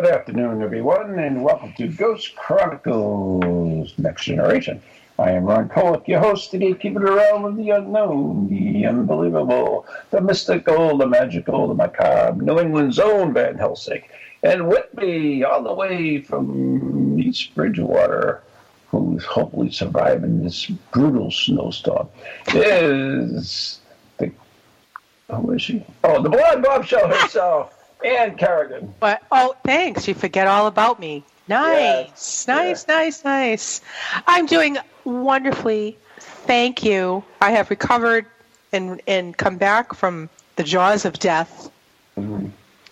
Good 0.00 0.14
afternoon, 0.14 0.62
everyone, 0.62 1.18
and 1.18 1.44
welcome 1.44 1.74
to 1.74 1.86
Ghost 1.86 2.34
Chronicles 2.34 3.92
Next 3.98 4.24
Generation. 4.24 4.80
I 5.18 5.32
am 5.32 5.44
Ron 5.44 5.68
Kolek, 5.68 6.08
your 6.08 6.20
host, 6.20 6.52
gatekeeper 6.52 7.04
of 7.04 7.10
the 7.10 7.16
realm 7.16 7.44
of 7.44 7.58
the 7.58 7.68
unknown, 7.68 8.48
the 8.48 8.86
unbelievable, 8.86 9.86
the 10.10 10.22
mystical, 10.22 10.96
the 10.96 11.06
magical, 11.06 11.68
the 11.68 11.74
macabre, 11.74 12.42
New 12.42 12.58
England's 12.58 12.98
own 12.98 13.34
Van 13.34 13.58
Helsing. 13.58 14.02
And 14.42 14.68
with 14.68 14.86
me, 14.94 15.44
all 15.44 15.62
the 15.62 15.74
way 15.74 16.22
from 16.22 17.20
East 17.20 17.54
Bridgewater, 17.54 18.42
who's 18.90 19.26
hopefully 19.26 19.70
surviving 19.70 20.42
this 20.42 20.64
brutal 20.92 21.30
snowstorm, 21.30 22.08
is 22.54 23.80
the. 24.16 24.32
Who 25.30 25.50
is 25.50 25.60
she? 25.60 25.84
Oh, 26.02 26.22
the 26.22 26.30
Blonde 26.30 26.62
Bob 26.62 26.86
Show 26.86 27.06
herself, 27.06 27.79
Ann 28.04 28.36
Carrigan. 28.36 28.94
What? 28.98 29.22
Oh, 29.30 29.54
thanks. 29.64 30.06
You 30.08 30.14
forget 30.14 30.46
all 30.46 30.66
about 30.66 30.98
me. 31.00 31.24
Nice, 31.48 32.06
Yes, 32.06 32.46
nice, 32.46 32.86
nice, 32.88 33.24
nice. 33.24 33.80
I'm 34.26 34.46
doing 34.46 34.78
wonderfully. 35.04 35.98
Thank 36.18 36.84
you. 36.84 37.24
I 37.40 37.50
have 37.50 37.70
recovered 37.70 38.26
and 38.72 39.00
and 39.08 39.36
come 39.36 39.56
back 39.56 39.94
from 39.94 40.28
the 40.56 40.62
jaws 40.62 41.04
of 41.04 41.18
death. 41.18 41.70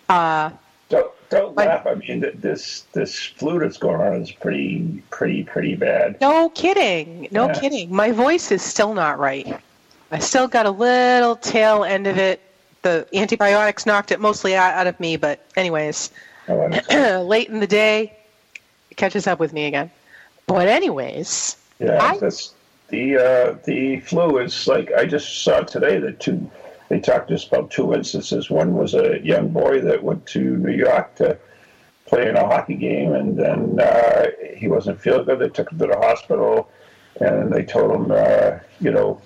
Uh, 0.09 0.49
Don't 0.89 1.11
don't 1.29 1.55
Like- 1.55 1.67
laugh. 1.69 1.87
I 1.87 1.93
mean, 1.95 2.25
this 2.35 2.83
this 2.93 3.15
flu 3.23 3.59
that's 3.59 3.77
going 3.77 4.01
on 4.01 4.21
is 4.23 4.31
pretty 4.31 5.03
pretty 5.11 5.43
pretty 5.43 5.75
bad. 5.75 6.19
no 6.19 6.49
kidding. 6.49 7.27
No 7.31 7.47
Yeah. 7.47 7.53
kidding. 7.53 7.95
My 7.95 8.11
voice 8.11 8.51
is 8.51 8.61
still 8.61 8.93
not 8.93 9.19
right. 9.19 9.59
I 10.11 10.19
still 10.19 10.47
got 10.47 10.65
a 10.65 10.71
little 10.71 11.35
tail 11.35 11.83
end 11.83 12.07
of 12.07 12.17
it. 12.17 12.41
The 12.81 13.05
antibiotics 13.13 13.85
knocked 13.85 14.11
it 14.11 14.19
mostly 14.19 14.55
out, 14.55 14.73
out 14.73 14.87
of 14.87 14.99
me, 14.99 15.17
but 15.17 15.45
anyways, 15.55 16.11
Oh, 16.47 16.67
late 17.25 17.49
in 17.49 17.59
the 17.59 17.67
day, 17.67 18.11
it 18.89 18.97
catches 18.97 19.27
up 19.27 19.39
with 19.39 19.53
me 19.53 19.65
again. 19.65 19.91
But 20.47 20.67
anyways, 20.67 21.57
yeah, 21.79 22.01
I- 22.03 22.17
that's 22.17 22.53
the 22.87 23.17
uh, 23.17 23.55
the 23.65 23.99
flu 23.99 24.39
is 24.39 24.65
like 24.67 24.91
I 24.93 25.05
just 25.05 25.43
saw 25.43 25.59
today 25.61 25.99
that 25.99 26.19
two 26.19 26.49
they 26.89 26.99
talked 26.99 27.29
just 27.29 27.49
about 27.49 27.69
two 27.69 27.93
instances. 27.93 28.49
One 28.49 28.73
was 28.73 28.95
a 28.95 29.19
young 29.23 29.49
boy 29.49 29.79
that 29.81 30.01
went 30.03 30.25
to 30.27 30.39
New 30.57 30.73
York 30.73 31.13
to 31.17 31.37
play 32.07 32.27
in 32.27 32.35
a 32.35 32.43
hockey 32.47 32.73
game, 32.73 33.13
and 33.13 33.37
then 33.37 33.79
uh, 33.79 34.25
he 34.55 34.67
wasn't 34.67 34.99
feeling 34.99 35.25
good. 35.25 35.37
They 35.37 35.49
took 35.49 35.71
him 35.71 35.77
to 35.77 35.85
the 35.85 35.97
hospital, 35.97 36.67
and 37.21 37.53
they 37.53 37.63
told 37.63 37.91
him, 37.91 38.11
uh, 38.11 38.57
you 38.81 38.89
know, 38.89 39.21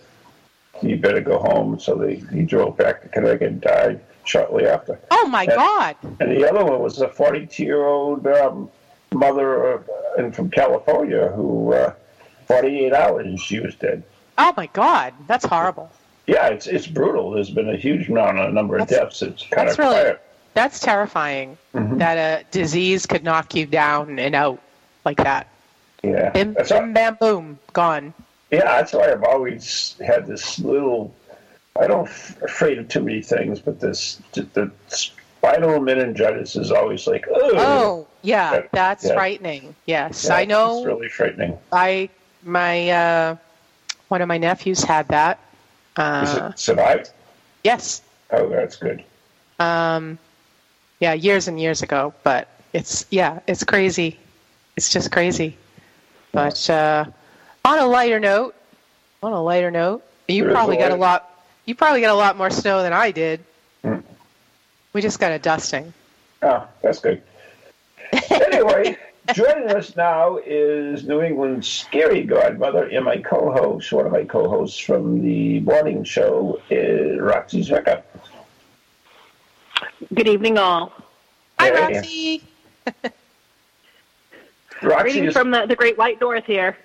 you 0.90 0.98
better 0.98 1.22
go 1.22 1.40
home. 1.40 1.80
So 1.80 1.96
they 1.96 2.16
he 2.34 2.44
drove 2.44 2.78
back 2.78 3.02
to 3.04 3.10
Connecticut 3.10 3.48
and 3.48 3.62
died 3.62 4.02
shortly 4.26 4.68
after. 4.68 5.00
oh 5.12 5.28
my 5.28 5.44
Yeah. 5.44 5.56
God. 5.56 5.96
And 6.20 6.32
the 6.32 6.50
other 6.50 6.64
one 6.66 6.80
was 6.82 7.00
a 7.02 7.08
42 7.10 7.64
year 7.64 7.86
old 7.86 8.26
um, 8.28 8.70
mother 9.14 9.78
uh, 9.80 9.84
and 10.18 10.36
from 10.36 10.50
California 10.50 11.28
who, 11.30 11.74
uh, 11.74 11.94
48 12.48 12.94
hours 12.94 13.26
and 13.26 13.40
she 13.40 13.60
was 13.60 13.76
dead. 13.76 14.04
Oh 14.38 14.54
my 14.58 14.68
God, 14.68 15.14
that's 15.28 15.46
horrible. 15.46 15.92
Yeah, 16.28 16.48
it's 16.48 16.68
it's 16.68 16.88
brutal. 16.88 17.32
There's 17.32 17.50
been 17.50 17.70
a 17.70 17.76
huge 17.76 18.08
amount 18.10 18.40
of 18.40 18.54
number 18.54 18.78
of 18.78 18.88
deaths. 18.88 19.22
It's 19.22 19.44
kind 19.48 19.68
That's 19.68 19.74
of 19.74 19.80
really 19.80 19.96
quiet. 20.02 20.22
that's 20.54 20.80
terrifying. 20.80 21.58
Mhm. 21.76 21.98
That 22.00 22.18
a 22.18 22.44
disease 22.52 23.06
could 23.06 23.24
knock 23.24 23.54
you 23.56 23.66
down 23.66 24.18
and 24.20 24.34
out 24.34 24.60
like 25.06 25.18
that. 25.18 25.48
Yeah, 26.02 26.30
Bim, 26.30 26.54
bim 26.68 26.94
bam 26.94 27.18
boom, 27.20 27.60
gone. 27.74 28.14
Yeah. 28.54 28.66
That's 28.78 28.94
why 28.94 29.12
I've 29.12 29.24
always 29.24 29.96
had 30.06 30.26
this 30.28 30.60
little. 30.60 31.14
I 31.80 31.88
don't 31.88 32.08
f- 32.08 32.42
afraid 32.44 32.78
of 32.78 32.88
too 32.88 33.02
many 33.02 33.22
things, 33.22 33.60
but 33.60 33.80
this 33.80 34.22
the 34.34 34.72
spinal 34.88 35.80
meningitis 35.82 36.56
is 36.56 36.72
always 36.72 37.08
like, 37.08 37.26
oh, 37.34 37.52
Oh 37.56 38.08
yeah, 38.22 38.62
that's 38.72 39.08
yeah. 39.08 39.14
frightening. 39.14 39.76
Yes, 39.86 40.26
Yeah, 40.26 40.36
I 40.36 40.46
know. 40.46 40.78
It's 40.78 40.86
really 40.86 41.10
frightening. 41.10 41.58
I 41.72 42.10
my 42.44 42.90
uh, 42.90 43.36
one 44.10 44.22
of 44.22 44.28
my 44.28 44.38
nephews 44.38 44.84
had 44.84 45.08
that. 45.08 45.40
Is 45.98 46.34
Uh, 46.36 46.50
it 46.54 46.60
survived? 46.60 47.12
yes, 47.64 48.02
Oh, 48.32 48.50
that's 48.50 48.76
good. 48.78 49.04
um, 49.60 50.18
yeah, 51.00 51.14
years 51.14 51.48
and 51.48 51.60
years 51.60 51.82
ago. 51.82 52.14
But 52.24 52.48
it's 52.74 53.06
yeah, 53.10 53.40
it's 53.48 53.64
crazy. 53.64 54.18
It's 54.78 54.92
just 54.92 55.12
crazy. 55.12 55.58
But 56.32 56.70
uh, 56.70 57.06
on 57.66 57.80
a 57.80 57.86
lighter 57.86 58.20
note, 58.20 58.56
on 59.22 59.34
a 59.34 59.42
lighter 59.42 59.72
note, 59.72 60.04
you 60.28 60.42
There 60.42 60.52
is 60.52 60.54
probably 60.54 60.78
a 60.78 60.80
got 60.80 60.92
a 60.92 60.96
lot. 60.96 61.30
You 61.66 61.76
probably 61.76 62.02
got 62.02 62.12
a 62.12 62.16
lot 62.16 62.38
more 62.38 62.50
snow 62.50 62.84
than 62.84 62.94
I 62.94 63.12
did. 63.12 63.44
Mm. 63.84 64.04
We 64.92 65.02
just 65.02 65.20
got 65.20 65.32
a 65.32 65.40
dusting. 65.40 65.94
Oh, 66.42 66.68
that's 66.82 67.00
good. 67.00 67.22
anyway, 68.30 68.98
joining 69.34 69.70
us 69.70 69.96
now 69.96 70.38
is 70.46 71.08
New 71.08 71.22
England's 71.22 71.68
scary 71.68 72.24
godmother 72.24 72.84
and 72.86 73.06
my 73.06 73.18
co-host, 73.18 73.92
one 73.92 74.06
of 74.06 74.12
my 74.12 74.26
co-hosts 74.26 74.78
from 74.78 75.22
the 75.22 75.62
morning 75.62 76.04
show, 76.04 76.62
is 76.70 77.20
Roxy 77.20 77.64
Zwicker. 77.64 78.04
Good 80.14 80.28
evening, 80.28 80.58
all. 80.58 80.92
Hi, 81.60 81.68
Yeah, 81.68 81.88
Roxy. 81.88 82.44
Roxy 84.82 85.04
Greetings 85.04 85.28
is, 85.30 85.34
from 85.34 85.52
the, 85.52 85.66
the 85.66 85.78
Great 85.78 85.98
White 85.98 86.20
North 86.20 86.46
here. 86.46 86.78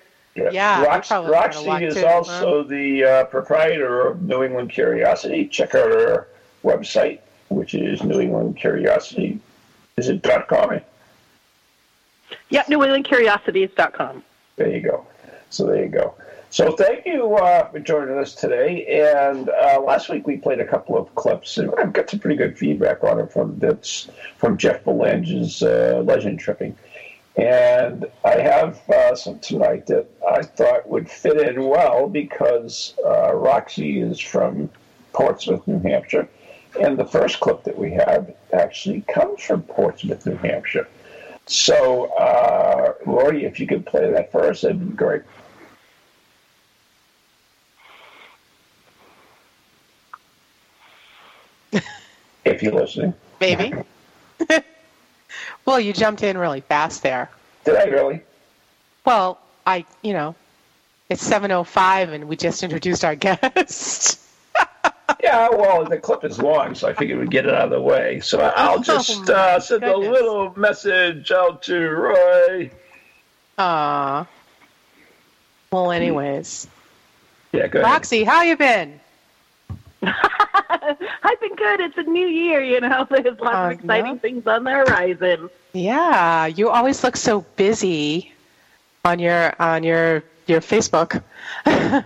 Yeah, 0.51 0.81
you 0.81 0.87
Rox- 0.87 1.07
probably 1.07 1.31
got 1.31 1.55
a 1.55 1.59
Roxy 1.59 1.85
is 1.85 1.95
too, 1.95 2.07
also 2.07 2.63
the 2.63 3.03
uh, 3.03 3.23
proprietor 3.25 4.07
of 4.07 4.21
New 4.21 4.43
England 4.43 4.71
Curiosity. 4.71 5.47
Check 5.47 5.75
out 5.75 5.91
her 5.91 6.27
website, 6.63 7.19
which 7.49 7.73
is 7.73 8.03
New 8.03 8.19
England 8.19 8.57
Curiosity. 8.57 9.39
Is 9.97 10.09
it 10.09 10.21
dot 10.21 10.47
com? 10.47 10.79
Yep, 12.49 12.67
NewEnglandCuriosities.com. 12.67 14.23
There 14.55 14.69
you 14.69 14.81
go. 14.81 15.05
So 15.49 15.65
there 15.65 15.83
you 15.83 15.89
go. 15.89 16.15
So 16.51 16.75
thank 16.75 17.05
you 17.05 17.35
uh, 17.35 17.69
for 17.69 17.79
joining 17.79 18.17
us 18.17 18.33
today. 18.33 19.03
And 19.03 19.49
uh, 19.49 19.81
last 19.81 20.09
week 20.09 20.25
we 20.25 20.37
played 20.37 20.59
a 20.59 20.65
couple 20.65 20.97
of 20.97 21.13
clips, 21.13 21.59
and 21.59 21.71
I've 21.77 21.93
got 21.93 22.09
some 22.09 22.19
pretty 22.19 22.37
good 22.37 22.57
feedback 22.57 23.03
on 23.03 23.19
it 23.19 23.31
from 23.31 23.59
that's 23.59 24.09
from 24.37 24.57
Jeff 24.57 24.83
Belanger's 24.83 25.61
uh, 25.61 26.01
Legend 26.03 26.39
Tripping. 26.39 26.75
And 27.39 28.05
I 28.25 28.37
have 28.41 28.81
uh, 28.89 29.15
some 29.15 29.39
tonight 29.39 29.85
that 29.87 30.07
I 30.27 30.41
thought 30.41 30.89
would 30.89 31.09
fit 31.09 31.37
in 31.37 31.63
well 31.63 32.09
because 32.09 32.95
uh, 33.05 33.33
Roxy 33.33 34.01
is 34.01 34.19
from 34.19 34.69
Portsmouth, 35.13 35.65
New 35.65 35.79
Hampshire. 35.79 36.27
And 36.81 36.97
the 36.97 37.05
first 37.05 37.39
clip 37.39 37.63
that 37.63 37.77
we 37.77 37.91
have 37.91 38.35
actually 38.51 39.01
comes 39.01 39.41
from 39.41 39.61
Portsmouth, 39.63 40.25
New 40.25 40.35
Hampshire. 40.35 40.89
So, 41.45 42.07
uh, 42.15 42.93
Lori, 43.05 43.45
if 43.45 43.57
you 43.57 43.67
could 43.67 43.85
play 43.85 44.11
that 44.11 44.33
first, 44.33 44.63
that'd 44.63 44.77
be 44.77 44.95
great. 44.95 45.21
if 52.43 52.61
you're 52.61 52.73
listening. 52.73 53.13
Maybe. 53.39 53.73
well, 55.69 55.79
you 55.79 55.93
jumped 55.93 56.23
in 56.23 56.35
really 56.37 56.61
fast 56.61 57.03
there. 57.03 57.29
Did 57.63 57.75
I 57.75 57.83
really? 57.83 58.21
Well, 59.05 59.39
I, 59.67 59.85
you 60.01 60.13
know, 60.13 60.33
it's 61.09 61.27
7:05 61.27 62.09
and 62.09 62.27
we 62.27 62.35
just 62.35 62.63
introduced 62.63 63.05
our 63.05 63.15
guest. 63.27 64.19
Yeah, 65.21 65.49
well, 65.49 65.85
the 65.85 65.97
clip 65.97 66.23
is 66.23 66.39
long, 66.39 66.73
so 66.73 66.87
I 66.87 66.93
figured 66.93 67.19
we'd 67.19 67.29
get 67.29 67.45
it 67.45 67.53
out 67.53 67.65
of 67.65 67.69
the 67.71 67.81
way. 67.81 68.19
So 68.21 68.39
I'll 68.39 68.79
just 68.93 69.29
Oh, 69.29 69.33
uh, 69.33 69.59
send 69.59 69.83
a 69.83 69.95
little 69.95 70.57
message 70.57 71.31
out 71.31 71.61
to 71.63 71.77
Roy. 71.89 72.71
Aw. 73.59 74.25
Well, 75.71 75.91
anyways, 75.91 76.67
Yeah, 77.51 77.67
go 77.67 77.79
ahead. 77.81 77.91
Roxy, 77.91 78.23
how 78.23 78.41
you 78.41 78.57
been? 78.57 78.99
I've 80.01 81.39
been 81.41 81.55
good. 81.55 81.79
It's 81.81 81.97
a 81.97 82.03
new 82.03 82.27
year, 82.27 82.61
you 82.63 82.79
know. 82.79 83.05
There's 83.09 83.39
lots 83.39 83.55
Uh, 83.55 83.59
of 83.65 83.71
exciting 83.71 84.13
yeah. 84.13 84.19
things 84.19 84.47
on 84.47 84.63
the 84.63 84.71
horizon. 84.71 85.49
Yeah, 85.73 86.45
you 86.47 86.69
always 86.69 87.03
look 87.03 87.15
so 87.17 87.41
busy 87.55 88.31
on 89.05 89.19
your 89.19 89.53
on 89.61 89.83
your 89.83 90.23
your 90.47 90.61
Facebook. 90.61 91.21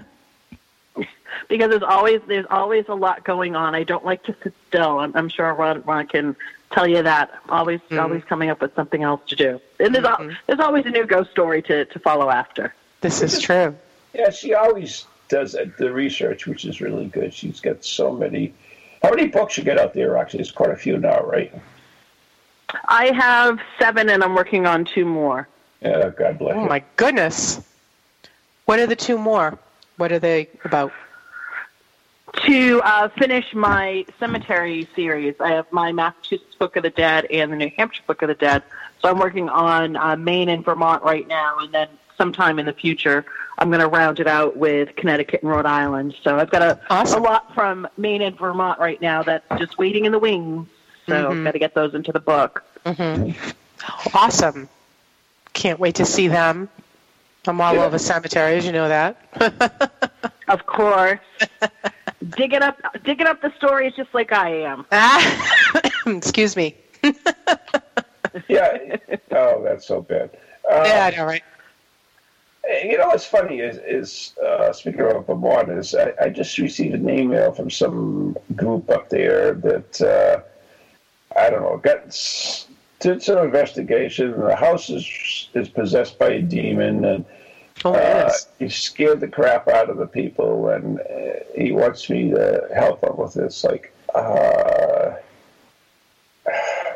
because 1.50 1.69
there's 1.69 1.84
always 1.84 2.22
there's 2.28 2.45
always 2.50 2.86
a 2.90 2.94
lot 2.95 3.24
going 3.24 3.56
on. 3.56 3.75
I 3.75 3.84
don't 3.84 4.06
like 4.06 4.24
to 4.24 4.36
sit 4.44 4.54
still. 4.68 5.00
I'm, 5.00 5.16
I'm 5.16 5.30
sure 5.30 5.54
Ron, 5.54 5.81
Ron 5.84 6.07
can 6.07 6.36
tell 6.72 6.88
you 6.88 7.04
that. 7.04 7.31
Always 7.50 7.80
Mhm. 7.89 8.01
always 8.01 8.24
coming 8.25 8.50
up 8.50 8.60
with 8.62 8.74
something 8.75 9.04
else 9.04 9.22
to 9.28 9.36
do. 9.36 9.62
And 9.80 9.94
there's 9.96 10.06
al- 10.06 10.18
Mhm. 10.18 10.36
there's 10.48 10.60
always 10.60 10.86
a 10.86 10.89
new 10.89 11.06
ghost 11.06 11.31
story 11.31 11.62
to 11.63 11.86
to 11.86 12.00
follow 12.00 12.30
after. 12.30 12.74
This 13.01 13.22
is 13.22 13.39
true. 13.39 13.75
Yeah, 14.13 14.30
she 14.30 14.54
always 14.54 15.06
does 15.34 15.56
the 15.80 15.92
research, 15.92 16.46
which 16.46 16.64
is 16.64 16.80
really 16.80 17.08
good. 17.08 17.34
She's 17.34 17.60
got 17.60 17.84
so 17.84 18.14
many. 18.14 18.54
How 19.02 19.10
many 19.10 19.28
books 19.28 19.58
you 19.58 19.64
get 19.64 19.80
out 19.80 19.94
there? 19.96 20.16
Actually, 20.16 20.42
it's 20.42 20.52
quite 20.52 20.70
a 20.70 20.76
few 20.76 20.98
now, 20.98 21.22
right? 21.24 21.52
I 22.88 23.12
have 23.14 23.60
seven, 23.80 24.10
and 24.10 24.24
I'm 24.24 24.36
working 24.36 24.68
on 24.68 24.86
two 24.86 25.06
more. 25.06 25.48
Yeah, 25.82 26.10
God 26.10 26.38
bless 26.38 26.56
Oh 26.56 26.64
you. 26.64 26.70
my 26.70 26.84
goodness. 26.98 27.62
What 28.66 28.80
are 28.80 28.86
the 28.88 28.96
two 28.96 29.18
more? 29.18 29.58
What 29.98 30.12
are 30.12 30.20
they 30.20 30.50
about? 30.66 30.92
To 32.46 32.82
uh, 32.84 33.10
finish 33.10 33.54
my 33.54 34.06
cemetery 34.20 34.88
series, 34.96 35.36
I 35.40 35.50
have 35.50 35.72
my 35.72 35.92
Massachusetts 35.92 36.56
Book 36.56 36.76
of 36.76 36.84
the 36.84 36.90
Dead 36.92 37.26
and 37.26 37.52
the 37.52 37.56
New 37.58 37.72
Hampshire 37.76 38.04
Book 38.08 38.22
of 38.22 38.28
the 38.28 38.36
Dead. 38.36 38.62
So 39.02 39.10
I'm 39.10 39.18
working 39.20 39.50
on 39.50 39.96
uh, 39.96 40.16
Maine 40.16 40.50
and 40.50 40.64
Vermont 40.64 41.04
right 41.04 41.28
now, 41.28 41.58
and 41.60 41.74
then 41.74 41.90
sometime 42.18 42.60
in 42.60 42.65
the 42.65 42.74
future, 42.74 43.25
I'm 43.57 43.69
going 43.69 43.81
to 43.81 43.88
round 43.88 44.19
it 44.19 44.27
out 44.27 44.57
with 44.57 44.95
Connecticut 44.95 45.42
and 45.44 45.51
Rhode 45.51 45.65
Island. 45.65 46.15
So 46.24 46.38
I've 46.38 46.50
got 46.50 46.62
a, 46.62 46.80
Awesome. 46.89 47.21
a 47.21 47.25
lot 47.25 47.54
from 47.54 47.88
Maine 47.98 48.21
and 48.21 48.38
Vermont 48.38 48.80
right 48.80 49.00
now 49.01 49.24
that's 49.24 49.45
just 49.60 49.77
waiting 49.77 50.06
in 50.06 50.12
the 50.12 50.19
wings. 50.19 50.68
So 51.07 51.30
I've 51.31 51.44
got 51.44 51.51
to 51.51 51.60
get 51.60 51.74
those 51.74 51.94
into 51.94 52.12
the 52.12 52.19
book. 52.19 52.63
Awesome. 54.13 54.69
Can't 55.54 55.80
wait 55.80 55.95
to 55.95 56.06
see 56.06 56.27
them. 56.27 56.69
I'm 57.45 57.60
all 57.60 57.74
Yeah. 57.75 57.86
over 57.86 57.98
cemeteries, 58.00 58.65
you 58.65 58.71
know 58.71 58.88
that. 58.88 59.18
Of 60.50 60.65
course, 60.65 61.19
digging 62.36 62.62
up 62.62 62.77
digging 63.06 63.27
up 63.27 63.42
the 63.42 63.51
stories 63.56 63.94
just 63.95 64.13
like 64.13 64.33
I 64.33 64.50
am. 64.63 64.86
Ah, 64.92 65.81
Excuse 66.06 66.56
me. 66.57 66.75
Yeah. 68.50 68.98
Oh, 69.31 69.63
that's 69.63 69.88
so 69.88 70.01
bad. 70.01 70.31
Uh, 70.69 70.83
Yeah, 70.86 71.06
I 71.06 71.15
know, 71.15 71.25
right? 71.25 71.44
You 72.68 72.98
know 72.98 73.07
what's 73.07 73.25
funny 73.25 73.60
is, 73.60 73.77
is 73.77 74.33
uh, 74.44 74.71
speaking 74.71 75.01
of 75.01 75.27
Vermont, 75.27 75.69
is 75.69 75.94
I, 75.94 76.13
I 76.21 76.30
just 76.30 76.57
received 76.57 76.95
an 76.95 77.10
email 77.10 77.51
from 77.51 77.69
some 77.69 78.38
group 78.56 78.89
up 78.89 79.10
there 79.10 79.54
that 79.54 80.01
uh, 80.01 80.42
I 81.38 81.50
don't 81.50 81.62
know 81.62 81.77
got 81.77 82.04
did 83.00 83.21
some 83.21 83.39
investigation. 83.39 84.39
The 84.39 84.56
house 84.56 84.89
is 84.89 85.50
is 85.54 85.68
possessed 85.68 86.18
by 86.18 86.30
a 86.30 86.42
demon, 86.42 87.04
and 87.04 87.25
Oh, 87.86 87.94
uh, 87.94 88.31
he 88.60 88.69
scared 88.69 89.19
the 89.19 89.27
crap 89.27 89.68
out 89.68 89.89
of 89.89 89.98
the 89.98 90.07
people, 90.07 90.69
and 90.69 91.00
uh, 91.00 91.04
he 91.56 91.71
wants 91.71 92.10
me 92.10 92.30
to 92.30 92.68
help 92.74 93.04
him 93.04 93.18
with 93.18 93.33
this. 93.33 93.63
Like, 93.63 93.94
uh, 94.15 95.15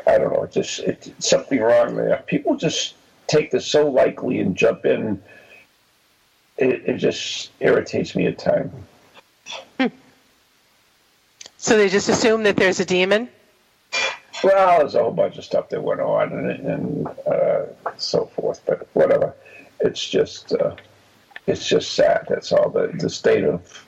I 0.06 0.18
don't 0.18 0.32
know, 0.32 0.44
it's 0.44 0.54
just 0.54 0.80
it's 0.80 1.10
something 1.18 1.60
wrong 1.60 1.96
there. 1.96 2.22
People 2.26 2.56
just 2.56 2.94
take 3.26 3.50
this 3.50 3.66
so 3.66 3.90
lightly 3.90 4.40
and 4.40 4.56
jump 4.56 4.86
in. 4.86 5.22
It, 6.58 6.82
it 6.86 6.96
just 6.96 7.50
irritates 7.60 8.14
me 8.14 8.26
at 8.26 8.38
times. 8.38 8.72
So 11.60 11.76
they 11.76 11.88
just 11.88 12.08
assume 12.08 12.44
that 12.44 12.56
there's 12.56 12.78
a 12.78 12.84
demon? 12.84 13.28
Well, 14.44 14.78
there's 14.78 14.94
a 14.94 15.02
whole 15.02 15.10
bunch 15.10 15.38
of 15.38 15.44
stuff 15.44 15.68
that 15.70 15.82
went 15.82 16.00
on 16.00 16.32
and, 16.32 16.50
and 16.50 17.06
uh, 17.26 17.62
so 17.96 18.26
forth, 18.26 18.62
but 18.64 18.86
whatever. 18.92 19.34
It's 19.80 20.08
just 20.08 20.52
uh, 20.52 20.76
it's 21.48 21.66
just 21.66 21.94
sad. 21.94 22.26
That's 22.28 22.52
all. 22.52 22.70
The 22.70 22.92
the 22.96 23.10
state 23.10 23.44
of 23.44 23.84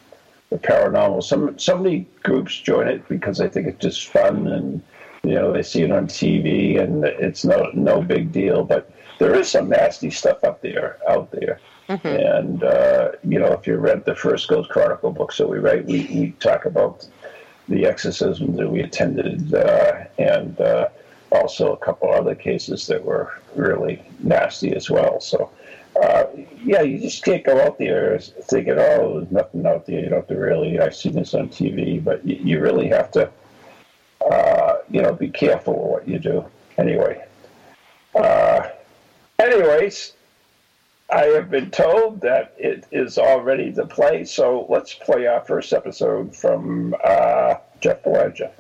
the 0.51 0.59
paranormal. 0.59 1.23
Some 1.23 1.57
so 1.59 1.79
many 1.79 2.07
groups 2.25 2.59
join 2.59 2.89
it 2.89 3.09
because 3.09 3.39
they 3.39 3.49
think 3.49 3.69
it's 3.69 3.81
just 3.81 4.09
fun 4.09 4.49
and 4.49 4.83
you 5.23 5.35
know 5.35 5.53
they 5.53 5.63
see 5.63 5.83
it 5.83 5.93
on 5.93 6.09
TV 6.09 6.81
and 6.81 7.05
it's 7.05 7.45
no 7.45 7.71
no 7.73 8.03
big 8.03 8.33
deal. 8.33 8.65
But 8.65 8.93
there 9.21 9.37
is 9.37 9.49
some 9.49 9.69
nasty 9.69 10.11
stuff 10.11 10.43
up 10.43 10.61
there 10.61 10.99
out 11.09 11.31
there. 11.31 11.61
And 11.91 12.63
uh, 12.63 13.13
you 13.25 13.39
know, 13.39 13.53
if 13.53 13.67
you 13.67 13.77
read 13.77 14.05
the 14.05 14.15
first 14.15 14.49
Ghost 14.49 14.71
Chronicle 14.71 15.11
books 15.11 15.39
that 15.39 15.49
we 15.49 15.59
write, 15.59 15.87
we, 15.87 16.03
we 16.13 16.31
talk 16.39 16.65
about 16.65 17.07
the 17.69 17.87
exorcisms 17.87 18.57
that 18.59 18.71
we 18.71 18.81
attended, 18.81 19.53
uh, 19.55 20.05
and 20.19 20.61
uh, 20.61 20.89
also 21.33 21.73
a 21.73 21.77
couple 21.77 22.13
other 22.13 22.35
cases 22.35 22.87
that 22.87 23.05
were 23.05 23.33
really 23.57 24.03
nasty 24.21 24.75
as 24.75 24.89
well. 24.89 25.21
So, 25.21 25.51
uh, 26.01 26.25
yeah, 26.63 26.83
you 26.83 27.01
just 27.01 27.25
can't 27.25 27.45
go 27.45 27.61
out 27.61 27.79
there 27.79 28.19
thinking, 28.19 28.75
"Oh, 28.79 29.19
there's 29.21 29.33
nothing 29.33 29.67
out 29.67 29.87
there." 29.87 30.01
You 30.01 30.11
don't 30.11 30.21
have 30.21 30.29
to 30.29 30.37
really. 30.37 30.79
I've 30.79 30.95
seen 30.95 31.15
this 31.15 31.35
on 31.35 31.49
TV, 31.49 32.03
but 32.03 32.25
you, 32.25 32.37
you 32.37 32.61
really 32.61 32.89
have 32.89 33.11
to, 33.13 33.31
uh, 34.31 34.77
you 34.91 35.03
know, 35.03 35.13
be 35.13 35.29
careful 35.29 35.75
with 35.75 35.91
what 35.91 36.09
you 36.09 36.21
do. 36.21 36.45
Anyway, 36.79 37.25
uh, 38.15 38.69
anyways. 39.41 40.13
I 41.13 41.25
have 41.27 41.51
been 41.51 41.71
told 41.71 42.21
that 42.21 42.55
it 42.57 42.87
is 42.93 43.19
all 43.19 43.41
ready 43.41 43.73
to 43.73 43.87
play, 43.87 44.25
so 44.25 44.67
let's 44.69 44.95
play 44.95 45.27
our 45.27 45.41
first 45.41 45.73
episode 45.73 46.37
from 46.37 46.95
uh, 47.03 47.55
Jeff 47.81 48.05
Belanger. 48.05 48.53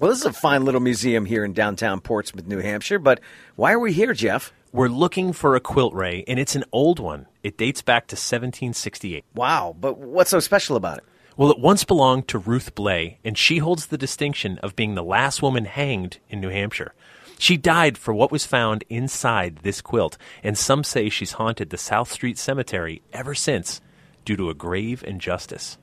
Well, 0.00 0.10
this 0.10 0.18
is 0.18 0.26
a 0.26 0.32
fine 0.32 0.64
little 0.64 0.80
museum 0.80 1.24
here 1.26 1.44
in 1.44 1.52
downtown 1.52 2.00
Portsmouth, 2.00 2.46
New 2.46 2.58
Hampshire, 2.58 2.98
but 2.98 3.20
why 3.56 3.72
are 3.72 3.78
we 3.78 3.92
here, 3.92 4.12
Jeff? 4.12 4.52
We're 4.72 4.88
looking 4.88 5.32
for 5.32 5.54
a 5.54 5.60
quilt 5.60 5.94
ray, 5.94 6.24
and 6.26 6.38
it's 6.38 6.56
an 6.56 6.64
old 6.72 6.98
one. 6.98 7.26
It 7.42 7.56
dates 7.56 7.82
back 7.82 8.08
to 8.08 8.14
1768. 8.14 9.24
Wow, 9.34 9.74
but 9.78 9.98
what's 9.98 10.30
so 10.30 10.40
special 10.40 10.76
about 10.76 10.98
it? 10.98 11.04
Well, 11.36 11.50
it 11.50 11.58
once 11.58 11.84
belonged 11.84 12.28
to 12.28 12.38
Ruth 12.38 12.74
Blay, 12.74 13.18
and 13.24 13.38
she 13.38 13.58
holds 13.58 13.86
the 13.86 13.96
distinction 13.96 14.58
of 14.58 14.76
being 14.76 14.94
the 14.94 15.04
last 15.04 15.40
woman 15.40 15.64
hanged 15.64 16.18
in 16.28 16.40
New 16.40 16.50
Hampshire. 16.50 16.94
She 17.42 17.56
died 17.56 17.98
for 17.98 18.14
what 18.14 18.30
was 18.30 18.46
found 18.46 18.84
inside 18.88 19.56
this 19.64 19.80
quilt, 19.80 20.16
and 20.44 20.56
some 20.56 20.84
say 20.84 21.08
she's 21.08 21.32
haunted 21.32 21.70
the 21.70 21.76
South 21.76 22.12
Street 22.12 22.38
Cemetery 22.38 23.02
ever 23.12 23.34
since 23.34 23.80
due 24.24 24.36
to 24.36 24.48
a 24.48 24.54
grave 24.54 25.02
injustice. 25.02 25.76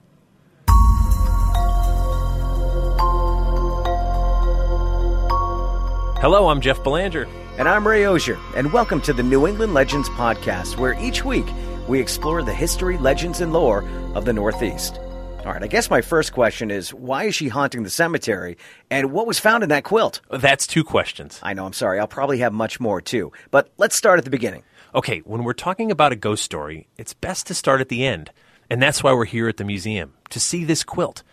Hello, 6.22 6.48
I'm 6.48 6.62
Jeff 6.62 6.82
Belanger. 6.82 7.28
And 7.58 7.68
I'm 7.68 7.86
Ray 7.86 8.08
Auger, 8.08 8.38
and 8.56 8.72
welcome 8.72 9.02
to 9.02 9.12
the 9.12 9.22
New 9.22 9.46
England 9.46 9.74
Legends 9.74 10.08
Podcast, 10.12 10.78
where 10.78 10.98
each 10.98 11.26
week 11.26 11.48
we 11.90 12.00
explore 12.00 12.42
the 12.42 12.54
history, 12.54 12.98
legends, 12.98 13.42
and 13.42 13.52
lore 13.52 13.84
of 14.16 14.24
the 14.24 14.32
Northeast. 14.32 14.98
All 15.46 15.54
right, 15.54 15.64
I 15.64 15.68
guess 15.68 15.90
my 15.90 16.02
first 16.02 16.34
question 16.34 16.70
is 16.70 16.94
why 16.94 17.24
is 17.24 17.34
she 17.34 17.48
haunting 17.48 17.84
the 17.84 17.90
cemetery, 17.90 18.58
and 18.92 19.14
what 19.14 19.26
was 19.26 19.40
found 19.40 19.64
in 19.64 19.70
that 19.70 19.86
quilt? 19.86 20.20
That's 20.30 20.68
two 20.68 20.84
questions. 20.84 21.40
I 21.42 21.54
know, 21.54 21.66
I'm 21.66 21.72
sorry, 21.74 21.98
I'll 21.98 22.08
probably 22.08 22.40
have 22.40 22.52
much 22.52 22.82
more 22.82 23.00
too, 23.00 23.32
but 23.50 23.70
let's 23.78 23.96
start 23.96 24.18
at 24.18 24.26
the 24.26 24.32
beginning. 24.32 24.64
Okay, 24.94 25.20
when 25.20 25.46
we're 25.46 25.54
talking 25.54 25.92
about 25.92 26.12
a 26.12 26.18
ghost 26.18 26.44
story, 26.44 26.90
it's 26.98 27.14
best 27.14 27.48
to 27.48 27.54
start 27.54 27.80
at 27.80 27.88
the 27.88 28.06
end. 28.06 28.32
And 28.70 28.82
that's 28.82 29.02
why 29.02 29.14
we're 29.14 29.24
here 29.26 29.48
at 29.48 29.56
the 29.56 29.64
museum, 29.64 30.14
to 30.30 30.42
see 30.42 30.66
this 30.66 30.84
quilt. 30.84 31.24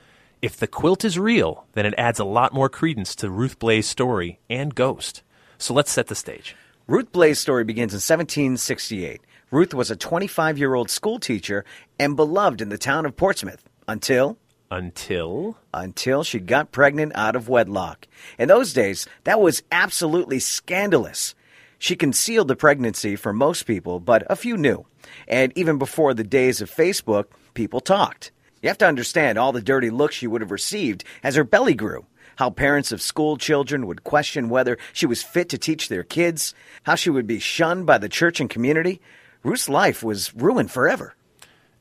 If 0.40 0.56
the 0.56 0.68
quilt 0.68 1.04
is 1.04 1.18
real, 1.18 1.66
then 1.72 1.84
it 1.84 1.94
adds 1.98 2.20
a 2.20 2.24
lot 2.24 2.54
more 2.54 2.68
credence 2.68 3.16
to 3.16 3.28
Ruth 3.28 3.58
Blay's 3.58 3.88
story 3.88 4.38
and 4.48 4.72
ghost. 4.72 5.22
So 5.58 5.74
let's 5.74 5.90
set 5.90 6.06
the 6.06 6.14
stage. 6.14 6.54
Ruth 6.86 7.10
Blay's 7.10 7.40
story 7.40 7.64
begins 7.64 7.92
in 7.92 7.96
1768. 7.96 9.20
Ruth 9.50 9.74
was 9.74 9.90
a 9.90 9.96
25 9.96 10.58
year 10.58 10.74
old 10.74 10.90
school 10.90 11.18
teacher 11.18 11.64
and 11.98 12.14
beloved 12.14 12.60
in 12.60 12.68
the 12.68 12.78
town 12.78 13.04
of 13.04 13.16
Portsmouth 13.16 13.65
until 13.88 14.38
Until. 14.70 15.56
until 15.72 16.24
she 16.24 16.38
got 16.40 16.72
pregnant 16.72 17.12
out 17.14 17.36
of 17.36 17.48
wedlock. 17.48 18.06
In 18.38 18.48
those 18.48 18.72
days, 18.72 19.06
that 19.24 19.40
was 19.40 19.62
absolutely 19.70 20.38
scandalous. 20.40 21.34
She 21.78 21.94
concealed 21.94 22.48
the 22.48 22.56
pregnancy 22.56 23.16
from 23.16 23.36
most 23.36 23.64
people, 23.64 24.00
but 24.00 24.26
a 24.28 24.36
few 24.36 24.56
knew. 24.56 24.86
And 25.28 25.52
even 25.56 25.78
before 25.78 26.14
the 26.14 26.24
days 26.24 26.60
of 26.60 26.70
Facebook, 26.70 27.26
people 27.54 27.80
talked. 27.80 28.32
You 28.62 28.68
have 28.68 28.78
to 28.78 28.88
understand 28.88 29.38
all 29.38 29.52
the 29.52 29.62
dirty 29.62 29.90
looks 29.90 30.16
she 30.16 30.26
would 30.26 30.40
have 30.40 30.50
received 30.50 31.04
as 31.22 31.36
her 31.36 31.44
belly 31.44 31.74
grew. 31.74 32.06
How 32.36 32.50
parents 32.50 32.92
of 32.92 33.00
school 33.00 33.36
children 33.36 33.86
would 33.86 34.04
question 34.04 34.48
whether 34.48 34.78
she 34.92 35.06
was 35.06 35.22
fit 35.22 35.48
to 35.50 35.58
teach 35.58 35.88
their 35.88 36.02
kids, 36.02 36.54
how 36.82 36.94
she 36.94 37.08
would 37.08 37.26
be 37.26 37.38
shunned 37.38 37.86
by 37.86 37.98
the 37.98 38.08
church 38.08 38.40
and 38.40 38.50
community. 38.50 39.00
Ruth's 39.42 39.68
life 39.68 40.02
was 40.02 40.34
ruined 40.34 40.70
forever. 40.70 41.14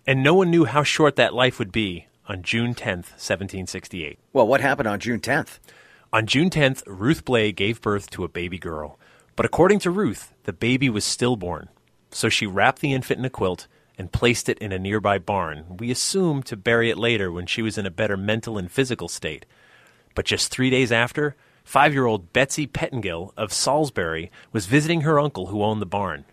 And 0.07 0.23
no 0.23 0.35
one 0.35 0.51
knew 0.51 0.65
how 0.65 0.83
short 0.83 1.15
that 1.15 1.33
life 1.33 1.57
would 1.57 1.71
be 1.71 2.07
on 2.27 2.43
June 2.43 2.75
10th, 2.75 3.11
1768. 3.17 4.19
Well, 4.33 4.47
what 4.47 4.61
happened 4.61 4.87
on 4.87 4.99
June 4.99 5.19
10th? 5.19 5.59
On 6.13 6.25
June 6.27 6.49
10th, 6.49 6.83
Ruth 6.85 7.25
Blay 7.25 7.51
gave 7.51 7.81
birth 7.81 8.09
to 8.11 8.23
a 8.23 8.29
baby 8.29 8.59
girl. 8.59 8.99
But 9.35 9.45
according 9.45 9.79
to 9.79 9.89
Ruth, 9.89 10.33
the 10.43 10.53
baby 10.53 10.89
was 10.89 11.03
stillborn. 11.03 11.69
So 12.11 12.29
she 12.29 12.45
wrapped 12.45 12.79
the 12.79 12.93
infant 12.93 13.19
in 13.19 13.25
a 13.25 13.29
quilt 13.29 13.67
and 13.97 14.11
placed 14.11 14.47
it 14.49 14.59
in 14.59 14.71
a 14.71 14.79
nearby 14.79 15.17
barn, 15.17 15.77
we 15.79 15.89
assume 15.89 16.43
to 16.43 16.57
bury 16.57 16.89
it 16.89 16.97
later 16.97 17.31
when 17.31 17.45
she 17.45 17.61
was 17.61 17.77
in 17.77 17.85
a 17.85 17.91
better 17.91 18.17
mental 18.17 18.57
and 18.57 18.71
physical 18.71 19.07
state. 19.07 19.45
But 20.13 20.25
just 20.25 20.51
three 20.51 20.69
days 20.69 20.91
after, 20.91 21.35
five 21.63 21.93
year 21.93 22.05
old 22.05 22.33
Betsy 22.33 22.67
Pettingill 22.67 23.31
of 23.37 23.53
Salisbury 23.53 24.31
was 24.51 24.65
visiting 24.65 25.01
her 25.01 25.19
uncle 25.19 25.47
who 25.47 25.63
owned 25.63 25.81
the 25.81 25.85
barn. 25.85 26.25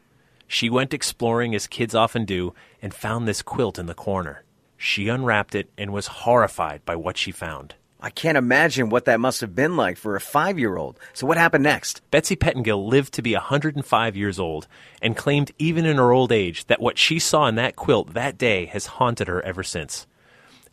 She 0.52 0.68
went 0.68 0.92
exploring 0.92 1.54
as 1.54 1.66
kids 1.66 1.94
often 1.94 2.26
do 2.26 2.52
and 2.82 2.92
found 2.92 3.26
this 3.26 3.40
quilt 3.40 3.78
in 3.78 3.86
the 3.86 3.94
corner. 3.94 4.44
She 4.76 5.08
unwrapped 5.08 5.54
it 5.54 5.70
and 5.78 5.94
was 5.94 6.08
horrified 6.08 6.84
by 6.84 6.94
what 6.94 7.16
she 7.16 7.32
found. 7.32 7.74
I 7.98 8.10
can't 8.10 8.36
imagine 8.36 8.90
what 8.90 9.06
that 9.06 9.18
must 9.18 9.40
have 9.40 9.54
been 9.54 9.78
like 9.78 9.96
for 9.96 10.14
a 10.14 10.20
five 10.20 10.58
year 10.58 10.76
old. 10.76 10.98
So, 11.14 11.26
what 11.26 11.38
happened 11.38 11.64
next? 11.64 12.02
Betsy 12.10 12.36
Pettingill 12.36 12.86
lived 12.86 13.14
to 13.14 13.22
be 13.22 13.32
105 13.32 14.14
years 14.14 14.38
old 14.38 14.68
and 15.00 15.16
claimed 15.16 15.52
even 15.58 15.86
in 15.86 15.96
her 15.96 16.12
old 16.12 16.30
age 16.30 16.66
that 16.66 16.82
what 16.82 16.98
she 16.98 17.18
saw 17.18 17.46
in 17.46 17.54
that 17.54 17.74
quilt 17.74 18.12
that 18.12 18.36
day 18.36 18.66
has 18.66 19.00
haunted 19.00 19.28
her 19.28 19.40
ever 19.46 19.62
since. 19.62 20.06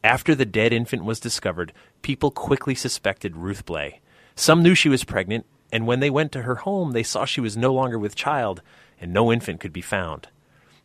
After 0.04 0.36
the 0.36 0.46
dead 0.46 0.74
infant 0.74 1.06
was 1.06 1.22
discovered, 1.22 1.72
people 2.02 2.32
quickly 2.32 2.76
suspected 2.76 3.38
Ruth 3.38 3.66
Blay. 3.66 4.02
Some 4.36 4.62
knew 4.62 4.76
she 4.76 4.90
was 4.90 5.06
pregnant, 5.06 5.46
and 5.72 5.86
when 5.86 6.00
they 6.00 6.10
went 6.10 6.32
to 6.34 6.44
her 6.44 6.56
home, 6.56 6.92
they 6.92 7.04
saw 7.04 7.26
she 7.26 7.42
was 7.42 7.58
no 7.58 7.74
longer 7.74 8.00
with 8.00 8.16
child 8.16 8.62
and 9.00 9.14
no 9.14 9.32
infant 9.32 9.60
could 9.60 9.74
be 9.74 9.82
found. 9.82 10.28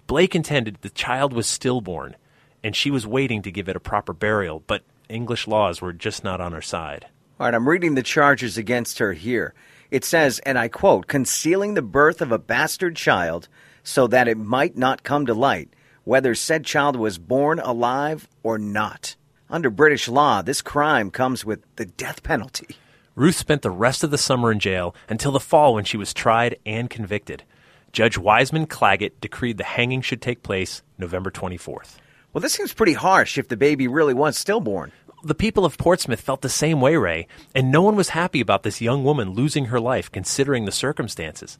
Blay 0.07 0.29
intended 0.33 0.79
the 0.81 0.91
child 0.91 1.33
was 1.33 1.47
stillborn, 1.47 2.17
and 2.63 2.77
she 2.77 2.91
was 2.91 3.07
waiting 3.07 3.43
to 3.43 3.51
give 3.51 3.69
it 3.69 3.77
a 3.77 3.81
proper 3.81 4.13
burial, 4.13 4.63
but 4.67 4.83
English 5.09 5.47
laws 5.49 5.81
were 5.81 5.93
just 5.93 6.23
not 6.23 6.41
on 6.41 6.53
her 6.53 6.63
side. 6.63 7.07
All 7.41 7.47
right, 7.47 7.55
I'm 7.55 7.69
reading 7.69 7.95
the 7.95 8.03
charges 8.03 8.57
against 8.57 8.99
her 8.99 9.13
here. 9.13 9.55
It 9.91 10.05
says, 10.05 10.39
and 10.41 10.59
I 10.59 10.69
quote, 10.69 11.07
concealing 11.07 11.75
the 11.75 11.83
birth 11.83 12.21
of 12.21 12.31
a 12.31 12.39
bastard 12.39 12.97
child 12.97 13.49
so 13.83 14.07
that 14.07 14.29
it 14.29 14.39
might 14.39 14.77
not 14.77 15.03
come 15.03 15.27
to 15.27 15.35
light 15.35 15.75
whether 16.05 16.35
said 16.35 16.65
child 16.65 16.97
was 16.97 17.19
born 17.19 17.59
alive 17.59 18.29
or 18.43 18.59
not. 18.59 19.17
Under 19.51 19.71
British 19.71 20.09
law, 20.09 20.43
this 20.43 20.63
crime 20.63 21.11
comes 21.11 21.45
with 21.45 21.63
the 21.77 21.87
death 21.87 22.23
penalty. 22.23 22.77
Ruth 23.17 23.37
spent 23.37 23.63
the 23.63 23.71
rest 23.71 24.03
of 24.03 24.11
the 24.11 24.19
summer 24.19 24.51
in 24.51 24.59
jail 24.59 24.95
until 25.09 25.31
the 25.31 25.39
fall 25.39 25.75
when 25.75 25.85
she 25.85 25.97
was 25.97 26.13
tried 26.13 26.59
and 26.67 26.91
convicted. 26.91 27.45
Judge 27.93 28.19
Wiseman 28.19 28.67
Claggett 28.67 29.21
decreed 29.21 29.57
the 29.57 29.65
hanging 29.65 30.01
should 30.01 30.21
take 30.21 30.43
place 30.43 30.83
November 30.99 31.31
24th. 31.31 31.99
Well, 32.33 32.43
this 32.43 32.55
seems 32.55 32.75
pretty 32.75 32.95
harsh 32.95 33.39
if 33.39 33.47
the 33.47 33.57
baby 33.57 33.87
really 33.87 34.15
was 34.15 34.37
stillborn. 34.37 34.91
The 35.23 35.37
people 35.37 35.65
of 35.65 35.79
Portsmouth 35.79 36.21
felt 36.21 36.43
the 36.43 36.49
same 36.49 36.81
way, 36.81 36.97
Ray, 36.97 37.29
and 37.55 37.71
no 37.71 37.83
one 37.83 37.95
was 37.95 38.09
happy 38.11 38.41
about 38.41 38.65
this 38.65 38.81
young 38.81 39.05
woman 39.05 39.31
losing 39.31 39.67
her 39.67 39.79
life 39.79 40.11
considering 40.11 40.65
the 40.65 40.73
circumstances. 40.73 41.57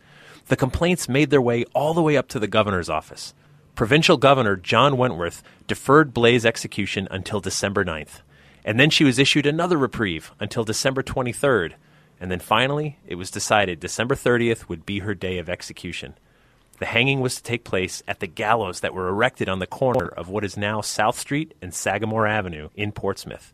The 0.49 0.57
complaints 0.57 1.09
made 1.09 1.31
their 1.31 1.41
way 1.41 1.65
all 1.73 1.95
the 1.95 2.03
way 2.03 2.17
up 2.17 2.27
to 2.29 2.41
the 2.41 2.49
governor's 2.49 2.91
office. 2.91 3.33
Provincial 3.77 4.17
Governor 4.17 4.57
John 4.57 4.97
Wentworth 4.97 5.43
deferred 5.69 6.13
Blay's 6.13 6.45
execution 6.45 7.07
until 7.13 7.41
December 7.41 7.85
9th, 7.85 8.23
and 8.65 8.81
then 8.81 8.91
she 8.91 9.05
was 9.05 9.19
issued 9.19 9.47
another 9.47 9.77
reprieve 9.77 10.33
until 10.41 10.65
December 10.65 11.03
23rd, 11.03 11.75
and 12.21 12.31
then 12.31 12.41
finally 12.41 12.99
it 13.07 13.17
was 13.17 13.31
decided 13.31 13.81
December 13.81 14.15
30th 14.15 14.69
would 14.69 14.87
be 14.87 15.01
her 15.01 15.15
day 15.15 15.39
of 15.39 15.49
execution. 15.49 16.15
The 16.79 16.87
hanging 16.87 17.21
was 17.21 17.37
to 17.37 17.43
take 17.43 17.65
place 17.65 18.03
at 18.09 18.21
the 18.21 18.27
gallows 18.27 18.81
that 18.81 18.95
were 18.95 19.09
erected 19.09 19.49
on 19.49 19.61
the 19.61 19.67
corner 19.67 20.07
of 20.07 20.29
what 20.29 20.45
is 20.45 20.57
now 20.57 20.81
South 20.81 21.19
Street 21.19 21.55
and 21.63 21.73
Sagamore 21.73 22.27
Avenue 22.27 22.71
in 22.75 22.91
Portsmouth. 22.91 23.53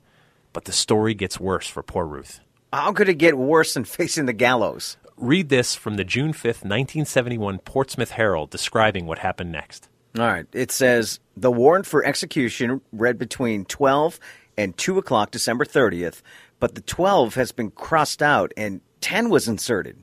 But 0.53 0.65
the 0.65 0.73
story 0.73 1.15
gets 1.15 1.39
worse 1.39 1.69
for 1.69 1.83
poor 1.83 2.07
Ruth. 2.07 2.41
How 2.73 2.93
could 2.93 3.09
it 3.09 3.15
get 3.15 3.37
worse 3.37 3.75
than 3.75 3.85
facing 3.85 4.27
the 4.27 4.33
gallows? 4.33 4.97
Read 5.17 5.51
this 5.51 5.75
from 5.75 5.97
the 5.97 6.05
June 6.05 6.33
5th, 6.33 6.65
1971 6.65 7.59
Portsmouth 7.59 8.13
Herald 8.13 8.49
describing 8.51 9.05
what 9.05 9.19
happened 9.19 9.53
next. 9.53 9.89
All 10.19 10.25
right. 10.25 10.47
It 10.53 10.73
says 10.73 11.21
the 11.37 11.53
warrant 11.53 11.87
for 11.87 12.05
execution 12.05 12.81
read 12.91 13.19
between 13.19 13.65
12 13.67 14.19
and 14.61 14.77
2 14.77 14.99
o'clock 14.99 15.31
December 15.31 15.65
30th, 15.65 16.21
but 16.59 16.75
the 16.75 16.83
12 16.83 17.35
has 17.35 17.51
been 17.51 17.71
crossed 17.71 18.23
out 18.23 18.53
and 18.57 18.83
10 19.01 19.31
was 19.31 19.49
inserted. 19.49 20.03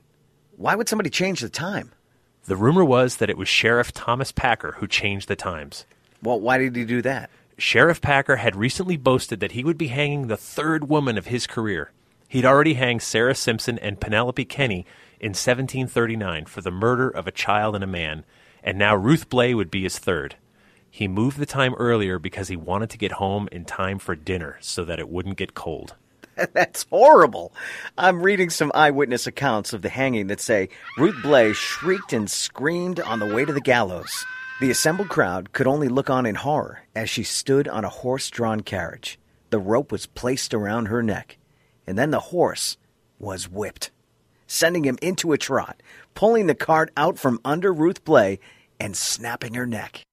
Why 0.56 0.74
would 0.74 0.88
somebody 0.88 1.10
change 1.10 1.40
the 1.40 1.48
time? 1.48 1.92
The 2.46 2.56
rumor 2.56 2.84
was 2.84 3.16
that 3.16 3.30
it 3.30 3.38
was 3.38 3.48
Sheriff 3.48 3.92
Thomas 3.92 4.32
Packer 4.32 4.72
who 4.78 4.88
changed 4.88 5.28
the 5.28 5.36
times. 5.36 5.86
Well, 6.22 6.40
why 6.40 6.58
did 6.58 6.74
he 6.74 6.84
do 6.84 7.02
that? 7.02 7.30
Sheriff 7.56 8.00
Packer 8.00 8.36
had 8.36 8.56
recently 8.56 8.96
boasted 8.96 9.40
that 9.40 9.52
he 9.52 9.62
would 9.62 9.78
be 9.78 9.88
hanging 9.88 10.26
the 10.26 10.36
third 10.36 10.88
woman 10.88 11.16
of 11.16 11.26
his 11.26 11.46
career. 11.46 11.92
He'd 12.28 12.44
already 12.44 12.74
hanged 12.74 13.02
Sarah 13.02 13.34
Simpson 13.34 13.78
and 13.78 14.00
Penelope 14.00 14.44
Kenny 14.46 14.84
in 15.20 15.30
1739 15.30 16.46
for 16.46 16.60
the 16.60 16.70
murder 16.70 17.08
of 17.08 17.26
a 17.26 17.32
child 17.32 17.74
and 17.74 17.84
a 17.84 17.88
man, 17.88 18.24
and 18.62 18.78
now 18.78 18.94
Ruth 18.94 19.28
Blay 19.28 19.54
would 19.54 19.70
be 19.70 19.82
his 19.82 19.98
third. 19.98 20.36
He 20.90 21.08
moved 21.08 21.38
the 21.38 21.46
time 21.46 21.74
earlier 21.74 22.18
because 22.18 22.48
he 22.48 22.56
wanted 22.56 22.90
to 22.90 22.98
get 22.98 23.12
home 23.12 23.48
in 23.52 23.64
time 23.64 23.98
for 23.98 24.14
dinner 24.14 24.56
so 24.60 24.84
that 24.84 24.98
it 24.98 25.08
wouldn't 25.08 25.36
get 25.36 25.54
cold. 25.54 25.94
That's 26.52 26.86
horrible. 26.90 27.52
I'm 27.96 28.22
reading 28.22 28.50
some 28.50 28.72
eyewitness 28.74 29.26
accounts 29.26 29.72
of 29.72 29.82
the 29.82 29.88
hanging 29.88 30.28
that 30.28 30.40
say 30.40 30.68
Ruth 30.96 31.16
Blay 31.22 31.52
shrieked 31.52 32.12
and 32.12 32.30
screamed 32.30 33.00
on 33.00 33.18
the 33.18 33.26
way 33.26 33.44
to 33.44 33.52
the 33.52 33.60
gallows. 33.60 34.24
The 34.60 34.70
assembled 34.70 35.08
crowd 35.08 35.52
could 35.52 35.66
only 35.66 35.88
look 35.88 36.10
on 36.10 36.26
in 36.26 36.34
horror 36.34 36.82
as 36.94 37.10
she 37.10 37.22
stood 37.22 37.68
on 37.68 37.84
a 37.84 37.88
horse 37.88 38.30
drawn 38.30 38.60
carriage. 38.60 39.18
The 39.50 39.58
rope 39.58 39.92
was 39.92 40.06
placed 40.06 40.52
around 40.52 40.86
her 40.86 41.02
neck, 41.02 41.38
and 41.86 41.96
then 41.96 42.10
the 42.10 42.20
horse 42.20 42.76
was 43.18 43.48
whipped, 43.48 43.90
sending 44.46 44.84
him 44.84 44.98
into 45.00 45.32
a 45.32 45.38
trot, 45.38 45.82
pulling 46.14 46.46
the 46.46 46.54
cart 46.54 46.90
out 46.96 47.18
from 47.18 47.40
under 47.44 47.72
Ruth 47.72 48.04
Blay 48.04 48.40
and 48.78 48.96
snapping 48.96 49.54
her 49.54 49.66
neck. 49.66 50.04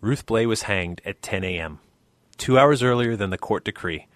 Ruth 0.00 0.26
Blay 0.26 0.46
was 0.46 0.62
hanged 0.62 1.00
at 1.04 1.22
10 1.22 1.44
a.m 1.44 1.80
two 2.38 2.58
hours 2.58 2.82
earlier 2.82 3.16
than 3.16 3.30
the 3.30 3.36
court 3.36 3.64
decree. 3.64 4.06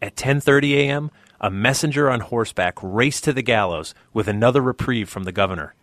At 0.00 0.14
10:30 0.14 0.74
a.m., 0.74 1.10
a 1.40 1.50
messenger 1.50 2.08
on 2.08 2.20
horseback 2.20 2.78
raced 2.80 3.24
to 3.24 3.32
the 3.32 3.42
gallows 3.42 3.94
with 4.12 4.28
another 4.28 4.60
reprieve 4.60 5.08
from 5.08 5.24
the 5.24 5.32
governor. 5.32 5.74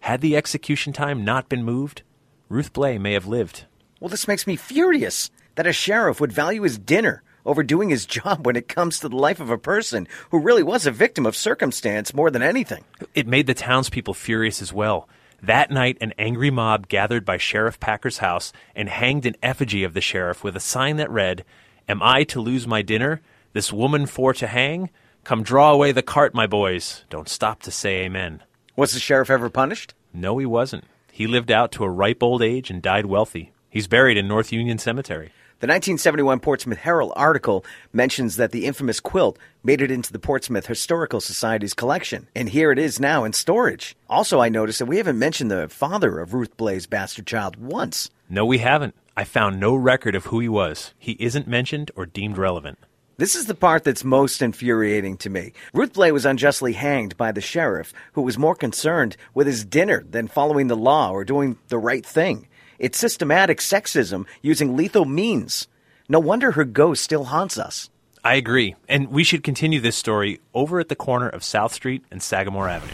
Had 0.00 0.20
the 0.20 0.36
execution 0.36 0.92
time 0.92 1.24
not 1.24 1.48
been 1.48 1.62
moved, 1.62 2.02
Ruth 2.48 2.72
Blay 2.72 2.98
may 2.98 3.12
have 3.12 3.26
lived. 3.26 3.66
Well, 4.00 4.08
this 4.08 4.26
makes 4.26 4.46
me 4.46 4.56
furious 4.56 5.30
that 5.54 5.66
a 5.66 5.72
sheriff 5.72 6.20
would 6.20 6.32
value 6.32 6.62
his 6.62 6.78
dinner 6.78 7.22
over 7.44 7.62
doing 7.62 7.90
his 7.90 8.06
job 8.06 8.44
when 8.44 8.56
it 8.56 8.68
comes 8.68 8.98
to 8.98 9.08
the 9.08 9.16
life 9.16 9.40
of 9.40 9.50
a 9.50 9.58
person 9.58 10.08
who 10.30 10.40
really 10.40 10.62
was 10.62 10.86
a 10.86 10.90
victim 10.90 11.26
of 11.26 11.36
circumstance 11.36 12.12
more 12.12 12.30
than 12.30 12.42
anything. 12.42 12.84
It 13.14 13.26
made 13.26 13.46
the 13.46 13.54
townspeople 13.54 14.14
furious 14.14 14.60
as 14.60 14.72
well. 14.72 15.08
That 15.42 15.70
night, 15.70 15.98
an 16.00 16.12
angry 16.18 16.50
mob 16.50 16.88
gathered 16.88 17.24
by 17.24 17.36
Sheriff 17.36 17.78
Packer's 17.78 18.18
house 18.18 18.52
and 18.74 18.88
hanged 18.88 19.26
an 19.26 19.36
effigy 19.42 19.84
of 19.84 19.94
the 19.94 20.00
sheriff 20.00 20.42
with 20.42 20.56
a 20.56 20.60
sign 20.60 20.96
that 20.96 21.10
read, 21.10 21.44
Am 21.88 22.02
I 22.02 22.24
to 22.24 22.40
lose 22.40 22.66
my 22.66 22.82
dinner? 22.82 23.20
This 23.52 23.72
woman 23.72 24.06
for 24.06 24.32
to 24.34 24.46
hang? 24.46 24.90
Come 25.24 25.42
draw 25.42 25.72
away 25.72 25.92
the 25.92 26.02
cart, 26.02 26.34
my 26.34 26.46
boys. 26.46 27.04
Don't 27.10 27.28
stop 27.28 27.62
to 27.62 27.70
say 27.70 28.04
amen. 28.04 28.42
Was 28.76 28.92
the 28.92 29.00
sheriff 29.00 29.30
ever 29.30 29.50
punished? 29.50 29.94
No, 30.12 30.38
he 30.38 30.46
wasn't. 30.46 30.84
He 31.12 31.26
lived 31.26 31.50
out 31.50 31.72
to 31.72 31.84
a 31.84 31.90
ripe 31.90 32.22
old 32.22 32.42
age 32.42 32.70
and 32.70 32.82
died 32.82 33.06
wealthy. 33.06 33.52
He's 33.70 33.86
buried 33.86 34.16
in 34.16 34.28
North 34.28 34.52
Union 34.52 34.78
Cemetery. 34.78 35.32
The 35.58 35.68
1971 35.68 36.40
Portsmouth 36.40 36.76
Herald 36.76 37.14
article 37.16 37.64
mentions 37.90 38.36
that 38.36 38.52
the 38.52 38.66
infamous 38.66 39.00
quilt 39.00 39.38
made 39.64 39.80
it 39.80 39.90
into 39.90 40.12
the 40.12 40.18
Portsmouth 40.18 40.66
Historical 40.66 41.18
Society's 41.18 41.72
collection, 41.72 42.28
and 42.36 42.50
here 42.50 42.72
it 42.72 42.78
is 42.78 43.00
now 43.00 43.24
in 43.24 43.32
storage. 43.32 43.96
Also, 44.06 44.38
I 44.38 44.50
noticed 44.50 44.80
that 44.80 44.84
we 44.84 44.98
haven't 44.98 45.18
mentioned 45.18 45.50
the 45.50 45.70
father 45.70 46.20
of 46.20 46.34
Ruth 46.34 46.54
Blay's 46.58 46.86
bastard 46.86 47.26
child 47.26 47.56
once. 47.56 48.10
No, 48.28 48.44
we 48.44 48.58
haven't. 48.58 48.94
I 49.16 49.24
found 49.24 49.58
no 49.58 49.74
record 49.74 50.14
of 50.14 50.26
who 50.26 50.40
he 50.40 50.48
was. 50.50 50.92
He 50.98 51.16
isn't 51.18 51.48
mentioned 51.48 51.90
or 51.96 52.04
deemed 52.04 52.36
relevant. 52.36 52.78
This 53.16 53.34
is 53.34 53.46
the 53.46 53.54
part 53.54 53.82
that's 53.82 54.04
most 54.04 54.42
infuriating 54.42 55.16
to 55.16 55.30
me. 55.30 55.54
Ruth 55.72 55.94
Blay 55.94 56.12
was 56.12 56.26
unjustly 56.26 56.74
hanged 56.74 57.16
by 57.16 57.32
the 57.32 57.40
sheriff, 57.40 57.94
who 58.12 58.20
was 58.20 58.36
more 58.36 58.54
concerned 58.54 59.16
with 59.32 59.46
his 59.46 59.64
dinner 59.64 60.04
than 60.06 60.28
following 60.28 60.66
the 60.66 60.76
law 60.76 61.12
or 61.12 61.24
doing 61.24 61.56
the 61.68 61.78
right 61.78 62.04
thing. 62.04 62.46
It's 62.78 62.98
systematic 62.98 63.58
sexism 63.58 64.26
using 64.42 64.76
lethal 64.76 65.04
means. 65.04 65.68
No 66.08 66.18
wonder 66.18 66.52
her 66.52 66.64
ghost 66.64 67.02
still 67.02 67.24
haunts 67.24 67.58
us. 67.58 67.90
I 68.22 68.34
agree. 68.34 68.74
And 68.88 69.08
we 69.08 69.24
should 69.24 69.42
continue 69.42 69.80
this 69.80 69.96
story 69.96 70.40
over 70.52 70.80
at 70.80 70.88
the 70.88 70.96
corner 70.96 71.28
of 71.28 71.44
South 71.44 71.72
Street 71.72 72.04
and 72.10 72.22
Sagamore 72.22 72.68
Avenue. 72.68 72.92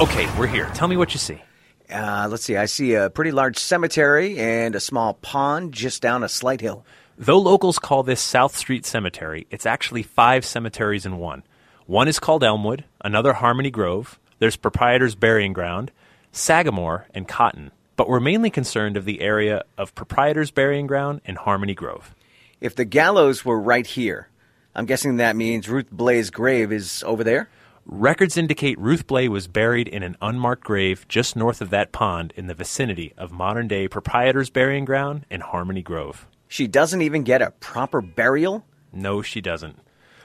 Okay, 0.00 0.28
we're 0.38 0.48
here. 0.48 0.68
Tell 0.74 0.88
me 0.88 0.96
what 0.96 1.14
you 1.14 1.18
see. 1.18 1.40
Uh, 1.88 2.26
let's 2.28 2.42
see. 2.42 2.56
I 2.56 2.64
see 2.64 2.94
a 2.94 3.10
pretty 3.10 3.30
large 3.30 3.58
cemetery 3.58 4.38
and 4.38 4.74
a 4.74 4.80
small 4.80 5.14
pond 5.14 5.72
just 5.72 6.02
down 6.02 6.24
a 6.24 6.28
slight 6.28 6.60
hill. 6.60 6.84
Though 7.16 7.38
locals 7.38 7.78
call 7.78 8.02
this 8.02 8.20
South 8.20 8.56
Street 8.56 8.84
Cemetery, 8.84 9.46
it's 9.48 9.66
actually 9.66 10.02
five 10.02 10.44
cemeteries 10.44 11.06
in 11.06 11.18
one. 11.18 11.44
One 11.86 12.08
is 12.08 12.18
called 12.18 12.42
Elmwood, 12.42 12.84
another 13.04 13.34
Harmony 13.34 13.70
Grove, 13.70 14.18
there's 14.40 14.56
Proprietor's 14.56 15.14
Burying 15.14 15.52
Ground, 15.52 15.92
Sagamore, 16.32 17.06
and 17.14 17.28
Cotton. 17.28 17.70
But 17.94 18.08
we're 18.08 18.18
mainly 18.18 18.50
concerned 18.50 18.96
of 18.96 19.04
the 19.04 19.20
area 19.20 19.62
of 19.78 19.94
Proprietor's 19.94 20.50
Burying 20.50 20.88
Ground 20.88 21.20
and 21.24 21.38
Harmony 21.38 21.74
Grove. 21.74 22.16
If 22.60 22.74
the 22.74 22.84
gallows 22.84 23.44
were 23.44 23.60
right 23.60 23.86
here, 23.86 24.28
I'm 24.74 24.86
guessing 24.86 25.18
that 25.18 25.36
means 25.36 25.68
Ruth 25.68 25.92
Blay's 25.92 26.30
grave 26.30 26.72
is 26.72 27.04
over 27.06 27.22
there? 27.22 27.48
Records 27.86 28.36
indicate 28.36 28.76
Ruth 28.80 29.06
Blay 29.06 29.28
was 29.28 29.46
buried 29.46 29.86
in 29.86 30.02
an 30.02 30.16
unmarked 30.20 30.64
grave 30.64 31.06
just 31.06 31.36
north 31.36 31.60
of 31.60 31.70
that 31.70 31.92
pond 31.92 32.32
in 32.36 32.48
the 32.48 32.54
vicinity 32.54 33.12
of 33.16 33.30
modern 33.30 33.68
day 33.68 33.86
Proprietor's 33.86 34.50
Burying 34.50 34.84
Ground 34.84 35.26
and 35.30 35.44
Harmony 35.44 35.82
Grove. 35.82 36.26
She 36.54 36.68
doesn't 36.68 37.02
even 37.02 37.24
get 37.24 37.42
a 37.42 37.50
proper 37.50 38.00
burial? 38.00 38.64
No, 38.92 39.22
she 39.22 39.40
doesn't. 39.40 39.76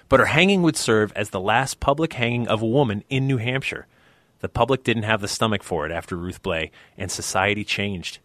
But 0.10 0.20
her 0.20 0.28
hanging 0.28 0.62
would 0.62 0.78
serve 0.78 1.12
as 1.16 1.32
the 1.32 1.40
last 1.40 1.80
public 1.80 2.14
hanging 2.14 2.48
of 2.48 2.62
a 2.62 2.68
woman 2.68 3.04
in 3.10 3.26
New 3.26 3.38
Hampshire. 3.38 3.88
The 4.42 4.48
public 4.48 4.84
didn't 4.84 5.10
have 5.10 5.22
the 5.22 5.28
stomach 5.28 5.64
for 5.64 5.88
it 5.88 5.92
after 5.92 6.16
Ruth 6.16 6.44
Blay, 6.44 6.70
and 7.00 7.10
society 7.10 7.64
changed. 7.64 8.20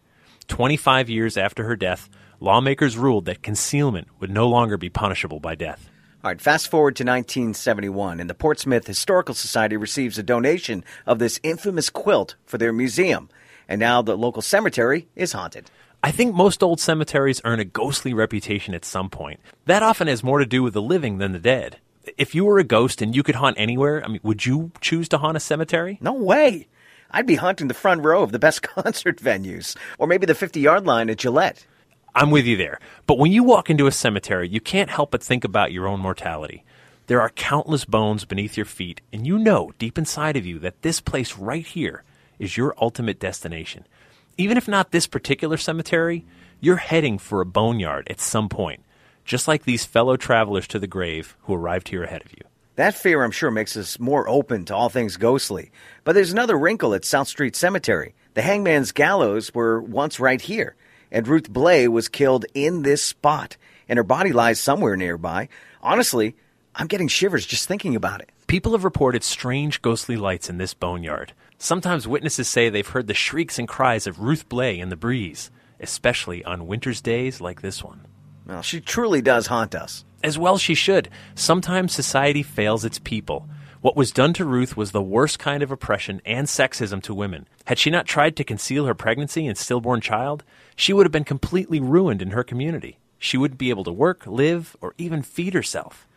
25 0.47 1.09
years 1.09 1.35
after 1.35 1.63
her 1.63 1.75
death, 1.75 2.07
lawmakers 2.39 2.95
ruled 2.95 3.25
that 3.25 3.41
concealment 3.41 4.07
would 4.19 4.29
no 4.29 4.47
longer 4.47 4.77
be 4.77 4.87
punishable 4.87 5.39
by 5.39 5.55
death. 5.55 5.89
All 6.23 6.29
right, 6.29 6.39
fast 6.39 6.69
forward 6.69 6.95
to 6.97 7.03
1971, 7.03 8.19
and 8.19 8.29
the 8.29 8.35
Portsmouth 8.35 8.85
Historical 8.85 9.33
Society 9.33 9.77
receives 9.77 10.19
a 10.19 10.23
donation 10.23 10.83
of 11.07 11.17
this 11.17 11.39
infamous 11.41 11.89
quilt 11.89 12.35
for 12.45 12.59
their 12.59 12.71
museum. 12.71 13.29
And 13.67 13.79
now 13.79 14.03
the 14.03 14.15
local 14.15 14.43
cemetery 14.43 15.07
is 15.15 15.31
haunted. 15.31 15.71
I 16.05 16.11
think 16.11 16.35
most 16.35 16.61
old 16.61 16.79
cemeteries 16.79 17.41
earn 17.43 17.59
a 17.59 17.65
ghostly 17.65 18.13
reputation 18.13 18.75
at 18.75 18.85
some 18.85 19.09
point. 19.09 19.39
That 19.65 19.81
often 19.81 20.07
has 20.07 20.23
more 20.23 20.37
to 20.37 20.45
do 20.45 20.61
with 20.61 20.75
the 20.75 20.81
living 20.81 21.17
than 21.17 21.31
the 21.31 21.39
dead. 21.39 21.79
If 22.15 22.35
you 22.35 22.45
were 22.45 22.59
a 22.59 22.63
ghost 22.63 23.01
and 23.01 23.15
you 23.15 23.23
could 23.23 23.33
haunt 23.33 23.57
anywhere, 23.57 24.05
I 24.05 24.09
mean, 24.09 24.19
would 24.21 24.45
you 24.45 24.71
choose 24.81 25.09
to 25.09 25.17
haunt 25.17 25.35
a 25.35 25.39
cemetery? 25.39 25.97
No 26.01 26.13
way. 26.13 26.67
I'd 27.09 27.25
be 27.25 27.33
haunting 27.33 27.69
the 27.69 27.73
front 27.73 28.03
row 28.03 28.21
of 28.21 28.31
the 28.31 28.37
best 28.37 28.61
concert 28.75 29.17
venues, 29.17 29.75
or 29.97 30.05
maybe 30.05 30.27
the 30.27 30.35
50 30.35 30.59
yard 30.59 30.85
line 30.85 31.09
at 31.09 31.17
Gillette. 31.17 31.65
I'm 32.13 32.29
with 32.29 32.45
you 32.45 32.55
there. 32.55 32.79
But 33.07 33.17
when 33.17 33.31
you 33.31 33.43
walk 33.43 33.71
into 33.71 33.87
a 33.87 33.91
cemetery, 33.91 34.47
you 34.47 34.61
can't 34.61 34.91
help 34.91 35.09
but 35.09 35.23
think 35.23 35.43
about 35.43 35.71
your 35.71 35.87
own 35.87 36.01
mortality. 36.01 36.63
There 37.07 37.21
are 37.21 37.31
countless 37.31 37.83
bones 37.83 38.25
beneath 38.25 38.57
your 38.57 38.67
feet, 38.67 39.01
and 39.11 39.25
you 39.25 39.39
know 39.39 39.73
deep 39.79 39.97
inside 39.97 40.37
of 40.37 40.45
you 40.45 40.59
that 40.59 40.83
this 40.83 41.01
place 41.01 41.35
right 41.35 41.65
here 41.65 42.03
is 42.37 42.57
your 42.57 42.75
ultimate 42.79 43.19
destination. 43.19 43.87
Even 44.37 44.57
if 44.57 44.67
not 44.67 44.91
this 44.91 45.07
particular 45.07 45.55
cemetery, 45.55 46.25
you're 46.59 46.75
heading 46.75 47.17
for 47.17 47.39
a 47.39 47.45
boneyard 47.45 48.07
at 48.09 48.19
some 48.19 48.49
point, 48.49 48.83
just 49.23 49.47
like 49.47 49.63
these 49.63 49.85
fellow 49.85 50.17
travelers 50.17 50.67
to 50.67 50.79
the 50.79 50.87
grave 50.87 51.37
who 51.43 51.53
arrived 51.53 51.87
here 51.87 52.03
ahead 52.03 52.21
of 52.25 52.33
you. 52.33 52.43
That 52.75 52.95
fear, 52.95 53.23
I'm 53.23 53.31
sure, 53.31 53.51
makes 53.51 53.77
us 53.77 53.97
more 53.97 54.27
open 54.27 54.65
to 54.65 54.75
all 54.75 54.89
things 54.89 55.15
ghostly. 55.15 55.71
But 56.03 56.13
there's 56.13 56.33
another 56.33 56.57
wrinkle 56.57 56.93
at 56.93 57.05
South 57.05 57.29
Street 57.29 57.55
Cemetery. 57.55 58.13
The 58.33 58.41
hangman's 58.41 58.91
gallows 58.91 59.53
were 59.53 59.81
once 59.81 60.19
right 60.19 60.41
here, 60.41 60.75
and 61.09 61.25
Ruth 61.25 61.49
Blay 61.49 61.87
was 61.87 62.09
killed 62.09 62.45
in 62.53 62.81
this 62.81 63.01
spot, 63.01 63.55
and 63.87 63.95
her 63.95 64.03
body 64.03 64.33
lies 64.33 64.59
somewhere 64.59 64.97
nearby. 64.97 65.47
Honestly, 65.81 66.35
I'm 66.75 66.87
getting 66.87 67.07
shivers 67.07 67.45
just 67.45 67.69
thinking 67.69 67.95
about 67.95 68.19
it. 68.19 68.29
People 68.47 68.73
have 68.73 68.83
reported 68.83 69.23
strange 69.23 69.81
ghostly 69.81 70.17
lights 70.17 70.49
in 70.49 70.57
this 70.57 70.73
boneyard. 70.73 71.31
Sometimes 71.57 72.07
witnesses 72.07 72.47
say 72.47 72.69
they've 72.69 72.87
heard 72.87 73.07
the 73.07 73.13
shrieks 73.13 73.57
and 73.57 73.67
cries 73.67 74.07
of 74.07 74.19
Ruth 74.19 74.47
Blay 74.49 74.79
in 74.79 74.89
the 74.89 74.95
breeze, 74.95 75.49
especially 75.79 76.43
on 76.43 76.67
winter's 76.67 77.01
days 77.01 77.41
like 77.41 77.61
this 77.61 77.83
one. 77.83 78.05
Well, 78.45 78.61
she 78.61 78.81
truly 78.81 79.21
does 79.21 79.47
haunt 79.47 79.73
us. 79.73 80.05
As 80.23 80.37
well 80.37 80.57
she 80.57 80.75
should. 80.75 81.09
Sometimes 81.33 81.93
society 81.93 82.43
fails 82.43 82.85
its 82.85 82.99
people. 82.99 83.47
What 83.81 83.95
was 83.95 84.11
done 84.11 84.33
to 84.33 84.45
Ruth 84.45 84.75
was 84.75 84.91
the 84.91 85.01
worst 85.01 85.37
kind 85.37 85.61
of 85.61 85.71
oppression 85.71 86.21
and 86.25 86.47
sexism 86.47 87.01
to 87.03 87.13
women. 87.13 87.47
Had 87.65 87.77
she 87.77 87.89
not 87.89 88.07
tried 88.07 88.35
to 88.37 88.43
conceal 88.43 88.85
her 88.85 88.95
pregnancy 88.95 89.45
and 89.45 89.57
stillborn 89.57 90.01
child, 90.01 90.43
she 90.75 90.91
would 90.91 91.05
have 91.05 91.11
been 91.11 91.23
completely 91.23 91.79
ruined 91.79 92.21
in 92.21 92.31
her 92.31 92.43
community. 92.43 92.97
She 93.19 93.37
wouldn't 93.37 93.59
be 93.59 93.69
able 93.69 93.83
to 93.83 93.91
work, 93.91 94.25
live, 94.25 94.75
or 94.81 94.93
even 94.97 95.21
feed 95.21 95.53
herself. 95.53 96.07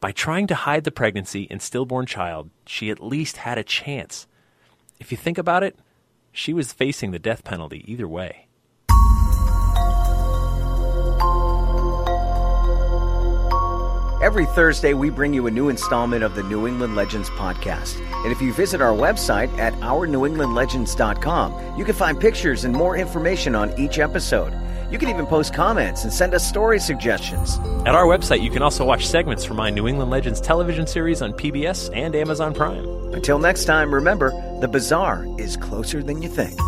By 0.00 0.12
trying 0.12 0.46
to 0.48 0.54
hide 0.54 0.84
the 0.84 0.90
pregnancy 0.90 1.46
and 1.50 1.62
stillborn 1.62 2.06
child, 2.06 2.50
she 2.66 2.90
at 2.90 3.02
least 3.02 3.36
had 3.38 3.58
a 3.58 3.64
chance. 3.64 4.26
If 5.02 5.10
you 5.10 5.18
think 5.18 5.36
about 5.36 5.64
it, 5.64 5.76
she 6.30 6.54
was 6.54 6.72
facing 6.72 7.10
the 7.10 7.18
death 7.18 7.42
penalty 7.42 7.82
either 7.90 8.06
way. 8.06 8.46
Every 14.22 14.46
Thursday, 14.46 14.94
we 14.94 15.10
bring 15.10 15.34
you 15.34 15.48
a 15.48 15.50
new 15.50 15.70
installment 15.70 16.22
of 16.22 16.36
the 16.36 16.44
New 16.44 16.68
England 16.68 16.94
Legends 16.94 17.30
podcast. 17.30 17.98
And 18.22 18.30
if 18.30 18.40
you 18.40 18.52
visit 18.52 18.80
our 18.80 18.92
website 18.92 19.50
at 19.58 19.72
ournewenglandlegends.com, 19.80 21.76
you 21.76 21.84
can 21.84 21.96
find 21.96 22.20
pictures 22.20 22.64
and 22.64 22.72
more 22.72 22.96
information 22.96 23.56
on 23.56 23.76
each 23.76 23.98
episode. 23.98 24.52
You 24.92 24.98
can 24.98 25.08
even 25.08 25.26
post 25.26 25.54
comments 25.54 26.04
and 26.04 26.12
send 26.12 26.34
us 26.34 26.46
story 26.46 26.78
suggestions. 26.78 27.58
At 27.86 27.94
our 27.94 28.04
website, 28.04 28.42
you 28.42 28.50
can 28.50 28.60
also 28.60 28.84
watch 28.84 29.06
segments 29.06 29.42
from 29.42 29.56
my 29.56 29.70
New 29.70 29.88
England 29.88 30.10
Legends 30.10 30.38
television 30.38 30.86
series 30.86 31.22
on 31.22 31.32
PBS 31.32 31.88
and 31.96 32.14
Amazon 32.14 32.52
Prime. 32.52 32.84
Until 33.14 33.38
next 33.38 33.64
time, 33.64 33.92
remember 33.92 34.32
the 34.60 34.68
bizarre 34.68 35.26
is 35.38 35.56
closer 35.56 36.02
than 36.02 36.20
you 36.20 36.28
think. 36.28 36.60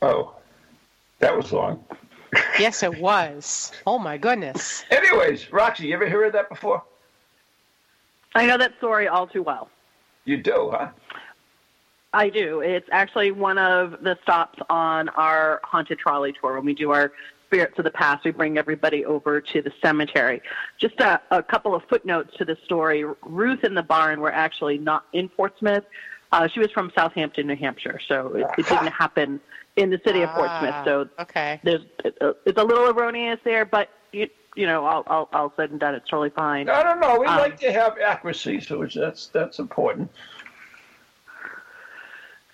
Oh, 0.00 0.32
that 1.18 1.36
was 1.36 1.52
long. 1.52 1.84
Yes, 2.60 2.82
it 2.82 3.00
was. 3.00 3.72
Oh 3.86 3.98
my 3.98 4.16
goodness. 4.18 4.84
Anyways, 4.90 5.52
Roxy, 5.52 5.86
you 5.88 5.94
ever 5.94 6.08
heard 6.08 6.26
of 6.26 6.32
that 6.34 6.48
before? 6.48 6.84
I 8.34 8.46
know 8.46 8.58
that 8.58 8.76
story 8.78 9.08
all 9.08 9.26
too 9.26 9.42
well. 9.42 9.70
You 10.24 10.36
do, 10.36 10.70
huh? 10.72 10.90
I 12.12 12.28
do. 12.30 12.60
It's 12.60 12.88
actually 12.90 13.32
one 13.32 13.58
of 13.58 14.02
the 14.02 14.16
stops 14.22 14.58
on 14.70 15.08
our 15.10 15.60
haunted 15.64 15.98
trolley 15.98 16.32
tour 16.40 16.54
when 16.56 16.64
we 16.64 16.74
do 16.74 16.90
our 16.90 17.12
spirits 17.46 17.78
of 17.78 17.84
the 17.84 17.90
past. 17.90 18.24
We 18.24 18.30
bring 18.30 18.56
everybody 18.56 19.04
over 19.04 19.40
to 19.40 19.62
the 19.62 19.72
cemetery. 19.82 20.40
Just 20.78 20.98
a, 21.00 21.20
a 21.30 21.42
couple 21.42 21.74
of 21.74 21.82
footnotes 21.88 22.34
to 22.38 22.44
the 22.44 22.56
story. 22.64 23.04
Ruth 23.22 23.62
and 23.62 23.76
the 23.76 23.82
barn 23.82 24.20
were 24.20 24.32
actually 24.32 24.78
not 24.78 25.04
in 25.12 25.28
Portsmouth. 25.28 25.84
Uh, 26.32 26.46
she 26.48 26.60
was 26.60 26.70
from 26.70 26.90
Southampton, 26.94 27.46
New 27.46 27.56
Hampshire, 27.56 28.00
so 28.06 28.28
it, 28.34 28.46
it 28.58 28.66
didn't 28.68 28.88
happen 28.88 29.40
in 29.76 29.90
the 29.90 30.00
city 30.04 30.22
of 30.22 30.30
Portsmouth. 30.30 30.84
So 30.84 31.08
Ah, 31.18 31.22
okay. 31.22 31.60
there's 31.62 31.82
it's 32.04 32.58
a 32.58 32.64
little 32.64 32.88
erroneous 32.88 33.38
there, 33.44 33.64
but 33.64 33.88
you 34.12 34.28
you 34.56 34.66
know, 34.66 34.84
all 34.84 35.04
all, 35.06 35.28
all 35.32 35.52
said 35.56 35.70
and 35.70 35.80
done, 35.80 35.94
it's 35.94 36.08
totally 36.08 36.30
fine. 36.30 36.68
I 36.68 36.82
don't 36.82 37.00
know. 37.00 37.18
We 37.20 37.26
Um, 37.26 37.38
like 37.38 37.58
to 37.60 37.72
have 37.72 37.96
accuracy, 37.98 38.60
so 38.60 38.82
it's, 38.82 38.94
that's 38.94 39.28
that's 39.28 39.58
important. 39.58 40.10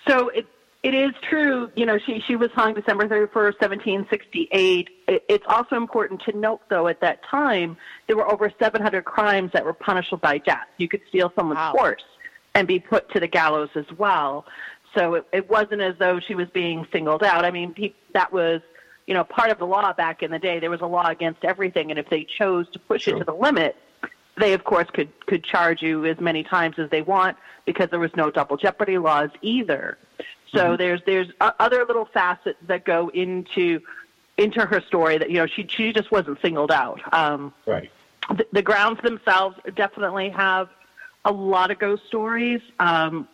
So 0.09 0.29
it 0.29 0.47
it 0.83 0.93
is 0.95 1.13
true, 1.29 1.71
you 1.77 1.87
know, 1.87 1.99
she 1.99 2.21
she 2.21 2.37
was 2.37 2.51
hung 2.53 2.75
December 2.75 3.09
thirty 3.09 3.33
first, 3.33 3.59
seventeen 3.59 4.07
sixty 4.11 4.49
eight. 4.53 4.91
It's 5.09 5.45
also 5.49 5.77
important 5.77 6.21
to 6.23 6.37
note, 6.37 6.61
though, 6.69 6.89
at 6.89 7.01
that 7.01 7.25
time 7.25 7.77
there 8.07 8.17
were 8.17 8.31
over 8.31 8.53
seven 8.59 8.83
hundred 8.83 9.05
crimes 9.05 9.51
that 9.53 9.65
were 9.65 9.73
punishable 9.73 10.19
by 10.19 10.39
death. 10.39 10.67
You 10.77 10.89
could 10.89 11.01
steal 11.09 11.33
someone's 11.35 11.57
Wow. 11.57 11.73
horse 11.73 12.05
and 12.55 12.69
be 12.69 12.79
put 12.79 13.11
to 13.13 13.21
the 13.21 13.27
gallows 13.27 13.71
as 13.75 13.87
well. 13.97 14.47
So 14.95 15.15
it, 15.15 15.27
it 15.33 15.51
wasn't 15.51 15.81
as 15.81 15.97
though 15.99 16.21
she 16.21 16.35
was 16.35 16.49
being 16.51 16.87
singled 16.93 17.25
out. 17.25 17.45
I 17.45 17.51
mean, 17.51 17.75
pe- 17.75 17.95
that 18.13 18.33
was, 18.33 18.61
you 19.09 19.15
know, 19.15 19.25
part 19.25 19.51
of 19.51 19.59
the 19.59 19.67
law 19.67 19.93
back 19.93 20.23
in 20.23 20.31
the 20.31 20.39
day. 20.39 20.61
There 20.61 20.71
was 20.71 20.83
a 20.83 20.87
law 20.87 21.09
against 21.09 21.45
everything, 21.45 21.91
and 21.91 21.99
if 21.99 22.09
they 22.11 22.25
chose 22.25 22.71
to 22.71 22.79
push 22.79 23.09
it 23.09 23.19
to 23.19 23.25
the 23.25 23.35
limit, 23.35 23.75
they 24.39 24.53
of 24.53 24.65
course 24.65 24.89
could 24.93 25.09
could 25.27 25.45
charge 25.45 25.83
you 25.83 26.05
as 26.05 26.21
many 26.21 26.43
times 26.43 26.79
as 26.79 26.91
they 26.91 27.03
want 27.03 27.37
because 27.65 27.89
there 27.91 28.01
was 28.01 28.15
no 28.17 28.31
double 28.31 28.57
jeopardy 28.57 28.99
laws 28.99 29.31
either. 29.43 29.99
So 30.55 30.77
there's 30.77 31.01
there's 31.05 31.29
o- 31.41 31.53
other 31.59 31.85
little 31.85 32.05
facets 32.07 32.59
that 32.69 32.85
go 32.85 33.09
into 33.09 33.81
into 34.39 34.65
her 34.65 34.81
story 34.81 35.19
that 35.19 35.31
you 35.31 35.37
know 35.37 35.47
she 35.47 35.67
she 35.69 35.93
just 35.93 36.11
wasn't 36.13 36.41
singled 36.41 36.71
out. 36.71 37.01
Um, 37.13 37.53
Right. 37.67 37.91
the, 38.29 38.47
the 38.53 38.63
grounds 38.63 39.01
themselves 39.03 39.57
definitely 39.75 40.31
have 40.31 40.69
a 41.25 41.33
lot 41.33 41.71
of 41.71 41.79
ghost 41.79 42.03
stories. 42.07 42.61
Um, 42.79 43.27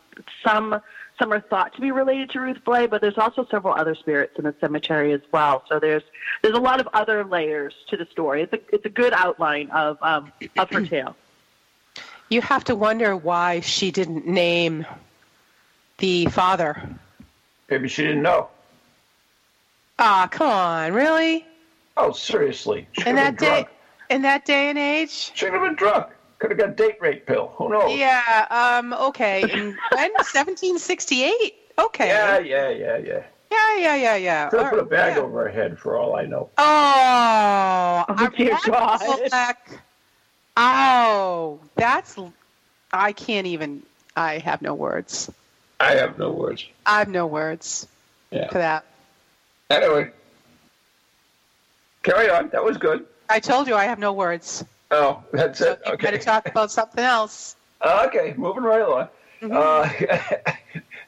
some 0.45 0.81
some 1.21 1.31
are 1.31 1.39
thought 1.39 1.71
to 1.75 1.81
be 1.81 1.91
related 1.91 2.31
to 2.31 2.39
Ruth 2.39 2.57
Blay, 2.65 2.87
but 2.87 2.99
there's 2.99 3.17
also 3.17 3.45
several 3.51 3.75
other 3.75 3.93
spirits 3.93 4.33
in 4.39 4.43
the 4.45 4.55
cemetery 4.59 5.13
as 5.13 5.21
well. 5.31 5.63
So 5.69 5.79
there's 5.79 6.01
there's 6.41 6.55
a 6.55 6.59
lot 6.59 6.79
of 6.79 6.89
other 6.93 7.23
layers 7.23 7.75
to 7.89 7.97
the 7.97 8.07
story. 8.11 8.41
It's 8.41 8.53
a 8.53 8.59
it's 8.73 8.85
a 8.85 8.89
good 8.89 9.13
outline 9.13 9.69
of 9.69 9.97
um, 10.01 10.31
of 10.57 10.69
her 10.71 10.83
tale. 10.83 11.15
You 12.29 12.41
have 12.41 12.63
to 12.65 12.75
wonder 12.75 13.15
why 13.15 13.59
she 13.59 13.91
didn't 13.91 14.25
name 14.25 14.85
the 15.99 16.25
father. 16.27 16.81
Maybe 17.69 17.87
she 17.87 18.01
didn't 18.01 18.23
know. 18.23 18.49
Ah, 19.99 20.27
come 20.31 20.49
on, 20.49 20.93
really? 20.93 21.45
Oh, 21.97 22.13
seriously. 22.13 22.87
She 22.93 23.07
In 23.07 23.15
that 23.17 23.37
day, 23.37 23.61
drunk. 23.63 23.67
in 24.09 24.21
that 24.23 24.45
day 24.45 24.69
and 24.69 24.77
age? 24.79 25.31
She 25.35 25.45
could 25.45 25.53
have 25.53 25.61
been 25.61 25.75
drunk. 25.75 26.07
Could 26.41 26.49
have 26.49 26.57
got 26.59 26.69
a 26.69 26.73
date 26.73 26.97
rape 26.99 27.27
pill. 27.27 27.53
Who 27.57 27.69
knows? 27.69 27.95
Yeah. 27.95 28.47
Um. 28.49 28.93
Okay. 28.93 29.41
When? 29.43 29.75
1768. 29.91 31.53
Okay. 31.77 32.07
yeah, 32.07 32.39
yeah, 32.39 32.69
yeah. 32.69 32.97
yeah. 32.97 33.23
Yeah. 33.51 33.75
Yeah. 33.77 33.95
Yeah. 33.95 34.15
Yeah. 34.15 34.49
Could 34.49 34.61
have 34.61 34.69
put 34.71 34.79
a 34.79 34.85
bag 34.85 35.17
yeah. 35.17 35.21
over 35.21 35.43
her 35.43 35.49
head 35.49 35.77
for 35.77 35.97
all 35.99 36.15
I 36.15 36.25
know. 36.25 36.49
Oh, 36.57 38.05
Oh, 38.09 38.29
dear 38.35 38.57
God. 38.65 39.29
back- 39.29 39.69
Oh, 40.57 41.59
that's. 41.75 42.17
I 42.91 43.11
can't 43.13 43.45
even. 43.45 43.83
I 44.15 44.39
have 44.39 44.63
no 44.63 44.73
words. 44.73 45.29
I 45.79 45.91
have 45.93 46.17
no 46.17 46.31
words. 46.31 46.65
I 46.87 46.99
have 46.99 47.07
no 47.07 47.27
words 47.27 47.87
yeah. 48.31 48.49
for 48.49 48.57
that. 48.57 48.83
Anyway, 49.69 50.09
carry 52.01 52.31
on. 52.31 52.49
That 52.49 52.63
was 52.63 52.77
good. 52.77 53.05
I 53.29 53.39
told 53.39 53.67
you 53.67 53.75
I 53.75 53.85
have 53.85 53.99
no 53.99 54.11
words. 54.11 54.65
Oh, 54.91 55.23
that's 55.31 55.59
So 55.59 55.71
it. 55.71 55.81
you 55.85 55.93
Okay. 55.93 56.07
better 56.07 56.17
talk 56.17 56.47
about 56.47 56.69
something 56.69 57.03
else. 57.03 57.55
Okay, 57.81 58.33
moving 58.37 58.63
right 58.63 58.81
along. 58.81 59.07
Mm-hmm. 59.41 59.55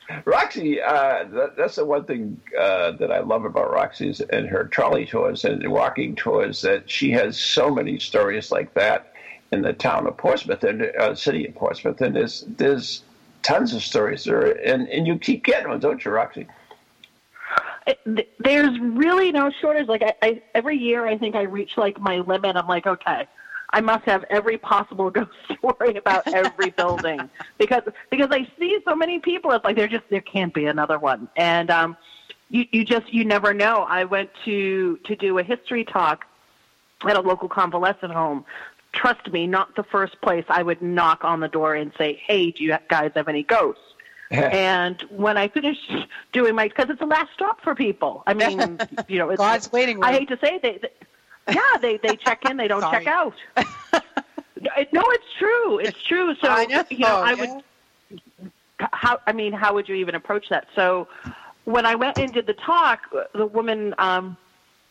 Uh, 0.09 0.21
Roxy, 0.25 0.81
uh, 0.81 1.25
that, 1.25 1.55
that's 1.55 1.75
the 1.75 1.85
one 1.85 2.05
thing 2.05 2.41
uh, 2.57 2.91
that 2.93 3.11
I 3.11 3.19
love 3.19 3.45
about 3.45 3.71
Roxy 3.71 4.13
and 4.31 4.47
her 4.47 4.65
trolley 4.65 5.05
tours 5.05 5.45
and 5.45 5.69
walking 5.69 6.15
tours 6.15 6.61
that 6.61 6.89
she 6.89 7.11
has 7.11 7.39
so 7.39 7.69
many 7.69 7.99
stories 7.99 8.51
like 8.51 8.73
that 8.73 9.07
in 9.51 9.61
the 9.61 9.73
town 9.73 10.07
of 10.07 10.17
Portsmouth 10.17 10.63
and 10.63 10.81
uh, 10.81 11.13
city 11.13 11.45
of 11.45 11.53
Portsmouth, 11.53 12.01
and 12.01 12.15
there's 12.15 12.43
there's 12.57 13.03
tons 13.43 13.73
of 13.73 13.83
stories 13.83 14.23
there, 14.23 14.51
and 14.67 14.87
and 14.87 15.05
you 15.05 15.17
keep 15.17 15.43
getting 15.43 15.69
them, 15.69 15.79
don't 15.79 16.03
you, 16.03 16.11
Roxy? 16.11 16.47
There's 18.39 18.79
really 18.79 19.31
no 19.31 19.51
shortage. 19.61 19.87
Like 19.87 20.01
I, 20.01 20.13
I, 20.21 20.41
every 20.55 20.77
year, 20.77 21.05
I 21.05 21.17
think 21.17 21.35
I 21.35 21.43
reach 21.43 21.71
like 21.77 21.99
my 21.99 22.17
limit. 22.17 22.55
I'm 22.55 22.67
like, 22.67 22.87
okay, 22.87 23.27
I 23.73 23.81
must 23.81 24.05
have 24.05 24.23
every 24.29 24.57
possible 24.57 25.09
ghost 25.12 25.31
story 25.45 25.97
about 25.97 26.27
every 26.27 26.69
building 26.77 27.29
because 27.57 27.81
because 28.09 28.29
I 28.31 28.47
see 28.57 28.79
so 28.86 28.95
many 28.95 29.19
people. 29.19 29.51
It's 29.51 29.65
like 29.65 29.75
there 29.75 29.88
just 29.88 30.05
there 30.09 30.21
can't 30.21 30.53
be 30.53 30.65
another 30.65 30.97
one, 30.99 31.27
and 31.36 31.69
um, 31.69 31.97
you 32.49 32.65
you 32.71 32.86
just 32.86 33.12
you 33.13 33.25
never 33.25 33.53
know. 33.53 33.86
I 33.89 34.05
went 34.05 34.29
to 34.45 34.97
to 35.03 35.15
do 35.15 35.38
a 35.39 35.43
history 35.43 35.83
talk 35.83 36.25
at 37.03 37.17
a 37.17 37.21
local 37.21 37.49
convalescent 37.49 38.13
home. 38.13 38.45
Trust 38.93 39.31
me, 39.31 39.47
not 39.47 39.75
the 39.75 39.83
first 39.83 40.21
place 40.21 40.45
I 40.47 40.62
would 40.62 40.81
knock 40.81 41.23
on 41.23 41.39
the 41.39 41.47
door 41.47 41.73
and 41.73 41.91
say, 41.97 42.21
"Hey, 42.25 42.51
do 42.51 42.63
you 42.63 42.77
guys 42.88 43.12
have 43.15 43.27
any 43.27 43.43
ghosts?" 43.43 43.81
and 44.31 44.99
when 45.12 45.38
I 45.38 45.47
finished 45.47 45.91
doing 46.31 46.55
my, 46.55 46.67
because 46.67 46.89
it's 46.89 46.99
the 46.99 47.05
last 47.05 47.29
stop 47.33 47.62
for 47.62 47.75
people. 47.75 48.23
I 48.25 48.33
mean, 48.33 48.79
you 49.07 49.19
know, 49.19 49.29
it's, 49.29 49.38
God's 49.38 49.71
waiting 49.71 49.97
room. 49.97 50.05
I 50.05 50.13
hate 50.13 50.27
to 50.29 50.39
say 50.41 50.59
they 50.62 50.79
yeah, 51.49 51.77
they 51.82 51.97
they 51.97 52.15
check 52.15 52.45
in, 52.49 52.58
they 52.58 52.67
don't 52.67 52.82
check 52.91 53.08
out. 53.08 53.36
no, 53.58 53.62
it's 54.62 55.34
true. 55.38 55.79
It's 55.79 56.01
true. 56.03 56.36
So 56.36 56.47
I 56.47 56.65
know, 56.65 56.84
you 56.89 56.99
know, 56.99 57.21
I 57.21 57.34
yeah. 57.34 57.53
would. 57.53 58.19
How 58.79 59.19
I 59.27 59.34
mean, 59.34 59.53
how 59.53 59.73
would 59.73 59.88
you 59.88 59.95
even 59.95 60.15
approach 60.15 60.49
that? 60.49 60.67
So 60.75 61.08
when 61.65 61.86
I 61.86 61.95
went 61.95 62.17
and 62.17 62.34
did 62.34 62.45
the 62.45 62.53
talk, 62.53 63.01
the 63.34 63.45
woman 63.45 63.93
um, 63.97 64.38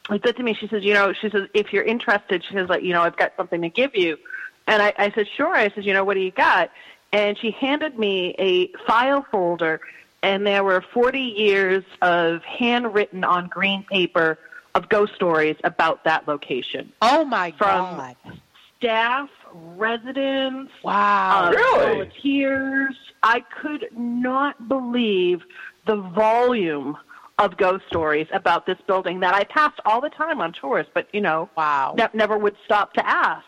said 0.08 0.36
to 0.36 0.42
me, 0.42 0.54
she 0.54 0.68
says, 0.68 0.82
you 0.84 0.94
know, 0.94 1.12
she 1.12 1.30
says, 1.30 1.48
if 1.54 1.72
you're 1.72 1.84
interested, 1.84 2.44
she 2.44 2.54
says, 2.54 2.68
like, 2.68 2.82
you 2.82 2.92
know, 2.92 3.02
I've 3.02 3.16
got 3.16 3.32
something 3.36 3.60
to 3.62 3.68
give 3.68 3.94
you. 3.94 4.18
And 4.66 4.82
I, 4.82 4.92
I 4.96 5.10
said, 5.10 5.26
sure. 5.36 5.54
I 5.54 5.70
said, 5.70 5.84
you 5.84 5.92
know, 5.92 6.04
what 6.04 6.14
do 6.14 6.20
you 6.20 6.30
got? 6.30 6.70
And 7.12 7.36
she 7.38 7.50
handed 7.50 7.98
me 7.98 8.34
a 8.38 8.68
file 8.86 9.26
folder, 9.30 9.80
and 10.22 10.46
there 10.46 10.64
were 10.64 10.80
40 10.80 11.20
years 11.20 11.84
of 12.00 12.42
handwritten 12.42 13.22
on 13.22 13.48
green 13.48 13.84
paper 13.84 14.38
of 14.74 14.88
ghost 14.88 15.14
stories 15.14 15.56
about 15.64 16.04
that 16.04 16.26
location. 16.26 16.92
Oh 17.02 17.24
my 17.24 17.50
From- 17.52 17.96
God! 17.96 18.16
Staff, 18.78 19.28
residents, 19.54 20.72
Wow. 20.82 21.46
uh, 21.46 21.50
Really? 21.52 21.92
volunteers. 21.94 22.96
I 23.22 23.40
could 23.40 23.88
not 23.96 24.68
believe 24.68 25.42
the 25.86 25.96
volume 25.96 26.96
of 27.38 27.56
ghost 27.56 27.84
stories 27.88 28.26
about 28.32 28.66
this 28.66 28.78
building 28.86 29.20
that 29.20 29.34
I 29.34 29.44
passed 29.44 29.78
all 29.84 30.00
the 30.00 30.10
time 30.10 30.40
on 30.40 30.52
tours, 30.52 30.86
but 30.94 31.06
you 31.12 31.20
know, 31.20 31.48
Wow. 31.56 31.94
ne- 31.96 32.08
never 32.12 32.36
would 32.36 32.56
stop 32.64 32.92
to 32.94 33.06
ask. 33.06 33.44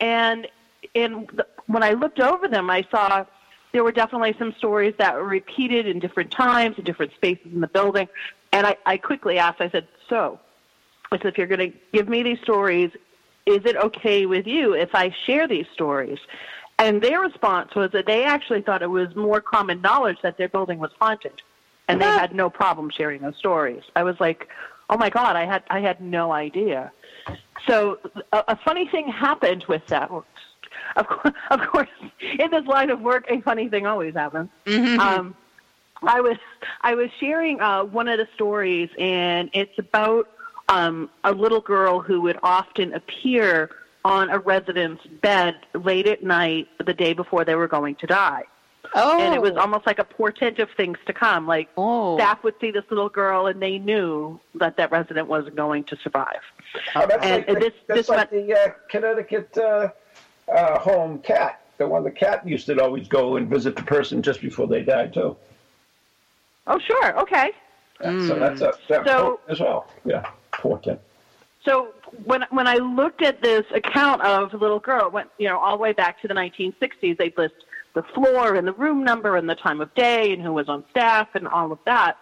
And 0.00 0.48
in 0.94 1.28
the, 1.34 1.46
when 1.66 1.82
I 1.82 1.92
looked 1.92 2.20
over 2.20 2.48
them, 2.48 2.70
I 2.70 2.82
saw 2.90 3.24
there 3.72 3.84
were 3.84 3.92
definitely 3.92 4.34
some 4.38 4.52
stories 4.58 4.94
that 4.98 5.14
were 5.14 5.24
repeated 5.24 5.86
in 5.86 5.98
different 5.98 6.30
times, 6.30 6.78
in 6.78 6.84
different 6.84 7.12
spaces 7.14 7.46
in 7.52 7.60
the 7.60 7.68
building. 7.68 8.08
And 8.52 8.66
I, 8.66 8.76
I 8.84 8.96
quickly 8.96 9.38
asked, 9.38 9.60
I 9.60 9.70
said, 9.70 9.86
so, 10.08 10.38
I 11.12 11.28
if 11.28 11.38
you're 11.38 11.46
going 11.46 11.72
to 11.72 11.78
give 11.92 12.08
me 12.08 12.22
these 12.22 12.40
stories, 12.40 12.90
is 13.46 13.64
it 13.64 13.76
okay 13.76 14.26
with 14.26 14.46
you 14.46 14.74
if 14.74 14.94
I 14.94 15.14
share 15.26 15.46
these 15.46 15.66
stories? 15.72 16.18
And 16.78 17.02
their 17.02 17.20
response 17.20 17.74
was 17.74 17.90
that 17.92 18.06
they 18.06 18.24
actually 18.24 18.62
thought 18.62 18.82
it 18.82 18.90
was 18.90 19.14
more 19.14 19.40
common 19.40 19.80
knowledge 19.80 20.18
that 20.22 20.36
their 20.38 20.48
building 20.48 20.78
was 20.78 20.90
haunted, 21.00 21.42
and 21.88 22.00
they 22.00 22.06
had 22.06 22.34
no 22.34 22.48
problem 22.48 22.90
sharing 22.90 23.20
those 23.20 23.36
stories. 23.36 23.82
I 23.94 24.02
was 24.02 24.18
like, 24.18 24.48
oh 24.90 24.96
my 24.96 25.10
god, 25.10 25.36
I 25.36 25.44
had 25.44 25.62
I 25.70 25.80
had 25.80 26.00
no 26.00 26.32
idea. 26.32 26.90
So 27.68 27.98
a, 28.32 28.44
a 28.48 28.56
funny 28.56 28.88
thing 28.88 29.08
happened 29.08 29.64
with 29.68 29.86
that. 29.88 30.10
Of 30.96 31.06
course, 31.06 31.34
of 31.50 31.60
course, 31.68 31.88
in 32.20 32.50
this 32.50 32.66
line 32.66 32.90
of 32.90 33.00
work, 33.00 33.26
a 33.28 33.40
funny 33.42 33.68
thing 33.68 33.86
always 33.86 34.14
happens. 34.14 34.48
Um, 34.98 35.34
I 36.02 36.20
was 36.20 36.38
I 36.80 36.94
was 36.94 37.10
sharing 37.20 37.60
uh, 37.60 37.84
one 37.84 38.08
of 38.08 38.18
the 38.18 38.26
stories, 38.34 38.90
and 38.98 39.50
it's 39.52 39.78
about 39.78 40.28
um, 40.72 41.10
a 41.24 41.32
little 41.32 41.60
girl 41.60 42.00
who 42.00 42.20
would 42.22 42.38
often 42.42 42.94
appear 42.94 43.70
on 44.04 44.30
a 44.30 44.38
resident's 44.38 45.04
bed 45.20 45.54
late 45.74 46.06
at 46.06 46.22
night 46.24 46.66
the 46.84 46.94
day 46.94 47.12
before 47.12 47.44
they 47.44 47.54
were 47.54 47.68
going 47.68 47.94
to 47.96 48.06
die. 48.06 48.42
Oh. 48.94 49.20
And 49.20 49.32
it 49.34 49.40
was 49.40 49.56
almost 49.56 49.86
like 49.86 49.98
a 50.00 50.04
portent 50.04 50.58
of 50.58 50.68
things 50.76 50.98
to 51.06 51.12
come. 51.12 51.46
Like 51.46 51.68
Oh. 51.76 52.16
staff 52.18 52.42
would 52.42 52.54
see 52.60 52.70
this 52.72 52.84
little 52.90 53.08
girl, 53.08 53.46
and 53.46 53.62
they 53.62 53.78
knew 53.78 54.40
that 54.56 54.76
that 54.76 54.90
resident 54.90 55.28
was 55.28 55.48
going 55.54 55.84
to 55.84 55.96
survive. 56.02 56.40
Oh, 56.96 57.06
that's 57.06 57.24
And 57.24 57.36
like, 57.36 57.46
the- 57.46 57.54
this- 57.60 57.72
that's 57.86 57.98
this 58.00 58.08
like 58.08 58.30
one- 58.32 58.46
the 58.48 58.54
uh, 58.58 58.68
Connecticut 58.90 59.56
uh, 59.58 59.88
uh, 60.52 60.78
home 60.80 61.18
cat. 61.20 61.60
The 61.78 61.86
one 61.86 62.04
the 62.04 62.10
cat 62.10 62.46
used 62.46 62.66
to 62.66 62.82
always 62.82 63.08
go 63.08 63.36
and 63.36 63.48
visit 63.48 63.76
the 63.76 63.82
person 63.82 64.20
just 64.22 64.40
before 64.40 64.66
they 64.66 64.82
died 64.82 65.14
too. 65.14 65.36
Oh, 66.66 66.78
sure, 66.78 67.18
okay. 67.20 67.52
Yeah, 68.00 68.26
So 68.26 68.38
that's 68.38 68.60
a 68.60 68.72
that 68.88 69.06
So- 69.06 69.40
as 69.48 69.60
well. 69.60 69.86
Yeah, 70.04 70.28
So 71.64 71.88
when 72.24 72.44
when 72.50 72.66
I 72.66 72.74
looked 72.74 73.22
at 73.22 73.42
this 73.42 73.64
account 73.72 74.22
of 74.22 74.52
little 74.52 74.80
girl, 74.80 75.10
went 75.10 75.30
you 75.38 75.48
know 75.48 75.58
all 75.58 75.76
the 75.76 75.82
way 75.82 75.92
back 75.92 76.20
to 76.22 76.28
the 76.28 76.34
1960s. 76.34 77.16
They 77.16 77.32
list 77.36 77.54
the 77.94 78.02
floor 78.02 78.54
and 78.54 78.66
the 78.66 78.72
room 78.72 79.04
number 79.04 79.36
and 79.36 79.48
the 79.48 79.54
time 79.54 79.80
of 79.80 79.94
day 79.94 80.32
and 80.32 80.42
who 80.42 80.52
was 80.52 80.68
on 80.68 80.84
staff 80.90 81.28
and 81.34 81.46
all 81.46 81.72
of 81.72 81.78
that. 81.84 82.16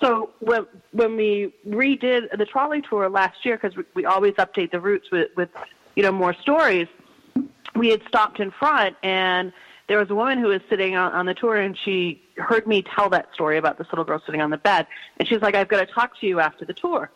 So 0.00 0.30
when 0.40 0.66
when 0.92 1.16
we 1.16 1.52
redid 1.68 2.36
the 2.36 2.46
trolley 2.46 2.82
tour 2.82 3.08
last 3.08 3.44
year, 3.44 3.56
because 3.56 3.76
we, 3.76 3.84
we 3.94 4.04
always 4.06 4.34
update 4.34 4.70
the 4.72 4.80
routes 4.80 5.10
with 5.10 5.28
with 5.36 5.50
you 5.94 6.02
know 6.02 6.12
more 6.12 6.34
stories, 6.34 6.88
we 7.76 7.90
had 7.90 8.02
stopped 8.08 8.40
in 8.40 8.50
front 8.50 8.96
and 9.02 9.52
there 9.88 9.98
was 9.98 10.08
a 10.08 10.14
woman 10.14 10.38
who 10.38 10.46
was 10.46 10.60
sitting 10.70 10.94
on, 10.96 11.12
on 11.12 11.26
the 11.26 11.34
tour 11.34 11.56
and 11.56 11.76
she 11.76 12.22
heard 12.36 12.66
me 12.66 12.80
tell 12.80 13.10
that 13.10 13.32
story 13.34 13.58
about 13.58 13.76
this 13.76 13.88
little 13.90 14.04
girl 14.04 14.22
sitting 14.24 14.40
on 14.40 14.50
the 14.50 14.56
bed 14.56 14.86
and 15.18 15.28
she's 15.28 15.40
like 15.40 15.54
i've 15.54 15.68
got 15.68 15.80
to 15.80 15.92
talk 15.92 16.18
to 16.20 16.26
you 16.26 16.38
after 16.40 16.64
the 16.64 16.72
tour 16.72 17.10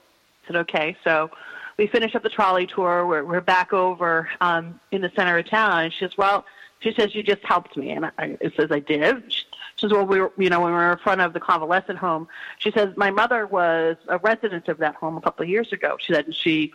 said 0.46 0.56
okay? 0.56 0.96
So 1.04 1.30
we 1.76 1.86
finish 1.86 2.14
up 2.14 2.22
the 2.22 2.28
trolley 2.28 2.66
tour. 2.66 3.06
We're, 3.06 3.24
we're 3.24 3.40
back 3.40 3.72
over 3.72 4.28
um, 4.40 4.80
in 4.92 5.02
the 5.02 5.10
center 5.16 5.38
of 5.38 5.48
town. 5.48 5.84
And 5.84 5.92
she 5.92 6.00
says 6.00 6.16
well 6.16 6.44
she 6.80 6.92
says 6.92 7.14
you 7.14 7.22
just 7.22 7.42
helped 7.44 7.76
me. 7.76 7.90
And 7.90 8.06
i, 8.06 8.12
I 8.18 8.38
says 8.56 8.70
i 8.70 8.80
did. 8.80 9.32
She 9.32 9.44
says 9.76 9.92
well 9.92 10.06
we 10.06 10.20
were 10.20 10.32
you 10.36 10.50
know 10.50 10.60
when 10.60 10.72
we 10.72 10.78
were 10.78 10.92
in 10.92 10.98
front 10.98 11.20
of 11.20 11.32
the 11.32 11.40
convalescent 11.40 11.98
home 11.98 12.28
she 12.58 12.70
says 12.70 12.96
my 12.96 13.10
mother 13.10 13.46
was 13.46 13.96
a 14.08 14.18
resident 14.18 14.68
of 14.68 14.78
that 14.78 14.94
home 14.94 15.16
a 15.16 15.20
couple 15.20 15.42
of 15.42 15.48
years 15.48 15.72
ago. 15.72 15.96
She 15.98 16.12
said 16.12 16.34
she 16.34 16.72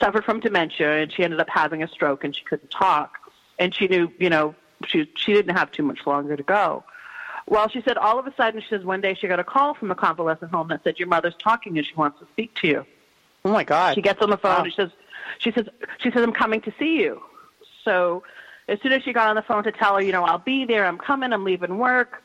suffered 0.00 0.24
from 0.24 0.40
dementia 0.40 1.02
and 1.02 1.12
she 1.12 1.22
ended 1.22 1.40
up 1.40 1.48
having 1.48 1.82
a 1.82 1.88
stroke 1.88 2.24
and 2.24 2.34
she 2.34 2.44
couldn't 2.44 2.70
talk. 2.70 3.18
And 3.58 3.74
she 3.74 3.86
knew, 3.86 4.10
you 4.18 4.30
know, 4.30 4.54
she 4.86 5.08
she 5.16 5.32
didn't 5.32 5.56
have 5.56 5.70
too 5.70 5.82
much 5.82 6.06
longer 6.06 6.36
to 6.36 6.42
go. 6.42 6.84
Well, 7.46 7.68
she 7.68 7.82
said 7.82 7.98
all 7.98 8.18
of 8.18 8.26
a 8.26 8.34
sudden, 8.36 8.60
she 8.60 8.68
says 8.68 8.84
one 8.84 9.00
day 9.00 9.14
she 9.14 9.26
got 9.26 9.40
a 9.40 9.44
call 9.44 9.74
from 9.74 9.90
a 9.90 9.94
convalescent 9.94 10.50
home 10.50 10.68
that 10.68 10.82
said 10.84 10.98
your 10.98 11.08
mother's 11.08 11.34
talking 11.42 11.76
and 11.76 11.86
she 11.86 11.94
wants 11.94 12.18
to 12.20 12.26
speak 12.32 12.54
to 12.56 12.68
you. 12.68 12.86
Oh 13.44 13.52
my 13.52 13.64
God. 13.64 13.94
She 13.94 14.02
gets 14.02 14.20
on 14.22 14.30
the 14.30 14.36
phone 14.36 14.52
Wow. 14.52 14.62
and 14.64 14.72
she 14.72 14.76
says, 14.76 14.90
she 15.38 15.52
says, 15.52 15.66
she 15.98 16.10
says 16.10 16.22
I'm 16.22 16.32
coming 16.32 16.60
to 16.62 16.72
see 16.78 17.00
you. 17.00 17.22
So 17.84 18.22
as 18.68 18.80
soon 18.82 18.92
as 18.92 19.02
she 19.02 19.12
got 19.12 19.28
on 19.28 19.36
the 19.36 19.42
phone 19.42 19.64
to 19.64 19.72
tell 19.72 19.96
her, 19.96 20.02
you 20.02 20.12
know, 20.12 20.24
I'll 20.24 20.38
be 20.38 20.64
there, 20.64 20.86
I'm 20.86 20.98
coming, 20.98 21.32
I'm 21.32 21.44
leaving 21.44 21.78
work, 21.78 22.22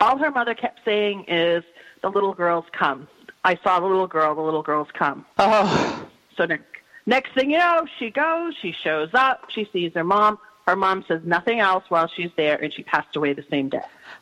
all 0.00 0.16
her 0.18 0.30
mother 0.30 0.54
kept 0.54 0.80
saying 0.84 1.24
is 1.28 1.64
the 2.02 2.08
little 2.08 2.32
girls 2.34 2.64
come. 2.72 3.08
I 3.44 3.56
saw 3.64 3.80
the 3.80 3.86
little 3.86 4.06
girl, 4.06 4.34
the 4.34 4.40
little 4.42 4.62
girls 4.62 4.88
come. 4.92 5.24
Oh. 5.38 6.06
So 6.36 6.44
ne- 6.46 6.58
next 7.06 7.34
thing 7.34 7.50
you 7.50 7.58
know, 7.58 7.86
she 7.98 8.10
goes, 8.10 8.54
she 8.60 8.72
shows 8.72 9.10
up, 9.14 9.46
she 9.50 9.68
sees 9.72 9.92
her 9.94 10.04
mom. 10.04 10.38
Her 10.66 10.76
mom 10.76 11.04
says 11.08 11.22
nothing 11.24 11.58
else 11.58 11.84
while 11.88 12.06
she's 12.06 12.30
there, 12.36 12.62
and 12.62 12.72
she 12.72 12.82
passed 12.84 13.16
away 13.16 13.32
the 13.32 13.44
same 13.50 13.68
day. 13.70 13.80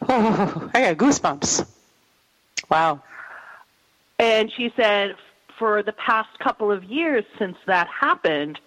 oh. 0.09 0.71
I 0.73 0.95
got 0.95 0.97
goosebumps. 0.97 1.67
Wow. 2.71 3.03
And 4.19 4.51
she 4.51 4.73
said, 4.77 5.15
for 5.59 5.83
the 5.83 5.93
past 5.93 6.39
couple 6.39 6.71
of 6.71 6.85
years 6.85 7.25
since 7.39 7.57
that 7.67 7.89
happened, 7.89 8.61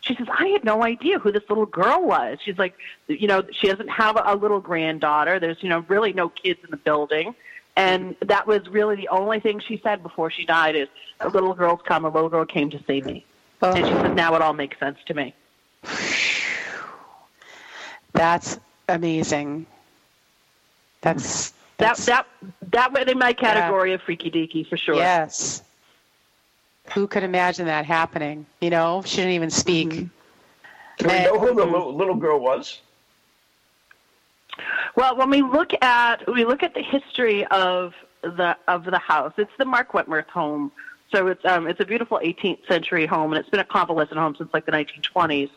she 0.00 0.14
says, 0.14 0.26
I 0.30 0.46
had 0.48 0.64
no 0.64 0.82
idea 0.82 1.18
who 1.18 1.30
this 1.32 1.42
little 1.48 1.66
girl 1.66 2.02
was. 2.06 2.38
She's 2.44 2.58
like, 2.58 2.74
you 3.08 3.26
know, 3.26 3.42
she 3.52 3.68
doesn't 3.68 3.88
have 3.88 4.18
a, 4.24 4.34
little 4.36 4.60
granddaughter. 4.60 5.38
There's, 5.38 5.62
you 5.62 5.68
know, 5.68 5.84
really 5.88 6.12
no 6.12 6.28
kids 6.28 6.60
in 6.64 6.70
the 6.70 6.76
building. 6.76 7.34
And 7.76 8.16
that 8.22 8.46
was 8.46 8.66
really 8.68 8.96
the 8.96 9.08
only 9.08 9.40
thing 9.40 9.60
she 9.60 9.78
said 9.82 10.02
before 10.02 10.30
she 10.30 10.44
died 10.44 10.74
is, 10.76 10.88
a 11.20 11.28
little 11.28 11.54
girl's 11.54 11.80
come, 11.84 12.04
a 12.04 12.08
little 12.08 12.28
girl 12.28 12.44
came 12.46 12.70
to 12.70 12.82
see 12.86 13.02
me. 13.02 13.24
Oh. 13.62 13.72
And 13.72 13.86
she 13.86 13.92
Oh, 13.92 14.02
said, 14.02 14.14
now 14.16 14.34
it 14.34 14.42
all 14.42 14.52
makes 14.54 14.78
sense 14.78 14.98
to 15.06 15.14
me. 15.14 15.34
that's 18.12 18.58
amazing. 18.88 19.66
That's, 21.00 21.50
That 21.50 21.96
that's 21.96 22.06
that 22.06 22.26
that 22.72 22.92
went 22.92 23.08
in 23.08 23.18
my 23.18 23.32
category 23.32 23.92
of 23.92 24.02
freaky 24.02 24.30
deaky 24.30 24.68
for 24.68 24.76
sure. 24.76 24.96
Yes. 24.96 25.62
Who 26.94 27.06
could 27.06 27.22
imagine 27.22 27.66
that 27.66 27.84
happening? 27.84 28.46
You 28.60 28.70
know, 28.70 29.02
she 29.04 29.16
didn't 29.18 29.32
even 29.32 29.50
speak. 29.50 29.90
Do 29.90 30.08
we 31.06 31.06
know 31.06 31.38
who 31.38 31.54
the 31.54 31.64
little, 31.64 31.94
little 31.94 32.14
girl 32.14 32.40
was? 32.40 32.80
Well, 34.96 35.16
when 35.16 35.30
we 35.30 35.42
look 35.42 35.70
at 35.82 36.26
we 36.26 36.44
look 36.44 36.62
at 36.62 36.74
the 36.74 36.82
history 36.82 37.44
of 37.46 37.94
the 38.22 38.56
of 38.66 38.84
the 38.84 38.98
house, 38.98 39.32
it's 39.36 39.50
the 39.58 39.64
Mark 39.64 39.94
Wentworth 39.94 40.28
home. 40.28 40.72
So 41.14 41.28
it's 41.28 41.44
um, 41.44 41.66
it's 41.68 41.80
a 41.80 41.84
beautiful 41.84 42.20
18th 42.22 42.66
century 42.66 43.06
home, 43.06 43.32
and 43.32 43.38
it's 43.38 43.48
been 43.48 43.60
a 43.60 43.64
convalescent 43.64 44.18
home 44.18 44.34
since 44.36 44.50
like 44.52 44.66
the 44.66 44.72
1920s. 44.72 45.50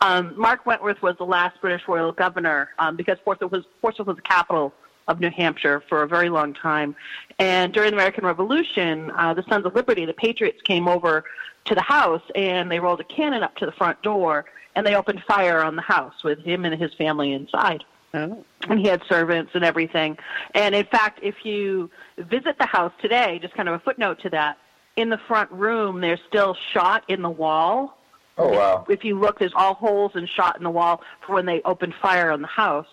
Um, 0.00 0.34
Mark 0.38 0.66
Wentworth 0.66 1.00
was 1.00 1.16
the 1.16 1.24
last 1.24 1.60
British 1.60 1.88
royal 1.88 2.12
governor 2.12 2.70
um, 2.78 2.96
because 2.96 3.16
Portsmouth 3.24 3.52
was 3.52 3.64
Portsmouth 3.80 4.08
was 4.08 4.16
the 4.16 4.22
capital 4.22 4.74
of 5.08 5.20
New 5.20 5.30
Hampshire 5.30 5.82
for 5.88 6.02
a 6.02 6.08
very 6.08 6.28
long 6.28 6.54
time. 6.54 6.96
And 7.38 7.72
during 7.72 7.90
the 7.90 7.96
American 7.96 8.24
Revolution, 8.24 9.10
uh, 9.12 9.34
the 9.34 9.44
Sons 9.48 9.66
of 9.66 9.74
Liberty, 9.74 10.04
the 10.04 10.14
Patriots, 10.14 10.60
came 10.62 10.88
over 10.88 11.24
to 11.66 11.74
the 11.74 11.82
house 11.82 12.22
and 12.34 12.70
they 12.70 12.78
rolled 12.78 13.00
a 13.00 13.04
cannon 13.04 13.42
up 13.42 13.56
to 13.56 13.66
the 13.66 13.72
front 13.72 14.00
door 14.02 14.44
and 14.76 14.86
they 14.86 14.94
opened 14.94 15.22
fire 15.26 15.62
on 15.62 15.76
the 15.76 15.82
house 15.82 16.24
with 16.24 16.40
him 16.40 16.64
and 16.64 16.80
his 16.80 16.92
family 16.94 17.32
inside. 17.32 17.84
Oh. 18.12 18.44
And 18.68 18.78
he 18.78 18.86
had 18.86 19.02
servants 19.08 19.52
and 19.54 19.64
everything. 19.64 20.16
And 20.54 20.74
in 20.74 20.84
fact, 20.86 21.20
if 21.22 21.44
you 21.44 21.90
visit 22.16 22.58
the 22.58 22.66
house 22.66 22.92
today, 23.00 23.38
just 23.40 23.54
kind 23.54 23.68
of 23.68 23.74
a 23.74 23.78
footnote 23.80 24.20
to 24.20 24.30
that, 24.30 24.58
in 24.96 25.10
the 25.10 25.18
front 25.18 25.50
room, 25.50 26.00
there's 26.00 26.20
still 26.28 26.56
shot 26.72 27.04
in 27.08 27.22
the 27.22 27.30
wall. 27.30 27.98
Oh 28.36 28.48
wow! 28.48 28.86
If 28.88 29.04
you 29.04 29.18
look, 29.18 29.38
there's 29.38 29.52
all 29.54 29.74
holes 29.74 30.12
and 30.14 30.28
shot 30.28 30.56
in 30.56 30.64
the 30.64 30.70
wall 30.70 31.02
for 31.24 31.34
when 31.34 31.46
they 31.46 31.62
opened 31.62 31.94
fire 32.00 32.30
on 32.30 32.42
the 32.42 32.48
house. 32.48 32.86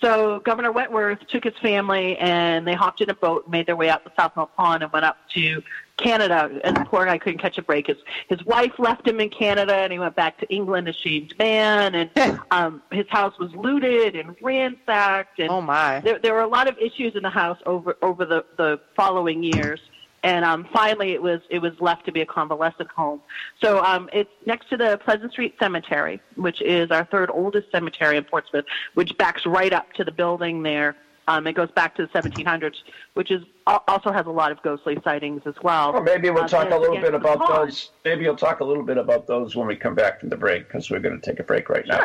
So 0.00 0.40
Governor 0.40 0.70
Wentworth 0.70 1.26
took 1.28 1.44
his 1.44 1.54
family 1.60 2.16
and 2.18 2.66
they 2.66 2.74
hopped 2.74 3.00
in 3.00 3.10
a 3.10 3.14
boat 3.14 3.44
and 3.44 3.52
made 3.52 3.66
their 3.66 3.76
way 3.76 3.88
out 3.90 4.04
the 4.04 4.12
South 4.18 4.36
Mill 4.36 4.46
Pond 4.56 4.82
and 4.84 4.92
went 4.92 5.04
up 5.04 5.16
to 5.34 5.62
Canada. 5.96 6.60
And 6.62 6.76
the 6.76 6.84
poor 6.84 7.04
guy 7.04 7.18
couldn't 7.18 7.40
catch 7.40 7.58
a 7.58 7.62
break. 7.62 7.88
His 7.88 7.96
his 8.28 8.44
wife 8.44 8.72
left 8.78 9.06
him 9.08 9.18
in 9.18 9.28
Canada 9.28 9.74
and 9.74 9.92
he 9.92 9.98
went 9.98 10.14
back 10.14 10.38
to 10.38 10.46
England 10.54 10.88
a 10.88 10.92
shamed 10.92 11.34
man. 11.38 11.96
And 11.96 12.40
um, 12.52 12.80
his 12.92 13.06
house 13.08 13.36
was 13.40 13.52
looted 13.56 14.14
and 14.14 14.36
ransacked. 14.40 15.40
And 15.40 15.50
Oh 15.50 15.60
my. 15.60 15.98
there, 16.00 16.20
there 16.20 16.34
were 16.34 16.42
a 16.42 16.48
lot 16.48 16.68
of 16.68 16.78
issues 16.78 17.16
in 17.16 17.22
the 17.24 17.30
house 17.30 17.58
over 17.66 17.96
over 18.00 18.24
the 18.24 18.44
the 18.56 18.80
following 18.94 19.42
years 19.42 19.80
and 20.22 20.44
um, 20.44 20.66
finally 20.72 21.12
it 21.12 21.22
was 21.22 21.40
it 21.50 21.60
was 21.60 21.72
left 21.80 22.04
to 22.04 22.12
be 22.12 22.20
a 22.20 22.26
convalescent 22.26 22.90
home 22.90 23.20
so 23.62 23.82
um, 23.84 24.08
it's 24.12 24.30
next 24.46 24.68
to 24.68 24.76
the 24.76 24.98
pleasant 25.04 25.30
street 25.32 25.54
cemetery 25.58 26.20
which 26.36 26.60
is 26.62 26.90
our 26.90 27.04
third 27.04 27.30
oldest 27.32 27.70
cemetery 27.70 28.16
in 28.16 28.24
portsmouth 28.24 28.64
which 28.94 29.16
backs 29.18 29.46
right 29.46 29.72
up 29.72 29.92
to 29.92 30.04
the 30.04 30.12
building 30.12 30.62
there 30.62 30.96
um, 31.28 31.46
it 31.46 31.52
goes 31.52 31.70
back 31.72 31.94
to 31.94 32.06
the 32.06 32.08
1700s 32.18 32.76
which 33.14 33.30
is 33.30 33.42
also 33.66 34.10
has 34.10 34.26
a 34.26 34.30
lot 34.30 34.50
of 34.50 34.60
ghostly 34.62 34.98
sightings 35.04 35.42
as 35.44 35.54
well 35.62 35.92
Well, 35.92 36.02
maybe 36.02 36.30
we'll 36.30 36.44
Uh, 36.44 36.48
talk 36.48 36.70
a 36.70 36.76
little 36.76 36.96
bit 36.98 37.14
about 37.14 37.46
those. 37.46 37.90
Maybe 38.04 38.24
you'll 38.24 38.34
talk 38.34 38.60
a 38.60 38.64
little 38.64 38.82
bit 38.82 38.96
about 38.96 39.26
those 39.26 39.54
when 39.54 39.66
we 39.66 39.76
come 39.76 39.94
back 39.94 40.20
from 40.20 40.30
the 40.30 40.38
break 40.38 40.66
because 40.68 40.90
we're 40.90 41.00
going 41.00 41.20
to 41.20 41.30
take 41.30 41.38
a 41.38 41.42
break 41.42 41.68
right 41.68 41.86
now. 41.86 41.98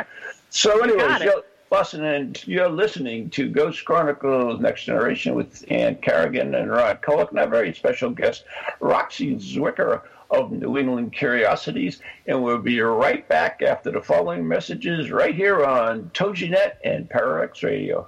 Sure. 0.52 0.73
So, 0.73 0.84
anyways, 0.84 1.32
got 1.74 1.94
it. 1.96 2.48
you're 2.48 2.70
listening, 2.70 3.32
to 3.32 3.50
Ghost 3.50 3.84
Chronicles 3.84 4.62
Next 4.62 4.84
Generation 4.84 5.34
with 5.34 5.66
Ann 5.72 5.96
Carrigan 5.96 6.54
and 6.54 6.70
Ron 6.70 6.98
Kolek 6.98 7.32
and 7.32 7.40
our 7.40 7.48
very 7.48 7.74
special 7.74 8.12
guest, 8.12 8.44
Roxy 8.80 9.36
Zwicker 9.38 10.04
of 10.30 10.52
New 10.52 10.78
England 10.78 11.14
Curiosities. 11.14 12.00
And 12.28 12.44
we'll 12.44 12.60
be 12.60 12.80
right 12.80 13.28
back 13.28 13.64
after 13.64 13.90
the 13.90 14.02
following 14.02 14.48
messages 14.48 15.10
right 15.10 15.34
here 15.34 15.66
on 15.66 16.12
TogiNet 16.14 16.74
and 16.84 17.10
ParaX 17.10 17.64
Radio. 17.64 18.08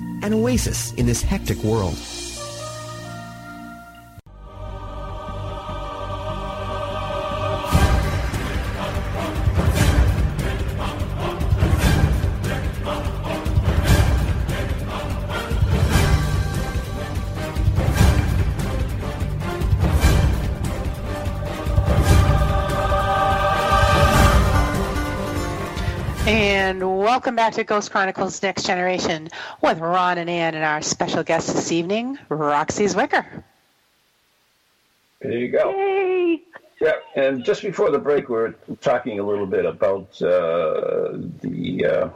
an 0.21 0.33
oasis 0.33 0.93
in 0.93 1.05
this 1.05 1.21
hectic 1.21 1.57
world. 1.63 1.97
Welcome 27.31 27.45
back 27.45 27.53
to 27.53 27.63
Ghost 27.63 27.91
Chronicles 27.91 28.43
Next 28.43 28.65
Generation 28.65 29.29
with 29.61 29.79
Ron 29.79 30.17
and 30.17 30.29
Ann 30.29 30.53
and 30.53 30.65
our 30.65 30.81
special 30.81 31.23
guest 31.23 31.47
this 31.55 31.71
evening, 31.71 32.19
Roxy 32.27 32.83
Zwicker. 32.83 33.25
There 35.21 35.31
you 35.31 35.47
go. 35.47 35.71
Yay! 35.71 36.41
Yeah, 36.81 36.95
and 37.15 37.45
just 37.45 37.61
before 37.61 37.89
the 37.89 37.99
break, 37.99 38.27
we 38.27 38.35
were 38.35 38.55
talking 38.81 39.19
a 39.19 39.23
little 39.23 39.45
bit 39.45 39.65
about 39.65 40.21
uh, 40.21 41.13
the 41.39 42.11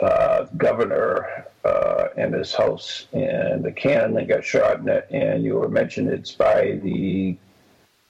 uh, 0.00 0.04
uh, 0.04 0.46
governor 0.56 1.46
uh, 1.64 2.08
and 2.16 2.34
his 2.34 2.52
house 2.52 3.06
and 3.12 3.62
the 3.62 3.70
cannon 3.70 4.14
that 4.14 4.26
got 4.26 4.44
shot 4.44 4.80
in 4.80 4.88
it, 4.88 5.06
and 5.12 5.44
you 5.44 5.54
were 5.54 5.68
mentioning 5.68 6.12
it's 6.12 6.32
by 6.32 6.80
the 6.82 7.36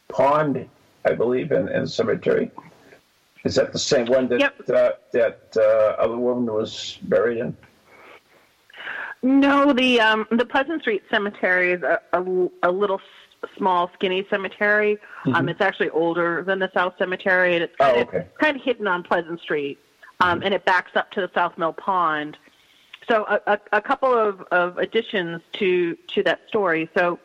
pond, 0.08 0.66
I 1.04 1.12
believe, 1.12 1.52
in, 1.52 1.68
in 1.68 1.82
the 1.82 1.88
cemetery. 1.88 2.50
Is 3.44 3.56
that 3.56 3.72
the 3.72 3.78
same 3.78 4.06
one 4.06 4.28
that 4.28 4.40
Yep. 4.40 4.70
uh, 4.70 4.90
that 5.12 5.40
uh, 5.56 6.00
other 6.02 6.16
woman 6.16 6.52
was 6.52 6.98
buried 7.02 7.38
in? 7.38 7.56
No, 9.22 9.72
the 9.72 10.00
um, 10.00 10.26
the 10.30 10.44
Pleasant 10.44 10.82
Street 10.82 11.02
Cemetery 11.10 11.72
is 11.72 11.82
a, 11.82 12.00
a, 12.12 12.48
a 12.64 12.70
little 12.70 13.00
small, 13.56 13.90
skinny 13.94 14.26
cemetery. 14.30 14.98
Um, 15.34 15.48
it's 15.48 15.60
actually 15.60 15.90
older 15.90 16.42
than 16.44 16.58
the 16.58 16.70
South 16.74 16.94
Cemetery, 16.98 17.54
and 17.54 17.64
it's 17.64 17.74
Oh, 17.80 17.84
kind 17.86 18.00
of 18.02 18.08
okay. 18.08 18.26
kind 18.40 18.56
of 18.56 18.62
hidden 18.62 18.86
on 18.86 19.02
Pleasant 19.02 19.40
Street, 19.40 19.78
um, 20.20 20.42
and 20.44 20.54
it 20.54 20.64
backs 20.64 20.92
up 20.96 21.10
to 21.12 21.20
the 21.20 21.30
South 21.34 21.56
Mill 21.58 21.72
Pond. 21.72 22.36
So 23.08 23.24
a, 23.28 23.40
a, 23.52 23.60
a 23.72 23.80
couple 23.80 24.12
of, 24.16 24.42
of 24.52 24.78
additions 24.78 25.40
to 25.54 25.96
to 26.14 26.22
that 26.24 26.40
story. 26.48 26.88
So 26.96 27.18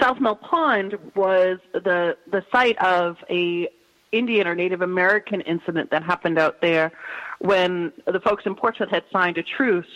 South 0.00 0.20
Mill 0.20 0.36
Pond 0.36 0.98
was 1.14 1.58
the 1.72 2.16
the 2.30 2.44
site 2.52 2.78
of 2.78 3.18
a 3.30 3.68
Indian 4.12 4.46
or 4.46 4.54
Native 4.54 4.82
American 4.82 5.40
incident 5.40 5.90
that 5.90 6.02
happened 6.02 6.38
out 6.38 6.60
there 6.60 6.92
when 7.40 7.92
the 8.06 8.20
folks 8.20 8.44
in 8.46 8.54
Portsmouth 8.54 8.90
had 8.90 9.04
signed 9.12 9.38
a 9.38 9.42
truce 9.42 9.86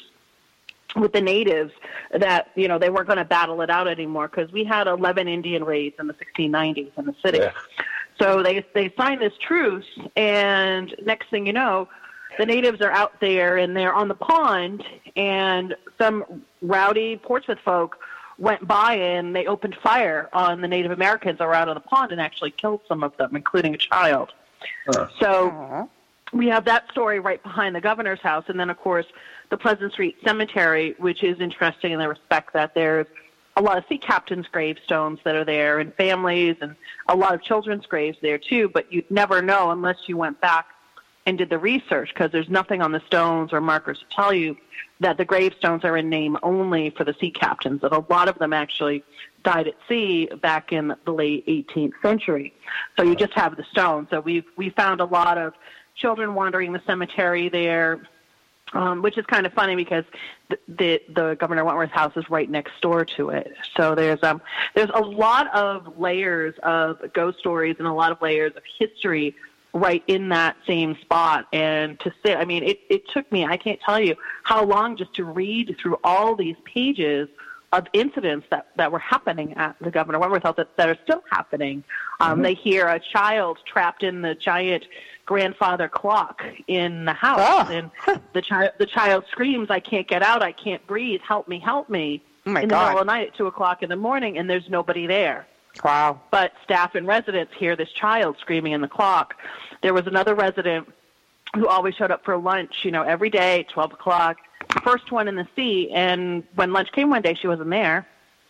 with 0.96 1.12
the 1.12 1.20
natives 1.20 1.72
that 2.18 2.50
you 2.54 2.68
know 2.68 2.78
they 2.78 2.90
weren't 2.90 3.06
going 3.06 3.18
to 3.18 3.24
battle 3.24 3.60
it 3.60 3.70
out 3.70 3.86
anymore 3.86 4.28
because 4.28 4.50
we 4.52 4.64
had 4.64 4.86
11 4.86 5.28
Indian 5.28 5.62
raids 5.64 5.96
in 5.98 6.06
the 6.06 6.14
1690s 6.14 6.90
in 6.96 7.06
the 7.06 7.14
city. 7.24 7.38
Yeah. 7.38 7.52
So 8.18 8.42
they 8.42 8.64
they 8.74 8.92
signed 8.96 9.20
this 9.20 9.34
truce, 9.46 9.86
and 10.16 10.94
next 11.04 11.28
thing 11.30 11.46
you 11.46 11.52
know, 11.52 11.88
the 12.38 12.46
natives 12.46 12.80
are 12.80 12.90
out 12.90 13.20
there 13.20 13.58
and 13.58 13.76
they're 13.76 13.92
on 13.92 14.08
the 14.08 14.14
pond, 14.14 14.82
and 15.16 15.74
some 15.98 16.42
rowdy 16.62 17.16
Portsmouth 17.16 17.58
folk 17.64 17.98
went 18.38 18.66
by 18.66 18.94
and 18.94 19.34
they 19.34 19.46
opened 19.46 19.74
fire 19.82 20.28
on 20.32 20.60
the 20.60 20.68
Native 20.68 20.92
Americans 20.92 21.38
that 21.38 21.46
were 21.46 21.54
out 21.54 21.68
on 21.68 21.74
the 21.74 21.80
pond 21.80 22.12
and 22.12 22.20
actually 22.20 22.50
killed 22.50 22.80
some 22.86 23.02
of 23.02 23.16
them, 23.16 23.34
including 23.34 23.74
a 23.74 23.78
child. 23.78 24.32
Huh. 24.88 25.08
So 25.20 25.88
we 26.32 26.48
have 26.48 26.64
that 26.66 26.90
story 26.90 27.20
right 27.20 27.42
behind 27.42 27.74
the 27.74 27.80
governor's 27.80 28.20
house, 28.20 28.44
and 28.48 28.58
then 28.58 28.70
of 28.70 28.78
course 28.78 29.06
the 29.50 29.56
Pleasant 29.56 29.92
Street 29.92 30.16
Cemetery, 30.24 30.94
which 30.98 31.22
is 31.22 31.40
interesting 31.40 31.92
in 31.92 31.98
the 31.98 32.08
respect 32.08 32.52
that 32.52 32.74
there's 32.74 33.06
a 33.56 33.62
lot 33.62 33.78
of 33.78 33.84
sea 33.88 33.96
captains' 33.96 34.46
gravestones 34.48 35.18
that 35.24 35.34
are 35.34 35.44
there, 35.44 35.78
and 35.78 35.94
families, 35.94 36.56
and 36.60 36.76
a 37.08 37.16
lot 37.16 37.32
of 37.34 37.42
children's 37.42 37.86
graves 37.86 38.18
there 38.20 38.38
too. 38.38 38.68
But 38.68 38.92
you'd 38.92 39.10
never 39.10 39.40
know 39.40 39.70
unless 39.70 39.96
you 40.06 40.16
went 40.16 40.40
back 40.40 40.66
and 41.26 41.36
did 41.36 41.50
the 41.50 41.58
research, 41.58 42.10
because 42.14 42.30
there's 42.30 42.48
nothing 42.48 42.80
on 42.80 42.92
the 42.92 43.02
stones 43.06 43.52
or 43.52 43.60
markers 43.60 43.98
to 43.98 44.04
tell 44.14 44.32
you 44.32 44.56
that 45.00 45.18
the 45.18 45.24
gravestones 45.24 45.84
are 45.84 45.96
in 45.96 46.08
name 46.08 46.38
only 46.42 46.90
for 46.90 47.04
the 47.04 47.14
sea 47.20 47.30
captains. 47.30 47.82
That 47.82 47.92
a 47.92 48.04
lot 48.08 48.28
of 48.28 48.38
them 48.38 48.52
actually 48.52 49.04
died 49.42 49.66
at 49.66 49.74
sea 49.88 50.26
back 50.40 50.72
in 50.72 50.94
the 51.04 51.12
late 51.12 51.46
18th 51.46 51.92
century. 52.00 52.54
So 52.96 53.02
you 53.02 53.16
just 53.16 53.34
have 53.34 53.56
the 53.56 53.64
stones. 53.64 54.08
So 54.10 54.20
we've 54.20 54.46
we 54.56 54.70
found 54.70 55.00
a 55.00 55.04
lot 55.04 55.36
of 55.36 55.54
children 55.96 56.34
wandering 56.34 56.72
the 56.72 56.82
cemetery 56.86 57.48
there, 57.48 58.00
um, 58.72 59.02
which 59.02 59.18
is 59.18 59.26
kind 59.26 59.46
of 59.46 59.52
funny 59.52 59.74
because 59.74 60.04
the, 60.48 60.58
the 60.68 61.02
the 61.12 61.36
Governor 61.38 61.64
Wentworth 61.64 61.90
house 61.90 62.16
is 62.16 62.28
right 62.30 62.48
next 62.48 62.80
door 62.80 63.04
to 63.16 63.30
it. 63.30 63.52
So 63.76 63.94
there's 63.94 64.22
um 64.22 64.40
there's 64.74 64.90
a 64.94 65.00
lot 65.00 65.52
of 65.54 65.98
layers 65.98 66.54
of 66.62 67.12
ghost 67.12 67.38
stories 67.40 67.76
and 67.78 67.86
a 67.88 67.92
lot 67.92 68.12
of 68.12 68.22
layers 68.22 68.52
of 68.56 68.62
history 68.78 69.34
right 69.76 70.02
in 70.06 70.28
that 70.30 70.56
same 70.66 70.96
spot. 71.00 71.46
And 71.52 71.98
to 72.00 72.12
sit, 72.24 72.36
I 72.36 72.44
mean, 72.44 72.62
it 72.62 72.80
it 72.88 73.08
took 73.08 73.30
me 73.30 73.44
I 73.44 73.56
can't 73.56 73.80
tell 73.80 74.00
you 74.00 74.16
how 74.42 74.64
long 74.64 74.96
just 74.96 75.14
to 75.14 75.24
read 75.24 75.76
through 75.80 75.98
all 76.02 76.34
these 76.34 76.56
pages 76.64 77.28
of 77.72 77.86
incidents 77.92 78.46
that, 78.50 78.68
that 78.76 78.92
were 78.92 78.98
happening 79.00 79.52
at 79.54 79.76
the 79.80 79.90
Governor 79.90 80.20
Wentworth 80.20 80.44
House 80.44 80.54
that, 80.56 80.76
that 80.76 80.88
are 80.88 80.96
still 81.02 81.22
happening. 81.30 81.82
Um, 82.20 82.40
They 82.40 82.54
hear 82.54 82.86
a 82.86 83.00
child 83.00 83.58
trapped 83.66 84.02
in 84.04 84.22
the 84.22 84.34
giant 84.36 84.84
grandfather 85.26 85.88
clock 85.88 86.44
in 86.68 87.04
the 87.04 87.12
house, 87.12 87.40
Oh. 87.42 87.68
and 87.70 87.90
the 88.32 88.40
child 88.40 88.70
the 88.78 88.86
child 88.86 89.24
screams, 89.30 89.68
"I 89.70 89.80
can't 89.80 90.06
get 90.06 90.22
out! 90.22 90.42
I 90.42 90.52
can't 90.52 90.86
breathe! 90.86 91.20
Help 91.22 91.48
me! 91.48 91.58
Help 91.58 91.90
me!" 91.90 92.22
Oh 92.46 92.50
in 92.50 92.54
the 92.54 92.60
middle 92.68 92.78
of 92.78 92.98
the 92.98 93.04
night 93.04 93.28
at 93.28 93.34
two 93.34 93.48
o'clock 93.48 93.82
in 93.82 93.88
the 93.88 93.96
morning, 93.96 94.38
and 94.38 94.48
there's 94.48 94.68
nobody 94.70 95.06
there 95.08 95.46
Wow. 95.84 96.20
but 96.30 96.52
staff 96.64 96.94
and 96.94 97.06
residents 97.06 97.52
hear 97.54 97.76
this 97.76 97.90
child 97.92 98.36
screaming 98.40 98.72
in 98.72 98.80
the 98.80 98.88
clock. 98.88 99.34
There 99.82 99.94
was 99.94 100.06
another 100.06 100.34
resident 100.34 100.92
who 101.54 101.68
always 101.68 101.94
showed 101.94 102.10
up 102.10 102.24
for 102.24 102.36
lunch, 102.36 102.84
you 102.84 102.90
know, 102.90 103.02
every 103.02 103.30
day, 103.30 103.66
12 103.72 103.92
o'clock, 103.92 104.38
first 104.82 105.12
one 105.12 105.28
in 105.28 105.36
the 105.36 105.46
sea. 105.54 105.90
And 105.92 106.44
when 106.54 106.72
lunch 106.72 106.90
came 106.92 107.10
one 107.10 107.22
day, 107.22 107.34
she 107.34 107.46
wasn't 107.46 107.70
there. 107.70 108.06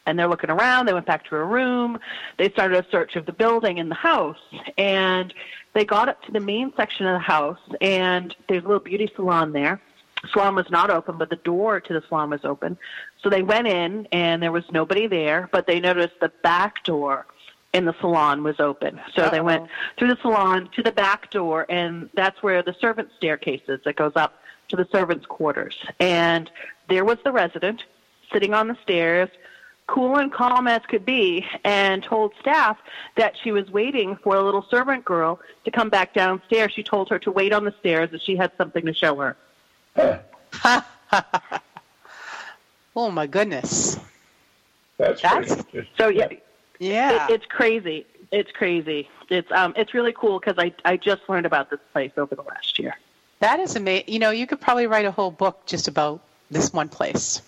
And 0.07 0.17
they're 0.19 0.29
looking 0.29 0.51
around. 0.51 0.87
They 0.87 0.93
went 0.93 1.07
back 1.07 1.25
to 1.25 1.31
her 1.31 1.45
room. 1.45 1.99
They 2.39 2.49
started 2.51 2.85
a 2.85 2.89
search 2.91 3.17
of 3.17 3.27
the 3.27 3.33
building 3.33 3.81
and 3.81 3.91
the 3.91 3.97
house. 3.97 4.39
And 4.79 5.35
they 5.75 5.85
got 5.85 6.09
up 6.09 6.23
to 6.23 6.33
the 6.33 6.41
main 6.41 6.73
section 6.77 7.07
of 7.07 7.13
the 7.15 7.19
house, 7.19 7.59
and 7.83 8.35
there's 8.49 8.65
a 8.65 8.67
little 8.67 8.83
beauty 8.83 9.13
salon 9.15 9.53
there. 9.53 9.79
Salon 10.33 10.55
was 10.55 10.71
not 10.71 10.91
open, 10.91 11.19
but 11.19 11.31
the 11.31 11.37
door 11.37 11.81
to 11.81 11.93
the 11.93 12.03
salon 12.09 12.31
was 12.31 12.45
open. 12.45 12.79
So 13.23 13.31
they 13.31 13.43
went 13.43 13.67
in, 13.67 14.07
and 14.13 14.43
there 14.43 14.53
was 14.53 14.65
nobody 14.71 15.07
there, 15.07 15.49
but 15.53 15.67
they 15.67 15.81
noticed 15.81 16.21
the 16.21 16.33
back 16.43 16.85
door 16.85 17.27
in 17.73 17.85
the 17.85 17.95
salon 18.01 18.43
was 18.43 18.59
open. 18.59 19.01
So 19.15 19.29
they 19.29 19.41
went 19.41 19.69
through 19.99 20.09
the 20.09 20.19
salon 20.23 20.71
to 20.77 20.83
the 20.83 20.93
back 20.93 21.31
door, 21.31 21.67
and 21.69 22.09
that's 22.15 22.43
where 22.43 22.63
the 22.63 22.75
servant 22.81 23.11
staircase 23.17 23.63
is 23.69 23.81
that 23.85 23.97
goes 23.97 24.13
up 24.17 24.41
to 24.69 24.77
the 24.77 24.89
servants' 24.91 25.27
quarters. 25.27 25.77
And 26.01 26.51
there 26.89 27.05
was 27.05 27.19
the 27.25 27.33
resident 27.33 27.85
sitting 28.33 28.55
on 28.55 28.69
the 28.69 28.77
stairs, 28.83 29.29
cool 29.87 30.17
and 30.17 30.33
calm 30.33 30.67
as 30.67 30.83
could 30.89 31.05
be, 31.05 31.45
and 31.65 32.03
told 32.03 32.33
staff 32.41 32.79
that 33.17 33.35
she 33.43 33.53
was 33.53 33.71
waiting 33.71 34.17
for 34.17 34.35
a 34.37 34.43
little 34.43 34.67
servant 34.71 35.05
girl 35.05 35.39
to 35.65 35.71
come 35.71 35.89
back 35.89 36.15
downstairs. 36.15 36.73
She 36.73 36.83
told 36.83 37.09
her 37.11 37.19
to 37.21 37.31
wait 37.31 37.53
on 37.53 37.65
the 37.65 37.75
stairs 37.81 38.11
as 38.13 38.23
she 38.23 38.37
had 38.37 38.53
something 38.57 38.85
to 38.87 38.95
show 38.95 39.17
her. 39.17 39.37
Oh 42.99 43.11
my 43.11 43.27
goodness. 43.27 43.99
That's, 44.97 45.21
That's- 45.21 45.63
So 45.99 46.09
yeah, 46.09 46.29
Yeah. 46.79 47.27
It, 47.27 47.33
it's 47.35 47.47
crazy. 47.47 48.07
It's 48.33 48.51
crazy. 48.53 49.09
It's 49.29 49.51
um, 49.53 49.75
it's 49.77 49.93
really 49.93 50.15
cool 50.15 50.41
because 50.41 50.57
I 50.59 50.73
I 50.85 50.97
just 50.97 51.21
learned 51.29 51.45
about 51.47 51.69
this 51.71 51.79
place 51.93 52.13
over 52.17 52.35
the 52.35 52.43
last 52.43 52.79
year. 52.79 52.97
that 53.41 53.61
is 53.61 53.77
amazing. 53.77 54.05
You 54.09 54.19
know, 54.19 54.31
you 54.31 54.47
could 54.47 54.61
probably 54.61 54.87
write 54.87 55.05
a 55.05 55.11
whole 55.11 55.31
book 55.31 55.67
just 55.67 55.89
about 55.89 56.23
this 56.51 56.73
one 56.73 56.89
place, 56.89 57.43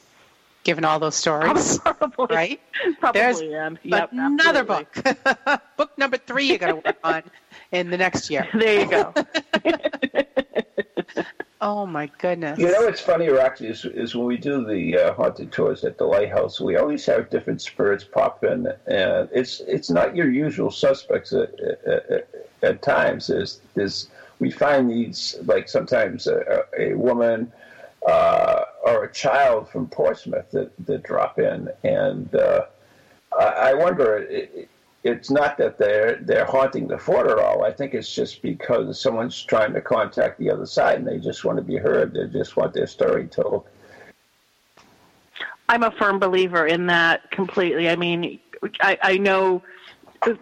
given 0.64 0.84
all 0.84 0.98
those 0.98 1.14
stories, 1.14 1.78
Probably, 1.84 2.36
right? 2.36 2.60
Probably 3.00 3.20
There's 3.20 3.40
am. 3.40 3.78
Yep, 3.84 4.12
Another 4.12 4.60
absolutely. 4.70 5.02
book. 5.24 5.62
book 5.78 5.96
number 5.98 6.18
three 6.18 6.48
you're 6.48 6.58
going 6.58 6.74
to 6.82 6.88
work 6.88 6.98
on 7.02 7.22
in 7.72 7.88
the 7.90 7.96
next 7.96 8.28
year. 8.28 8.46
There 8.52 8.80
you 8.80 8.86
go. 8.90 9.14
Oh 11.60 11.86
my 11.86 12.08
goodness. 12.18 12.58
You 12.58 12.70
know 12.70 12.82
what's 12.82 13.00
funny, 13.00 13.28
Roxy, 13.28 13.66
is, 13.66 13.84
is 13.84 14.14
when 14.14 14.26
we 14.26 14.36
do 14.36 14.64
the 14.64 14.96
uh, 14.96 15.14
haunted 15.14 15.50
tours 15.50 15.84
at 15.84 15.98
the 15.98 16.04
lighthouse, 16.04 16.60
we 16.60 16.76
always 16.76 17.04
have 17.06 17.30
different 17.30 17.60
spirits 17.60 18.04
pop 18.04 18.44
in, 18.44 18.68
and 18.86 19.28
it's 19.32 19.60
it's 19.60 19.90
not 19.90 20.14
your 20.14 20.30
usual 20.30 20.70
suspects 20.70 21.32
at, 21.32 21.58
at, 21.58 22.28
at, 22.62 22.82
times. 22.82 23.26
There's, 23.26 23.60
there's 23.74 24.08
we 24.38 24.52
find 24.52 24.88
these 24.88 25.36
like 25.46 25.68
sometimes 25.68 26.28
a, 26.28 26.64
a 26.78 26.94
woman 26.94 27.52
uh, 28.06 28.62
or 28.84 29.04
a 29.04 29.12
child 29.12 29.68
from 29.68 29.88
Portsmouth 29.88 30.48
that, 30.52 30.70
that 30.86 31.02
drop 31.02 31.40
in, 31.40 31.68
and 31.82 32.32
uh, 32.36 32.66
I, 33.36 33.44
I 33.44 33.74
wonder. 33.74 34.18
It, 34.18 34.70
it's 35.08 35.30
not 35.30 35.56
that 35.58 35.78
they're 35.78 36.16
they're 36.22 36.44
haunting 36.44 36.86
the 36.86 36.98
fort 36.98 37.30
at 37.30 37.38
all. 37.38 37.64
I 37.64 37.72
think 37.72 37.94
it's 37.94 38.14
just 38.14 38.42
because 38.42 39.00
someone's 39.00 39.42
trying 39.42 39.72
to 39.72 39.80
contact 39.80 40.38
the 40.38 40.50
other 40.50 40.66
side 40.66 40.98
and 40.98 41.06
they 41.06 41.18
just 41.18 41.44
want 41.44 41.56
to 41.56 41.64
be 41.64 41.76
heard. 41.76 42.12
They 42.12 42.26
just 42.26 42.56
want 42.56 42.74
their 42.74 42.86
story 42.86 43.26
told. 43.26 43.66
I'm 45.70 45.82
a 45.82 45.90
firm 45.92 46.18
believer 46.18 46.66
in 46.66 46.86
that 46.86 47.30
completely. 47.30 47.88
I 47.88 47.96
mean, 47.96 48.38
I, 48.80 48.98
I 49.02 49.18
know, 49.18 49.62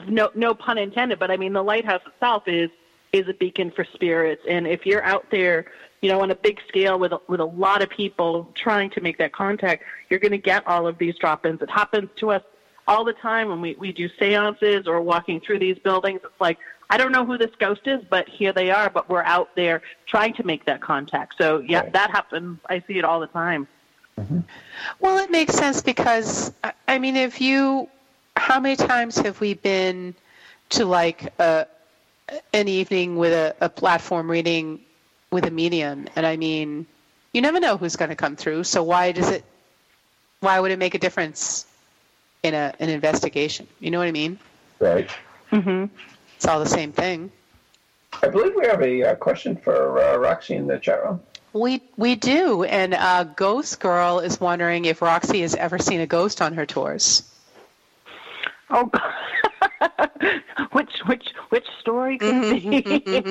no, 0.07 0.31
no 0.35 0.55
pun 0.55 0.79
intended, 0.79 1.18
but 1.18 1.31
I 1.31 1.37
mean 1.37 1.52
the 1.52 1.64
lighthouse 1.64 2.02
itself 2.07 2.44
is 2.46 2.70
is 3.12 3.29
a 3.29 3.35
beacon 3.35 3.70
for 3.70 3.85
spirits, 3.94 4.42
and 4.48 4.66
if 4.66 4.85
you're 4.85 5.02
out 5.05 5.26
there, 5.31 5.66
you 6.03 6.11
know, 6.11 6.20
on 6.20 6.30
a 6.32 6.34
big 6.34 6.61
scale 6.68 6.99
with 6.99 7.12
with 7.28 7.40
a 7.40 7.45
lot 7.45 7.82
of 7.82 7.88
people 7.88 8.51
trying 8.55 8.90
to 8.90 9.01
make 9.01 9.16
that 9.18 9.32
contact, 9.32 9.84
you're 10.11 10.20
going 10.20 10.32
to 10.32 10.38
get 10.38 10.66
all 10.66 10.86
of 10.88 10.99
these 10.99 11.16
drop-ins. 11.16 11.62
It 11.62 11.70
happens 11.70 12.11
to 12.16 12.32
us 12.32 12.43
all 12.89 13.05
the 13.05 13.12
time 13.14 13.49
when 13.49 13.61
we 13.61 13.74
we 13.74 13.93
do 13.93 14.09
seances 14.18 14.87
or 14.87 15.01
walking 15.01 15.41
through 15.41 15.59
these 15.59 15.78
buildings. 15.78 16.20
It's 16.24 16.41
like 16.41 16.59
I 16.89 16.97
don't 16.99 17.12
know 17.12 17.24
who 17.24 17.37
this 17.37 17.51
ghost 17.59 17.82
is, 17.87 18.03
but 18.09 18.28
here 18.28 18.53
they 18.53 18.70
are. 18.70 18.89
But 18.91 19.09
we're 19.09 19.24
out 19.24 19.55
there 19.57 19.82
trying 20.07 20.34
to 20.34 20.45
make 20.47 20.64
that 20.66 20.80
contact. 20.80 21.34
So 21.39 21.59
yeah, 21.59 21.80
Right. 21.80 21.93
that 21.93 22.11
happens. 22.11 22.59
I 22.68 22.82
see 22.87 22.99
it 22.99 23.05
all 23.05 23.20
the 23.20 23.26
time. 23.26 23.66
Mm-hmm. 24.18 24.41
Well, 25.01 25.18
it 25.18 25.30
makes 25.30 25.55
sense 25.55 25.82
because 25.82 26.53
I- 26.64 26.72
I 26.89 26.99
mean, 26.99 27.16
if 27.16 27.41
you, 27.41 27.89
how 28.37 28.61
many 28.61 28.76
times 28.76 29.18
have 29.18 29.41
we 29.41 29.55
been 29.55 30.14
to 30.70 30.84
like 30.87 31.32
a, 31.39 31.66
an 32.55 32.68
evening 32.68 33.16
with 33.16 33.32
a, 33.34 33.55
a 33.61 33.68
platform 33.68 34.30
reading 34.30 34.80
with 35.30 35.45
a 35.45 35.51
medium? 35.51 36.07
And 36.16 36.24
I 36.24 36.37
mean, 36.37 36.87
you 37.34 37.43
never 37.43 37.61
know 37.61 37.76
who's 37.76 37.97
going 37.97 38.09
to 38.09 38.16
come 38.16 38.37
through. 38.37 38.64
So 38.64 38.82
why 38.84 39.12
does 39.12 39.28
it? 39.28 39.45
Why 40.41 40.61
would 40.61 40.70
it 40.70 40.78
make 40.78 40.95
a 40.95 40.99
difference 40.99 41.66
in 42.43 42.55
a 42.55 42.74
an 42.78 42.89
investigation? 42.89 43.66
You 43.80 43.91
know 43.91 43.99
what 43.99 44.09
I 44.09 44.12
mean? 44.12 44.39
Right. 44.78 45.11
It's 45.53 46.47
all 46.47 46.61
the 46.61 46.66
same 46.66 46.93
thing. 46.93 47.30
I 48.22 48.28
believe 48.28 48.55
we 48.55 48.66
have 48.66 48.82
a 48.82 49.03
uh, 49.03 49.14
question 49.16 49.57
for 49.57 50.01
uh, 50.01 50.16
Roxy 50.16 50.55
in 50.55 50.66
the 50.66 50.78
chat 50.78 51.03
room. 51.03 51.20
We 51.53 51.82
we 51.97 52.14
do, 52.14 52.64
and 52.64 52.95
uh, 52.95 53.24
Ghost 53.24 53.80
Girl 53.80 54.20
is 54.20 54.41
wondering 54.41 54.84
if 54.84 55.01
Roxy 55.01 55.41
has 55.41 55.55
ever 55.55 55.78
seen 55.78 56.01
a 56.01 56.07
ghost 56.07 56.43
on 56.43 56.53
her 56.55 56.66
tours. 56.66 57.22
Oh, 58.68 58.91
which 60.72 60.91
which 61.07 61.28
which 61.49 61.66
story 61.80 62.18
could 62.18 62.34
it 62.53 63.07
be? 63.07 63.22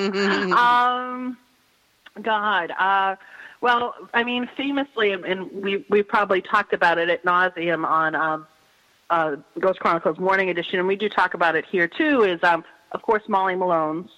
um, 0.53 1.37
God. 2.21 2.71
Uh, 2.71 3.15
well, 3.61 3.93
I 4.13 4.23
mean, 4.23 4.49
famously, 4.57 5.11
and 5.11 5.51
we 5.51 5.85
we 5.89 6.01
probably 6.01 6.41
talked 6.41 6.73
about 6.73 6.97
it 6.97 7.09
at 7.09 7.23
nauseum 7.23 7.85
on 7.85 8.15
um, 8.15 8.47
uh, 9.09 9.35
Ghost 9.59 9.79
Chronicles 9.79 10.19
Morning 10.19 10.49
Edition, 10.49 10.79
and 10.79 10.87
we 10.87 10.95
do 10.95 11.09
talk 11.09 11.33
about 11.33 11.55
it 11.55 11.65
here 11.71 11.87
too. 11.87 12.23
Is 12.23 12.39
um, 12.43 12.63
of 12.91 13.01
course 13.01 13.23
Molly 13.27 13.55
Malone's, 13.55 14.09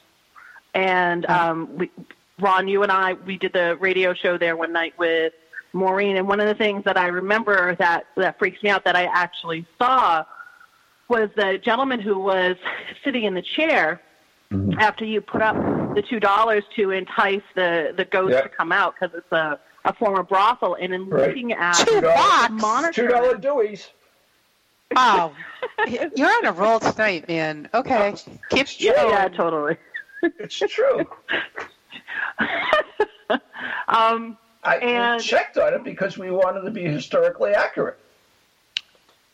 and 0.73 1.25
um, 1.27 1.77
we, 1.77 1.91
Ron, 2.39 2.67
you 2.67 2.83
and 2.83 2.91
I, 2.91 3.13
we 3.13 3.37
did 3.37 3.53
the 3.53 3.77
radio 3.79 4.13
show 4.13 4.37
there 4.37 4.55
one 4.55 4.71
night 4.71 4.93
with 4.97 5.33
Maureen, 5.73 6.17
and 6.17 6.27
one 6.27 6.39
of 6.39 6.47
the 6.47 6.55
things 6.55 6.83
that 6.85 6.97
I 6.97 7.07
remember 7.07 7.75
that 7.75 8.05
that 8.15 8.39
freaks 8.39 8.61
me 8.63 8.69
out 8.69 8.85
that 8.85 8.95
I 8.95 9.05
actually 9.05 9.65
saw 9.77 10.23
was 11.09 11.29
the 11.35 11.59
gentleman 11.63 11.99
who 11.99 12.19
was 12.19 12.55
sitting 13.03 13.23
in 13.23 13.33
the 13.33 13.41
chair 13.41 14.01
mm-hmm. 14.51 14.79
after 14.79 15.05
you 15.05 15.21
put 15.21 15.41
up 15.41 15.55
the 15.95 16.03
two 16.07 16.19
dollars 16.19 16.63
to 16.75 16.91
entice 16.91 17.41
the 17.55 17.93
the 17.95 18.05
ghost 18.05 18.33
yep. 18.33 18.43
to 18.43 18.49
come 18.49 18.71
out 18.71 18.95
because 18.99 19.15
it's 19.17 19.31
a 19.31 19.59
a 19.85 19.93
former 19.93 20.23
brothel, 20.23 20.75
and 20.75 20.93
in 20.93 21.09
right. 21.09 21.29
looking 21.29 21.53
at 21.53 21.73
two 21.73 22.01
bucks, 22.01 22.51
monitor, 22.51 23.07
two 23.07 23.07
dollar 23.07 23.35
deweys. 23.35 23.87
Wow, 24.95 25.33
you're 26.15 26.29
on 26.29 26.45
a 26.45 26.51
roll 26.51 26.79
tonight, 26.79 27.27
man. 27.27 27.69
Okay, 27.73 28.15
keep 28.49 28.67
yeah, 28.79 29.09
yeah, 29.09 29.27
totally. 29.27 29.77
It's 30.23 30.57
true. 30.57 31.05
um, 33.87 34.37
I 34.63 34.77
and, 34.77 35.21
checked 35.21 35.57
on 35.57 35.73
it 35.73 35.83
because 35.83 36.17
we 36.17 36.31
wanted 36.31 36.61
to 36.61 36.71
be 36.71 36.83
historically 36.83 37.51
accurate. 37.51 37.99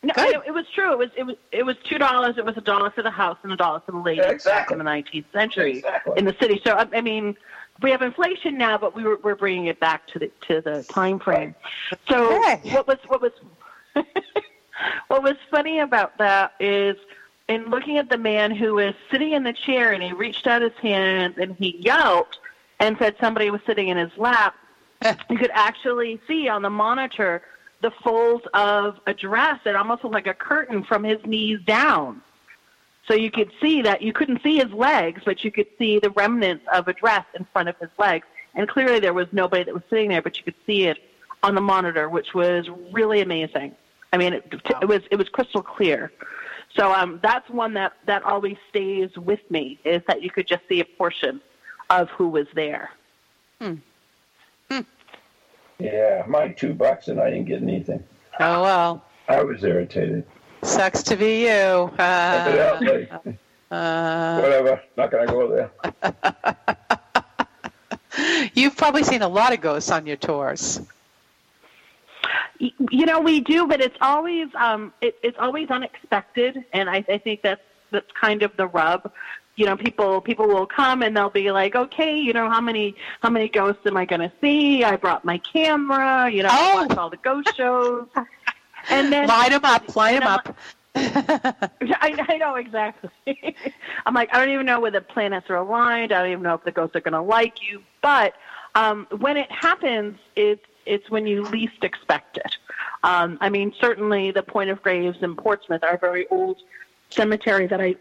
No, 0.02 0.12
it, 0.18 0.42
it, 0.48 0.50
was 0.50 0.66
true. 0.74 0.92
It 0.92 0.98
was 0.98 1.10
it 1.16 1.22
was 1.22 1.36
it 1.50 1.62
was 1.64 1.76
two 1.84 1.98
dollars. 1.98 2.36
It 2.36 2.44
was 2.44 2.56
a 2.56 2.60
dollar 2.60 2.90
for 2.90 3.02
the 3.02 3.10
house 3.10 3.38
and 3.42 3.52
a 3.52 3.56
dollar 3.56 3.80
for 3.80 3.92
the 3.92 3.98
lady 3.98 4.20
exactly. 4.20 4.50
back 4.50 4.70
in 4.70 4.78
the 4.78 4.84
nineteenth 4.84 5.26
century 5.32 5.78
exactly. 5.78 6.18
in 6.18 6.26
the 6.26 6.36
city. 6.40 6.60
So 6.62 6.72
I, 6.72 6.86
I, 6.92 7.00
mean, 7.00 7.36
we 7.80 7.90
have 7.90 8.02
inflation 8.02 8.58
now, 8.58 8.76
but 8.76 8.94
we 8.94 9.02
were 9.02 9.18
we're 9.22 9.34
bringing 9.34 9.66
it 9.66 9.80
back 9.80 10.06
to 10.08 10.18
the 10.18 10.30
to 10.48 10.60
the 10.60 10.82
time 10.84 11.18
frame. 11.18 11.54
So 12.08 12.38
what 12.64 12.86
was 12.86 12.98
what 13.06 13.22
was 13.22 13.32
what 15.08 15.22
was 15.22 15.36
funny 15.50 15.80
about 15.80 16.18
that 16.18 16.52
is 16.60 16.96
in 17.48 17.66
looking 17.70 17.98
at 17.98 18.08
the 18.08 18.18
man 18.18 18.50
who 18.50 18.74
was 18.74 18.94
sitting 19.10 19.32
in 19.32 19.42
the 19.44 19.52
chair 19.52 19.92
and 19.92 20.02
he 20.02 20.12
reached 20.12 20.46
out 20.46 20.62
his 20.62 20.72
hand 20.80 21.36
and 21.38 21.56
he 21.56 21.76
yelped 21.78 22.38
and 22.80 22.96
said 22.98 23.16
somebody 23.20 23.50
was 23.50 23.60
sitting 23.66 23.88
in 23.88 23.96
his 23.96 24.16
lap. 24.16 24.54
you 25.30 25.38
could 25.38 25.50
actually 25.52 26.20
see 26.26 26.48
on 26.48 26.62
the 26.62 26.70
monitor 26.70 27.42
the 27.82 27.90
folds 28.02 28.44
of 28.54 28.98
a 29.06 29.12
dress 29.12 29.60
that 29.64 29.76
almost 29.76 30.02
looked 30.02 30.14
like 30.14 30.26
a 30.26 30.34
curtain 30.34 30.82
from 30.82 31.04
his 31.04 31.18
knees 31.26 31.60
down. 31.66 32.22
So 33.06 33.12
you 33.12 33.30
could 33.30 33.50
see 33.60 33.82
that 33.82 34.00
you 34.00 34.14
couldn't 34.14 34.42
see 34.42 34.56
his 34.56 34.72
legs, 34.72 35.20
but 35.24 35.44
you 35.44 35.52
could 35.52 35.66
see 35.76 35.98
the 35.98 36.08
remnants 36.10 36.64
of 36.72 36.88
a 36.88 36.94
dress 36.94 37.26
in 37.38 37.46
front 37.52 37.68
of 37.68 37.76
his 37.78 37.90
legs. 37.98 38.26
And 38.54 38.66
clearly 38.68 39.00
there 39.00 39.12
was 39.12 39.26
nobody 39.32 39.64
that 39.64 39.74
was 39.74 39.82
sitting 39.90 40.08
there, 40.08 40.22
but 40.22 40.38
you 40.38 40.44
could 40.44 40.54
see 40.64 40.84
it 40.84 40.98
on 41.42 41.54
the 41.54 41.60
monitor, 41.60 42.08
which 42.08 42.32
was 42.32 42.66
really 42.90 43.20
amazing. 43.20 43.74
I 44.14 44.16
mean, 44.16 44.32
it, 44.32 44.44
it 44.80 44.86
was 44.86 45.02
it 45.10 45.16
was 45.16 45.28
crystal 45.28 45.60
clear. 45.60 46.12
So 46.76 46.94
um, 46.94 47.18
that's 47.20 47.50
one 47.50 47.74
that 47.74 47.94
that 48.06 48.22
always 48.22 48.56
stays 48.70 49.10
with 49.16 49.40
me 49.50 49.80
is 49.84 50.02
that 50.06 50.22
you 50.22 50.30
could 50.30 50.46
just 50.46 50.62
see 50.68 50.78
a 50.78 50.84
portion 50.84 51.40
of 51.90 52.08
who 52.10 52.28
was 52.28 52.46
there. 52.54 52.90
Hmm. 53.60 53.74
Yeah, 55.80 56.22
my 56.28 56.48
two 56.48 56.74
bucks 56.74 57.08
and 57.08 57.20
I 57.20 57.30
didn't 57.30 57.46
get 57.46 57.60
anything. 57.60 58.04
Oh 58.38 58.62
well. 58.62 59.04
I 59.28 59.42
was 59.42 59.64
irritated. 59.64 60.24
Sucks 60.62 61.02
to 61.04 61.16
be 61.16 61.42
you. 61.46 61.48
Uh, 61.98 62.78
uh, 63.72 64.40
Whatever. 64.40 64.80
Not 64.96 65.10
gonna 65.10 65.26
go 65.26 65.48
there. 65.48 65.70
You've 68.54 68.76
probably 68.76 69.02
seen 69.02 69.22
a 69.22 69.28
lot 69.28 69.52
of 69.52 69.60
ghosts 69.60 69.90
on 69.90 70.06
your 70.06 70.16
tours. 70.16 70.80
You 72.90 73.06
know, 73.06 73.20
we 73.20 73.40
do, 73.40 73.66
but 73.66 73.80
it's 73.80 73.96
always 74.00 74.48
um, 74.54 74.92
it, 75.00 75.16
it's 75.22 75.38
always 75.38 75.70
unexpected, 75.70 76.64
and 76.72 76.88
I, 76.88 77.04
I 77.08 77.18
think 77.18 77.42
that's 77.42 77.60
that's 77.90 78.10
kind 78.12 78.42
of 78.42 78.56
the 78.56 78.66
rub 78.66 79.12
you 79.56 79.66
know 79.66 79.76
people 79.76 80.20
people 80.20 80.48
will 80.48 80.66
come 80.66 81.02
and 81.02 81.16
they'll 81.16 81.30
be 81.30 81.52
like 81.52 81.76
okay 81.76 82.18
you 82.18 82.32
know 82.32 82.50
how 82.50 82.60
many 82.60 82.94
how 83.22 83.30
many 83.30 83.48
ghosts 83.48 83.82
am 83.86 83.96
i 83.96 84.04
going 84.04 84.20
to 84.20 84.32
see 84.40 84.82
i 84.82 84.96
brought 84.96 85.24
my 85.24 85.38
camera 85.38 86.28
you 86.28 86.42
know 86.42 86.48
oh. 86.50 86.78
i 86.78 86.86
watch 86.86 86.96
all 86.98 87.08
the 87.08 87.16
ghost 87.18 87.54
shows 87.54 88.06
and 88.90 89.12
then 89.12 89.28
line 89.28 89.50
them 89.50 89.64
up 89.64 89.94
line 89.94 90.14
them 90.14 90.26
up 90.26 90.56
I, 90.96 92.24
I 92.28 92.36
know 92.36 92.54
exactly. 92.54 93.10
I'm 94.06 94.14
like, 94.14 94.32
I 94.32 94.38
don't 94.38 94.54
even 94.54 94.64
know 94.64 94.78
where 94.78 94.92
the 94.92 95.00
planets 95.00 95.50
are 95.50 95.56
aligned. 95.56 96.12
I 96.12 96.22
don't 96.22 96.30
even 96.30 96.44
know 96.44 96.54
if 96.54 96.62
the 96.62 96.70
ghosts 96.70 96.94
are 96.94 97.00
going 97.00 97.14
to 97.14 97.20
like 97.20 97.68
you. 97.68 97.82
But 98.00 98.34
um, 98.76 99.08
when 99.18 99.36
it 99.36 99.50
happens, 99.50 100.20
it's 100.36 100.64
it's 100.86 101.10
when 101.10 101.26
you 101.26 101.42
least 101.42 101.82
expect 101.82 102.36
it. 102.36 102.56
Um, 103.02 103.38
I 103.40 103.50
mean, 103.50 103.72
certainly 103.80 104.30
the 104.30 104.42
Point 104.42 104.70
of 104.70 104.82
Graves 104.82 105.18
in 105.22 105.36
Portsmouth, 105.36 105.84
our 105.84 105.98
very 105.98 106.26
old 106.28 106.58
cemetery 107.10 107.66
that 107.66 107.80
I 107.80 107.96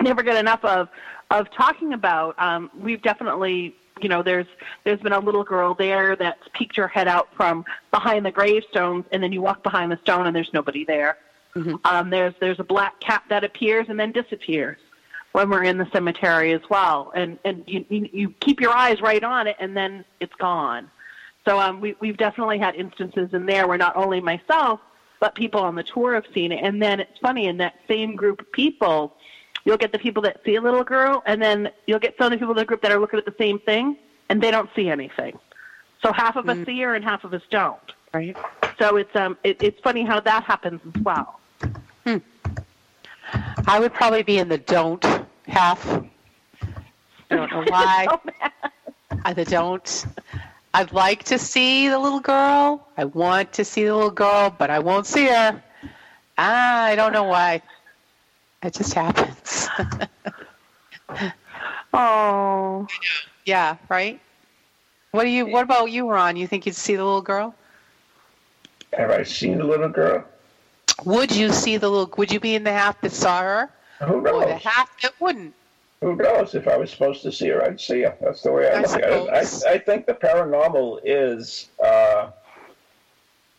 never 0.00 0.22
get 0.22 0.36
enough 0.36 0.64
of 0.64 0.88
of 1.30 1.50
talking 1.50 1.92
about. 1.92 2.34
Um, 2.38 2.70
we've 2.78 3.02
definitely, 3.02 3.74
you 4.00 4.08
know, 4.08 4.22
there's 4.22 4.46
there's 4.84 5.00
been 5.00 5.12
a 5.12 5.18
little 5.18 5.44
girl 5.44 5.74
there 5.74 6.16
that's 6.16 6.42
peeked 6.52 6.76
her 6.76 6.88
head 6.88 7.08
out 7.08 7.28
from 7.36 7.64
behind 7.90 8.24
the 8.24 8.30
gravestones, 8.30 9.04
and 9.12 9.22
then 9.22 9.32
you 9.32 9.42
walk 9.42 9.62
behind 9.62 9.92
the 9.92 9.98
stone 10.02 10.26
and 10.26 10.34
there's 10.34 10.52
nobody 10.52 10.84
there. 10.84 11.18
Mm-hmm. 11.54 11.74
Um, 11.84 12.10
there's 12.10 12.34
there's 12.40 12.60
a 12.60 12.64
black 12.64 13.00
cat 13.00 13.22
that 13.30 13.44
appears 13.44 13.86
and 13.88 13.98
then 13.98 14.12
disappears 14.12 14.78
when 15.32 15.50
we're 15.50 15.64
in 15.64 15.78
the 15.78 15.88
cemetery 15.92 16.52
as 16.52 16.62
well, 16.70 17.12
and 17.14 17.38
and 17.44 17.64
you 17.66 17.84
you, 17.88 18.08
you 18.12 18.34
keep 18.40 18.60
your 18.60 18.72
eyes 18.72 19.00
right 19.00 19.24
on 19.24 19.46
it, 19.46 19.56
and 19.58 19.76
then 19.76 20.04
it's 20.20 20.34
gone. 20.34 20.90
So 21.48 21.58
um, 21.58 21.80
we 21.80 21.96
we've 22.00 22.18
definitely 22.18 22.58
had 22.58 22.74
instances 22.74 23.30
in 23.32 23.46
there 23.46 23.66
where 23.66 23.78
not 23.78 23.96
only 23.96 24.20
myself 24.20 24.80
but 25.20 25.34
people 25.34 25.60
on 25.60 25.74
the 25.74 25.82
tour 25.82 26.14
have 26.14 26.26
seen 26.32 26.52
it, 26.52 26.62
and 26.62 26.80
then 26.80 27.00
it's 27.00 27.18
funny 27.18 27.46
in 27.46 27.56
that 27.56 27.74
same 27.88 28.14
group 28.14 28.40
of 28.40 28.52
people 28.52 29.16
You'll 29.68 29.76
get 29.76 29.92
the 29.92 29.98
people 29.98 30.22
that 30.22 30.40
see 30.46 30.54
a 30.54 30.62
little 30.62 30.82
girl, 30.82 31.22
and 31.26 31.42
then 31.42 31.70
you'll 31.86 31.98
get 31.98 32.16
some 32.16 32.28
of 32.28 32.30
the 32.30 32.38
people 32.38 32.52
in 32.52 32.56
the 32.56 32.64
group 32.64 32.80
that 32.80 32.90
are 32.90 32.98
looking 32.98 33.18
at 33.18 33.26
the 33.26 33.34
same 33.38 33.58
thing, 33.58 33.98
and 34.30 34.42
they 34.42 34.50
don't 34.50 34.70
see 34.74 34.88
anything. 34.88 35.38
So 36.02 36.10
half 36.10 36.36
of 36.36 36.46
mm. 36.46 36.58
us 36.58 36.66
see 36.66 36.80
her, 36.80 36.94
and 36.94 37.04
half 37.04 37.22
of 37.24 37.34
us 37.34 37.42
don't. 37.50 37.78
Right. 38.14 38.34
So 38.78 38.96
it's 38.96 39.14
um 39.14 39.36
it, 39.44 39.62
it's 39.62 39.78
funny 39.82 40.04
how 40.04 40.20
that 40.20 40.44
happens 40.44 40.80
as 40.94 41.02
well. 41.02 41.38
Hmm. 42.06 42.16
I 43.66 43.78
would 43.78 43.92
probably 43.92 44.22
be 44.22 44.38
in 44.38 44.48
the 44.48 44.56
don't 44.56 45.04
half. 45.46 45.86
I 45.86 46.02
don't 47.36 47.50
know 47.50 47.64
why. 47.68 48.06
I 49.24 49.34
the 49.34 49.44
don't. 49.44 50.06
I'd 50.74 50.92
like 50.92 51.24
to 51.24 51.38
see 51.38 51.88
the 51.88 51.98
little 51.98 52.20
girl. 52.20 52.86
I 52.96 53.04
want 53.04 53.52
to 53.54 53.64
see 53.64 53.84
the 53.84 53.94
little 53.94 54.10
girl, 54.10 54.54
but 54.56 54.70
I 54.70 54.78
won't 54.78 55.06
see 55.06 55.26
her. 55.26 55.62
I 56.36 56.94
don't 56.96 57.12
know 57.12 57.24
why. 57.24 57.62
It 58.62 58.74
just 58.74 58.92
happens. 58.94 59.68
oh. 61.92 62.86
Yeah, 63.44 63.76
right? 63.88 64.20
What 65.10 65.24
do 65.24 65.30
you 65.30 65.46
what 65.46 65.62
about 65.62 65.90
you, 65.90 66.08
Ron? 66.08 66.36
You 66.36 66.46
think 66.46 66.66
you'd 66.66 66.74
see 66.74 66.96
the 66.96 67.04
little 67.04 67.22
girl? 67.22 67.54
Have 68.92 69.10
I 69.10 69.22
seen 69.22 69.58
the 69.58 69.64
little 69.64 69.88
girl? 69.88 70.24
Would 71.04 71.34
you 71.34 71.52
see 71.52 71.76
the 71.76 71.88
little 71.88 72.12
would 72.16 72.30
you 72.30 72.40
be 72.40 72.54
in 72.54 72.64
the 72.64 72.72
half 72.72 73.00
that 73.00 73.12
saw 73.12 73.40
her? 73.40 73.70
Who 74.00 74.20
knows? 74.20 74.44
Or 74.44 74.46
the 74.46 74.56
half 74.56 75.00
that 75.00 75.18
wouldn't? 75.20 75.54
Who 76.00 76.14
knows? 76.14 76.54
If 76.54 76.68
I 76.68 76.76
was 76.76 76.90
supposed 76.90 77.22
to 77.22 77.32
see 77.32 77.48
her, 77.48 77.62
I'd 77.62 77.80
see 77.80 78.02
her. 78.02 78.16
That's 78.20 78.42
the 78.42 78.52
way 78.52 78.70
I, 78.70 78.78
I 78.78 78.80
look 78.82 78.92
at 78.92 79.10
it. 79.10 79.64
I, 79.66 79.72
I 79.72 79.78
think 79.78 80.06
the 80.06 80.14
paranormal 80.14 81.00
is 81.04 81.70
uh, 81.84 82.30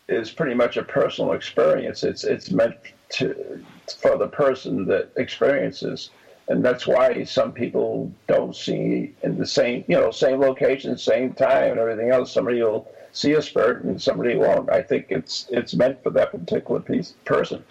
is 0.07 0.31
pretty 0.31 0.55
much 0.55 0.77
a 0.77 0.83
personal 0.83 1.33
experience. 1.33 2.03
It's 2.03 2.23
it's 2.23 2.49
meant 2.51 2.75
to 3.09 3.63
for 4.01 4.17
the 4.17 4.27
person 4.27 4.85
that 4.85 5.11
experiences. 5.17 6.11
And 6.47 6.65
that's 6.65 6.87
why 6.87 7.23
some 7.25 7.51
people 7.51 8.11
don't 8.27 8.55
see 8.55 9.13
in 9.21 9.37
the 9.37 9.45
same, 9.45 9.85
you 9.87 9.95
know, 9.95 10.09
same 10.09 10.39
location, 10.39 10.97
same 10.97 11.33
time, 11.33 11.71
and 11.71 11.79
everything 11.79 12.09
else. 12.09 12.31
Somebody 12.31 12.63
will 12.63 12.87
see 13.11 13.33
a 13.33 13.41
spirit, 13.41 13.83
and 13.83 14.01
somebody 14.01 14.35
won't. 14.35 14.67
I 14.71 14.81
think 14.81 15.07
it's 15.09 15.45
it's 15.51 15.75
meant 15.75 16.01
for 16.01 16.09
that 16.11 16.31
particular 16.31 16.79
piece 16.79 17.13
person. 17.25 17.63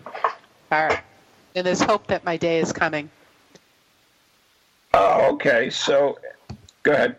All 0.71 0.87
right. 0.87 1.01
And 1.57 1.67
there's 1.67 1.81
hope 1.81 2.07
that 2.07 2.25
my 2.25 2.37
day 2.37 2.61
is 2.61 2.73
coming. 2.73 3.11
Oh, 5.01 5.31
okay. 5.35 5.71
So, 5.71 6.19
go 6.83 6.93
ahead. 6.93 7.17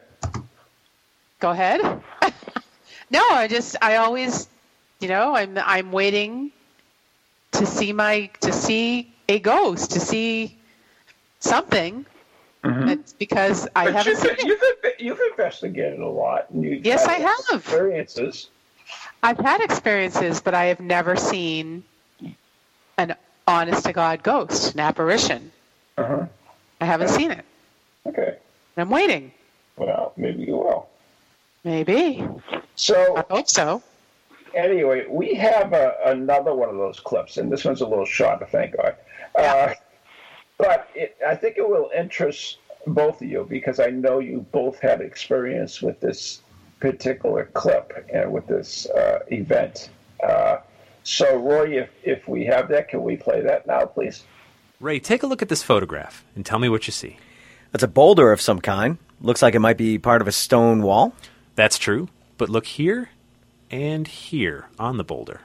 Go 1.40 1.52
ahead. 1.52 1.82
no, 3.10 3.26
I 3.32 3.48
just 3.48 3.78
I 3.82 3.96
always, 3.96 4.50
you 5.00 5.08
know, 5.08 5.34
I'm 5.34 5.58
I'm 5.58 5.94
waiting 5.94 6.52
to 7.54 7.66
see 7.66 7.94
my 7.94 8.30
to 8.42 8.52
see 8.52 9.14
a 9.30 9.40
ghost, 9.40 9.92
to 9.92 10.02
see 10.02 10.58
something. 11.40 12.06
Mm-hmm. 12.66 12.90
It's 12.90 13.14
because 13.14 13.66
I 13.74 13.86
but 13.86 13.94
haven't 13.94 14.12
you've, 14.12 14.40
seen 14.40 14.48
you've, 14.48 14.64
it. 14.84 14.96
You've 15.00 15.22
investigated 15.32 16.02
a 16.02 16.08
lot. 16.08 16.50
And 16.50 16.62
you've 16.66 16.86
yes, 16.86 17.06
I 17.06 17.14
have 17.14 17.40
experiences. 17.54 18.50
I've 19.24 19.40
had 19.40 19.62
experiences, 19.62 20.42
but 20.42 20.54
I 20.54 20.66
have 20.66 20.82
never 20.82 21.16
seen 21.16 21.86
an 22.98 23.16
honest 23.48 23.86
to 23.86 23.94
God 23.94 24.22
ghost, 24.22 24.74
an 24.74 24.82
apparition. 24.82 25.54
Uh-huh. 25.98 26.26
I 26.82 26.86
haven't 26.86 27.10
seen 27.10 27.32
it. 27.32 27.46
Okay. 28.10 28.38
I'm 28.78 28.90
waiting. 28.90 29.32
Well, 29.78 30.14
maybe 30.18 30.44
you 30.44 30.58
will. 30.58 30.90
Maybe. 31.64 32.28
So 32.76 33.18
I 33.18 33.24
hope 33.30 33.48
so. 33.50 33.84
anyway, 34.56 35.06
we 35.10 35.36
have 35.36 35.74
a, 35.74 35.96
another 36.06 36.54
one 36.56 36.70
of 36.70 36.78
those 36.78 37.00
clips, 37.00 37.38
and 37.38 37.52
this 37.52 37.66
one's 37.66 37.82
a 37.82 37.88
little 37.88 38.06
short, 38.06 38.50
thank 38.52 38.76
God. 38.78 38.96
Uh, 39.36 39.74
but 40.58 40.90
it, 40.96 41.18
I 41.26 41.36
think 41.36 41.58
it 41.58 41.68
will 41.68 41.92
interest 41.96 42.58
both 42.88 43.22
of 43.22 43.28
you 43.28 43.46
because 43.50 43.80
I 43.80 43.88
know 43.88 44.20
you 44.20 44.46
both 44.52 44.80
had 44.80 45.02
experience 45.02 45.82
with 45.82 46.00
this 46.00 46.42
particular 46.80 47.46
clip 47.54 48.08
and 48.12 48.32
with 48.32 48.48
this 48.48 48.88
uh, 48.88 49.20
event. 49.28 49.90
Uh, 50.24 50.58
so, 51.04 51.38
Roy, 51.38 51.80
if, 51.80 51.90
if 52.04 52.28
we 52.28 52.46
have 52.46 52.70
that, 52.70 52.88
can 52.90 53.04
we 53.04 53.18
play 53.18 53.42
that 53.42 53.68
now, 53.68 53.86
please? 53.86 54.24
Ray, 54.80 55.00
take 55.00 55.24
a 55.24 55.28
look 55.28 55.42
at 55.42 55.50
this 55.50 55.62
photograph 55.62 56.24
and 56.36 56.46
tell 56.46 56.60
me 56.60 56.70
what 56.70 56.88
you 56.88 56.94
see. 56.94 57.18
That's 57.72 57.84
a 57.84 57.88
boulder 57.88 58.32
of 58.32 58.42
some 58.42 58.60
kind. 58.60 58.98
Looks 59.22 59.42
like 59.42 59.56
it 59.56 59.60
might 59.60 59.78
be 59.78 59.98
part 59.98 60.22
of 60.22 60.28
a 60.28 60.32
stone 60.32 60.82
wall. 60.82 61.14
That's 61.56 61.78
true, 61.78 62.10
but 62.38 62.50
look 62.50 62.66
here 62.66 63.10
and 63.70 64.08
here 64.08 64.68
on 64.80 64.98
the 64.98 65.04
boulder. 65.04 65.42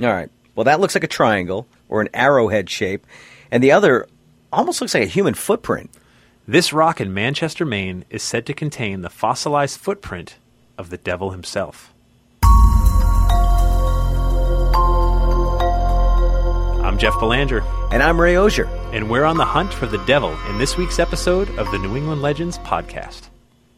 All 0.00 0.12
right. 0.12 0.30
Well, 0.54 0.64
that 0.64 0.80
looks 0.80 0.94
like 0.94 1.04
a 1.04 1.08
triangle 1.08 1.66
or 1.88 2.00
an 2.00 2.08
arrowhead 2.12 2.68
shape, 2.68 3.06
and 3.50 3.62
the 3.62 3.72
other 3.72 4.06
almost 4.52 4.80
looks 4.80 4.94
like 4.94 5.04
a 5.04 5.06
human 5.06 5.34
footprint. 5.34 5.90
This 6.46 6.72
rock 6.72 7.00
in 7.00 7.14
Manchester, 7.14 7.64
Maine 7.64 8.04
is 8.10 8.22
said 8.22 8.44
to 8.46 8.54
contain 8.54 9.00
the 9.00 9.08
fossilized 9.08 9.78
footprint 9.78 10.36
of 10.76 10.90
the 10.90 10.96
devil 10.96 11.30
himself. 11.30 11.91
Jeff 17.02 17.18
Belanger, 17.18 17.64
And 17.90 18.00
I'm 18.00 18.20
Ray 18.20 18.38
Auger. 18.38 18.66
and 18.92 19.10
we're 19.10 19.24
on 19.24 19.36
the 19.36 19.44
hunt 19.44 19.74
for 19.74 19.86
the 19.86 19.98
devil 20.04 20.38
in 20.48 20.58
this 20.58 20.76
week's 20.76 21.00
episode 21.00 21.50
of 21.58 21.68
the 21.72 21.78
New 21.80 21.96
England 21.96 22.22
Legends 22.22 22.58
podcast. 22.58 23.22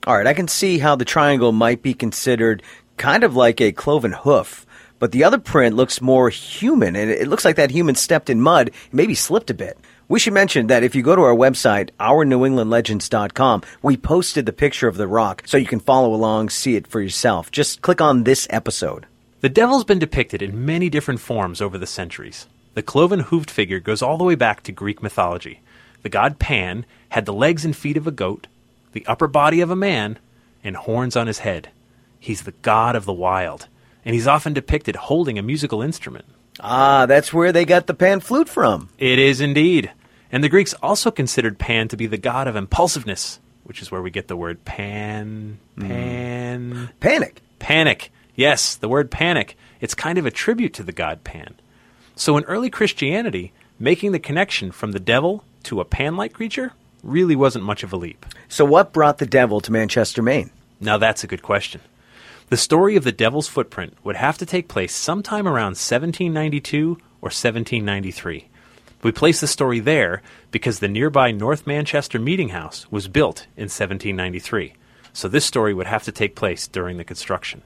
All 0.06 0.14
right, 0.14 0.26
I 0.26 0.34
can 0.34 0.46
see 0.46 0.76
how 0.76 0.94
the 0.94 1.06
triangle 1.06 1.50
might 1.50 1.80
be 1.80 1.94
considered 1.94 2.62
kind 2.98 3.24
of 3.24 3.34
like 3.34 3.62
a 3.62 3.72
cloven 3.72 4.12
hoof, 4.12 4.66
but 4.98 5.10
the 5.12 5.24
other 5.24 5.38
print 5.38 5.74
looks 5.74 6.02
more 6.02 6.28
human, 6.28 6.96
and 6.96 7.10
it 7.10 7.26
looks 7.26 7.46
like 7.46 7.56
that 7.56 7.70
human 7.70 7.94
stepped 7.94 8.28
in 8.28 8.42
mud, 8.42 8.72
maybe 8.92 9.14
slipped 9.14 9.48
a 9.48 9.54
bit. 9.54 9.78
We 10.06 10.20
should 10.20 10.34
mention 10.34 10.66
that 10.66 10.82
if 10.82 10.94
you 10.94 11.02
go 11.02 11.16
to 11.16 11.22
our 11.22 11.34
website, 11.34 11.92
ournewenglandlegends.com, 11.98 13.62
we 13.80 13.96
posted 13.96 14.44
the 14.44 14.52
picture 14.52 14.86
of 14.86 14.98
the 14.98 15.08
rock 15.08 15.44
so 15.46 15.56
you 15.56 15.64
can 15.64 15.80
follow 15.80 16.12
along, 16.12 16.50
see 16.50 16.76
it 16.76 16.86
for 16.86 17.00
yourself. 17.00 17.50
Just 17.50 17.80
click 17.80 18.02
on 18.02 18.24
this 18.24 18.46
episode. 18.50 19.06
The 19.40 19.48
devil's 19.48 19.84
been 19.84 19.98
depicted 19.98 20.42
in 20.42 20.66
many 20.66 20.90
different 20.90 21.20
forms 21.20 21.62
over 21.62 21.78
the 21.78 21.86
centuries. 21.86 22.48
The 22.74 22.82
cloven 22.82 23.20
hoofed 23.20 23.50
figure 23.50 23.80
goes 23.80 24.02
all 24.02 24.18
the 24.18 24.24
way 24.24 24.34
back 24.34 24.62
to 24.64 24.72
Greek 24.72 25.02
mythology. 25.02 25.60
The 26.02 26.08
god 26.08 26.38
Pan 26.38 26.84
had 27.10 27.24
the 27.24 27.32
legs 27.32 27.64
and 27.64 27.74
feet 27.74 27.96
of 27.96 28.06
a 28.06 28.10
goat, 28.10 28.46
the 28.92 29.06
upper 29.06 29.26
body 29.26 29.60
of 29.60 29.70
a 29.70 29.76
man, 29.76 30.18
and 30.62 30.76
horns 30.76 31.16
on 31.16 31.26
his 31.26 31.38
head. 31.40 31.70
He's 32.18 32.42
the 32.42 32.52
god 32.62 32.96
of 32.96 33.04
the 33.04 33.12
wild, 33.12 33.68
and 34.04 34.14
he's 34.14 34.26
often 34.26 34.52
depicted 34.52 34.96
holding 34.96 35.38
a 35.38 35.42
musical 35.42 35.82
instrument. 35.82 36.24
Ah, 36.60 37.06
that's 37.06 37.32
where 37.32 37.52
they 37.52 37.64
got 37.64 37.86
the 37.86 37.94
pan 37.94 38.20
flute 38.20 38.48
from. 38.48 38.88
It 38.98 39.18
is 39.18 39.40
indeed. 39.40 39.90
And 40.30 40.42
the 40.42 40.48
Greeks 40.48 40.74
also 40.82 41.10
considered 41.10 41.58
Pan 41.58 41.88
to 41.88 41.96
be 41.96 42.06
the 42.06 42.18
god 42.18 42.48
of 42.48 42.56
impulsiveness, 42.56 43.38
which 43.62 43.80
is 43.80 43.90
where 43.90 44.02
we 44.02 44.10
get 44.10 44.28
the 44.28 44.36
word 44.36 44.64
pan, 44.64 45.58
pan, 45.78 46.90
Panic. 47.00 47.40
Panic. 47.58 48.10
Yes, 48.34 48.74
the 48.74 48.88
word 48.88 49.10
panic. 49.10 49.56
It's 49.80 49.94
kind 49.94 50.18
of 50.18 50.26
a 50.26 50.30
tribute 50.30 50.74
to 50.74 50.82
the 50.82 50.92
god 50.92 51.24
Pan. 51.24 51.54
So 52.16 52.36
in 52.36 52.44
early 52.44 52.70
Christianity, 52.70 53.52
making 53.78 54.12
the 54.12 54.18
connection 54.18 54.70
from 54.70 54.92
the 54.92 55.00
devil 55.00 55.44
to 55.64 55.80
a 55.80 55.84
pan 55.84 56.16
like 56.16 56.32
creature 56.32 56.72
really 57.02 57.36
wasn't 57.36 57.64
much 57.64 57.82
of 57.82 57.92
a 57.92 57.96
leap. 57.96 58.24
So, 58.48 58.64
what 58.64 58.92
brought 58.92 59.18
the 59.18 59.26
devil 59.26 59.60
to 59.60 59.72
Manchester, 59.72 60.22
Maine? 60.22 60.50
Now 60.80 60.96
that's 60.96 61.24
a 61.24 61.28
good 61.28 61.42
question. 61.42 61.80
The 62.50 62.56
story 62.56 62.96
of 62.96 63.04
the 63.04 63.12
devil's 63.12 63.48
footprint 63.48 63.96
would 64.04 64.16
have 64.16 64.38
to 64.38 64.46
take 64.46 64.68
place 64.68 64.94
sometime 64.94 65.46
around 65.46 65.76
1792 65.76 66.98
or 67.20 67.30
1793. 67.30 68.48
We 69.02 69.12
place 69.12 69.40
the 69.40 69.46
story 69.46 69.80
there 69.80 70.22
because 70.50 70.78
the 70.78 70.88
nearby 70.88 71.30
North 71.30 71.66
Manchester 71.66 72.18
Meeting 72.18 72.50
House 72.50 72.90
was 72.90 73.08
built 73.08 73.46
in 73.56 73.64
1793, 73.64 74.74
so 75.12 75.28
this 75.28 75.44
story 75.44 75.74
would 75.74 75.86
have 75.86 76.04
to 76.04 76.12
take 76.12 76.36
place 76.36 76.68
during 76.68 76.96
the 76.96 77.04
construction. 77.04 77.62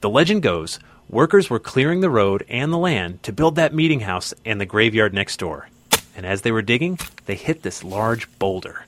The 0.00 0.10
legend 0.10 0.42
goes 0.42 0.78
workers 1.08 1.50
were 1.50 1.58
clearing 1.58 2.00
the 2.00 2.10
road 2.10 2.44
and 2.48 2.72
the 2.72 2.78
land 2.78 3.22
to 3.22 3.32
build 3.32 3.56
that 3.56 3.74
meeting 3.74 4.00
house 4.00 4.34
and 4.44 4.60
the 4.60 4.66
graveyard 4.66 5.14
next 5.14 5.38
door. 5.38 5.68
And 6.16 6.24
as 6.24 6.42
they 6.42 6.52
were 6.52 6.62
digging, 6.62 6.98
they 7.26 7.34
hit 7.34 7.62
this 7.62 7.82
large 7.82 8.28
boulder. 8.38 8.84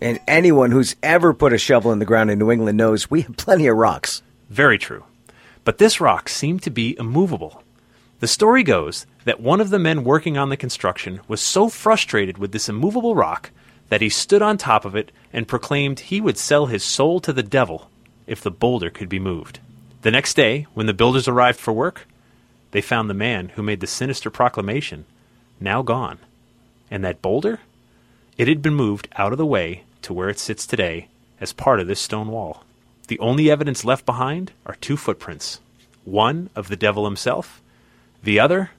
And 0.00 0.20
anyone 0.28 0.70
who's 0.70 0.96
ever 1.02 1.32
put 1.32 1.52
a 1.52 1.58
shovel 1.58 1.92
in 1.92 1.98
the 1.98 2.04
ground 2.04 2.30
in 2.30 2.38
New 2.38 2.50
England 2.50 2.76
knows 2.76 3.10
we 3.10 3.22
have 3.22 3.36
plenty 3.36 3.66
of 3.66 3.76
rocks. 3.76 4.22
Very 4.50 4.78
true. 4.78 5.04
But 5.64 5.78
this 5.78 6.00
rock 6.00 6.28
seemed 6.28 6.62
to 6.62 6.70
be 6.70 6.96
immovable. 6.98 7.62
The 8.20 8.28
story 8.28 8.62
goes 8.62 9.06
that 9.24 9.40
one 9.40 9.60
of 9.60 9.70
the 9.70 9.78
men 9.78 10.04
working 10.04 10.38
on 10.38 10.48
the 10.48 10.56
construction 10.56 11.20
was 11.28 11.40
so 11.40 11.68
frustrated 11.68 12.38
with 12.38 12.52
this 12.52 12.68
immovable 12.68 13.14
rock 13.14 13.50
that 13.88 14.00
he 14.00 14.08
stood 14.08 14.42
on 14.42 14.58
top 14.58 14.84
of 14.84 14.94
it 14.94 15.12
and 15.32 15.48
proclaimed 15.48 16.00
he 16.00 16.20
would 16.20 16.38
sell 16.38 16.66
his 16.66 16.84
soul 16.84 17.20
to 17.20 17.32
the 17.32 17.42
devil 17.42 17.90
if 18.26 18.40
the 18.40 18.50
boulder 18.50 18.90
could 18.90 19.08
be 19.08 19.18
moved. 19.18 19.60
The 20.06 20.12
next 20.12 20.34
day, 20.34 20.68
when 20.72 20.86
the 20.86 20.94
builders 20.94 21.26
arrived 21.26 21.58
for 21.58 21.72
work, 21.72 22.06
they 22.70 22.80
found 22.80 23.10
the 23.10 23.12
man 23.12 23.48
who 23.48 23.62
made 23.64 23.80
the 23.80 23.88
sinister 23.88 24.30
proclamation 24.30 25.04
now 25.58 25.82
gone. 25.82 26.20
And 26.88 27.02
that 27.02 27.20
boulder? 27.20 27.58
It 28.38 28.46
had 28.46 28.62
been 28.62 28.76
moved 28.76 29.08
out 29.16 29.32
of 29.32 29.38
the 29.38 29.44
way 29.44 29.82
to 30.02 30.14
where 30.14 30.28
it 30.28 30.38
sits 30.38 30.64
today 30.64 31.08
as 31.40 31.52
part 31.52 31.80
of 31.80 31.88
this 31.88 32.00
stone 32.00 32.28
wall. 32.28 32.62
The 33.08 33.18
only 33.18 33.50
evidence 33.50 33.84
left 33.84 34.06
behind 34.06 34.52
are 34.64 34.76
two 34.76 34.96
footprints 34.96 35.58
one 36.04 36.50
of 36.54 36.68
the 36.68 36.76
devil 36.76 37.04
himself, 37.04 37.60
the 38.22 38.38
other 38.38 38.70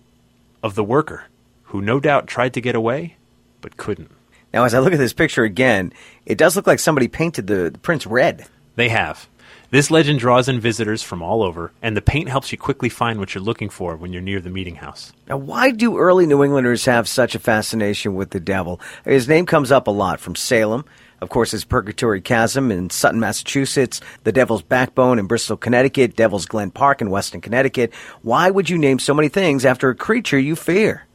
of 0.63 0.75
the 0.75 0.83
worker, 0.85 1.25
who 1.63 1.81
no 1.81 1.99
doubt 1.99 2.27
tried 2.27 2.53
to 2.53 2.61
get 2.61 2.73
away, 2.73 3.17
but 3.59 3.75
couldn't. 3.75 4.11
Now, 4.53 4.63
as 4.63 4.73
I 4.73 4.79
look 4.79 4.93
at 4.93 4.99
this 4.99 5.11
picture 5.11 5.43
again, 5.43 5.91
it 6.25 6.37
does 6.37 6.55
look 6.55 6.67
like 6.67 6.79
somebody 6.79 7.09
painted 7.09 7.47
the, 7.47 7.69
the 7.69 7.79
prints 7.79 8.07
red. 8.07 8.47
They 8.77 8.87
have. 8.87 9.27
This 9.69 9.91
legend 9.91 10.19
draws 10.19 10.47
in 10.47 10.61
visitors 10.61 11.03
from 11.03 11.21
all 11.21 11.43
over, 11.43 11.73
and 11.81 11.97
the 11.97 12.01
paint 12.01 12.29
helps 12.29 12.53
you 12.53 12.57
quickly 12.57 12.87
find 12.87 13.19
what 13.19 13.35
you're 13.35 13.43
looking 13.43 13.67
for 13.67 13.97
when 13.97 14.13
you're 14.13 14.21
near 14.21 14.39
the 14.39 14.49
meeting 14.49 14.75
house. 14.75 15.11
Now, 15.27 15.35
why 15.35 15.71
do 15.71 15.97
early 15.97 16.25
New 16.25 16.41
Englanders 16.41 16.85
have 16.85 17.05
such 17.05 17.35
a 17.35 17.39
fascination 17.39 18.15
with 18.15 18.29
the 18.29 18.39
devil? 18.39 18.79
His 19.03 19.27
name 19.27 19.45
comes 19.45 19.69
up 19.69 19.87
a 19.87 19.91
lot 19.91 20.21
from 20.21 20.35
Salem. 20.35 20.85
Of 21.19 21.27
course, 21.27 21.51
his 21.51 21.65
Purgatory 21.65 22.21
Chasm 22.21 22.71
in 22.71 22.89
Sutton, 22.89 23.19
Massachusetts, 23.19 23.99
the 24.23 24.31
Devil's 24.31 24.61
Backbone 24.61 25.19
in 25.19 25.27
Bristol, 25.27 25.57
Connecticut, 25.57 26.15
Devil's 26.15 26.45
Glen 26.45 26.71
Park 26.71 27.01
in 27.01 27.09
Weston, 27.09 27.41
Connecticut. 27.41 27.93
Why 28.21 28.49
would 28.49 28.69
you 28.69 28.77
name 28.77 28.99
so 28.99 29.13
many 29.13 29.27
things 29.27 29.65
after 29.65 29.89
a 29.89 29.95
creature 29.95 30.39
you 30.39 30.55
fear? 30.55 31.07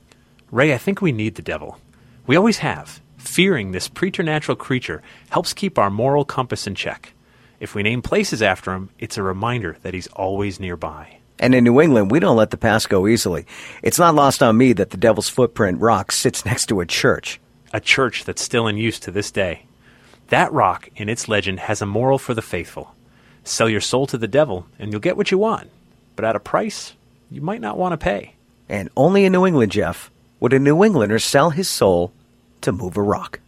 Ray, 0.51 0.75
I 0.75 0.79
think 0.79 1.01
we 1.01 1.13
need 1.13 1.37
the 1.37 1.43
devil. 1.43 1.79
We 2.27 2.37
always 2.37 2.59
have. 2.59 3.01
Fearing 3.17 3.73
this 3.73 3.89
preternatural 3.89 4.57
creature 4.57 5.01
helps 5.31 5.55
keep 5.55 5.79
our 5.79 5.89
moral 5.89 6.27
compass 6.27 6.67
in 6.67 6.75
check. 6.75 7.15
If 7.63 7.77
we 7.77 7.85
name 7.85 8.03
places 8.03 8.43
after 8.43 8.73
him, 8.73 8.91
it's 8.99 9.17
a 9.17 9.23
reminder 9.23 9.77
that 9.83 9.95
he's 9.95 10.09
always 10.09 10.59
nearby. 10.59 11.19
And 11.39 11.55
in 11.55 11.63
New 11.63 11.81
England, 11.81 12.11
we 12.11 12.19
don't 12.19 12.37
let 12.37 12.51
the 12.51 12.57
past 12.57 12.89
go 12.89 13.07
easily. 13.07 13.47
It's 13.85 14.01
not 14.01 14.17
lost 14.17 14.43
on 14.43 14.57
me 14.57 14.73
that 14.73 14.91
the 14.91 14.97
Devil's 14.97 15.29
Footprint 15.29 15.81
rock 15.81 16.11
sits 16.11 16.45
next 16.45 16.67
to 16.67 16.81
a 16.81 16.87
church. 16.87 17.41
A 17.73 17.79
church 17.79 18.25
that's 18.25 18.43
still 18.43 18.67
in 18.67 18.79
use 18.79 18.99
to 18.99 19.13
this 19.13 19.31
day. 19.31 19.67
That 20.27 20.53
rock, 20.53 20.89
in 20.97 21.09
its 21.09 21.29
legend, 21.29 21.61
has 21.61 21.81
a 21.81 21.87
moral 21.87 22.19
for 22.19 22.35
the 22.35 22.43
faithful. 22.43 22.97
Sell 23.45 23.69
your 23.69 23.81
soul 23.81 24.09
to 24.09 24.19
the 24.19 24.27
devil, 24.27 24.67
and 24.81 24.91
you'll 24.91 25.01
get 25.01 25.17
what 25.17 25.31
you 25.31 25.39
want, 25.39 25.71
but 26.17 26.25
at 26.25 26.35
a 26.35 26.41
price 26.41 26.95
you 27.31 27.43
might 27.43 27.61
not 27.61 27.79
want 27.79 27.93
to 27.93 27.97
pay. 27.97 28.35
And 28.69 28.89
only 28.97 29.25
in 29.25 29.31
New 29.31 29.47
England, 29.47 29.71
Jeff, 29.71 30.11
would 30.41 30.53
a 30.53 30.59
New 30.59 30.83
Englander 30.83 31.21
sell 31.21 31.51
his 31.51 31.69
soul 31.69 32.13
to 32.63 32.73
move 32.73 32.97
a 32.97 33.03
rock. 33.03 33.39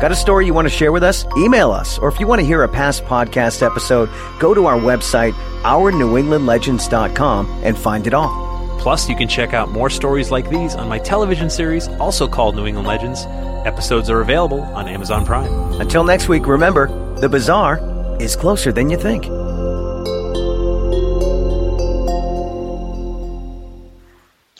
Got 0.00 0.12
a 0.12 0.16
story 0.16 0.44
you 0.46 0.52
want 0.52 0.66
to 0.66 0.74
share 0.74 0.92
with 0.92 1.02
us? 1.02 1.24
Email 1.38 1.70
us. 1.72 1.98
Or 1.98 2.08
if 2.08 2.20
you 2.20 2.26
want 2.26 2.40
to 2.40 2.46
hear 2.46 2.62
a 2.62 2.68
past 2.68 3.04
podcast 3.04 3.62
episode, 3.62 4.10
go 4.38 4.52
to 4.52 4.66
our 4.66 4.78
website, 4.78 5.32
ournewenglandlegends.com, 5.62 7.60
and 7.64 7.78
find 7.78 8.06
it 8.06 8.12
all. 8.14 8.78
Plus, 8.78 9.08
you 9.08 9.16
can 9.16 9.26
check 9.26 9.54
out 9.54 9.70
more 9.70 9.88
stories 9.88 10.30
like 10.30 10.48
these 10.50 10.74
on 10.74 10.88
my 10.88 10.98
television 10.98 11.48
series, 11.48 11.88
also 11.98 12.28
called 12.28 12.54
New 12.56 12.66
England 12.66 12.86
Legends. 12.86 13.24
Episodes 13.66 14.10
are 14.10 14.20
available 14.20 14.60
on 14.60 14.86
Amazon 14.86 15.24
Prime. 15.24 15.50
Until 15.80 16.04
next 16.04 16.28
week, 16.28 16.46
remember 16.46 16.88
the 17.18 17.28
bizarre 17.28 17.80
is 18.20 18.36
closer 18.36 18.70
than 18.72 18.90
you 18.90 18.98
think. 18.98 19.24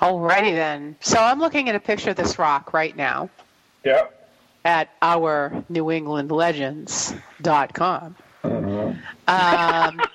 Alrighty 0.00 0.52
then. 0.54 0.96
So 1.00 1.18
I'm 1.18 1.38
looking 1.40 1.68
at 1.68 1.74
a 1.74 1.80
picture 1.80 2.10
of 2.10 2.16
this 2.16 2.38
rock 2.38 2.72
right 2.72 2.96
now 2.96 3.30
Yeah. 3.84 4.06
At 4.66 4.90
our 5.00 5.64
New 5.68 5.90
England 5.92 6.30
Legends.com. 6.32 8.16
Um, 8.44 10.00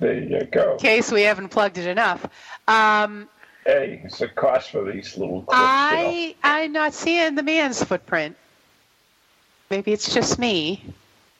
There 0.00 0.14
you 0.14 0.44
go. 0.50 0.72
In 0.72 0.78
case 0.78 1.10
we 1.12 1.22
haven't 1.22 1.48
plugged 1.48 1.76
it 1.78 1.86
enough. 1.86 2.24
Um, 2.68 3.28
Hey, 3.66 4.00
it's 4.04 4.20
a 4.22 4.28
cost 4.28 4.70
for 4.70 4.90
these 4.90 5.16
little 5.18 5.42
clips. 5.42 5.60
you 5.60 5.66
know. 5.66 5.66
I 5.66 6.34
I'm 6.42 6.72
not 6.72 6.94
seeing 6.94 7.34
the 7.34 7.42
man's 7.42 7.82
footprint. 7.84 8.36
Maybe 9.70 9.92
it's 9.92 10.12
just 10.14 10.38
me. 10.38 10.82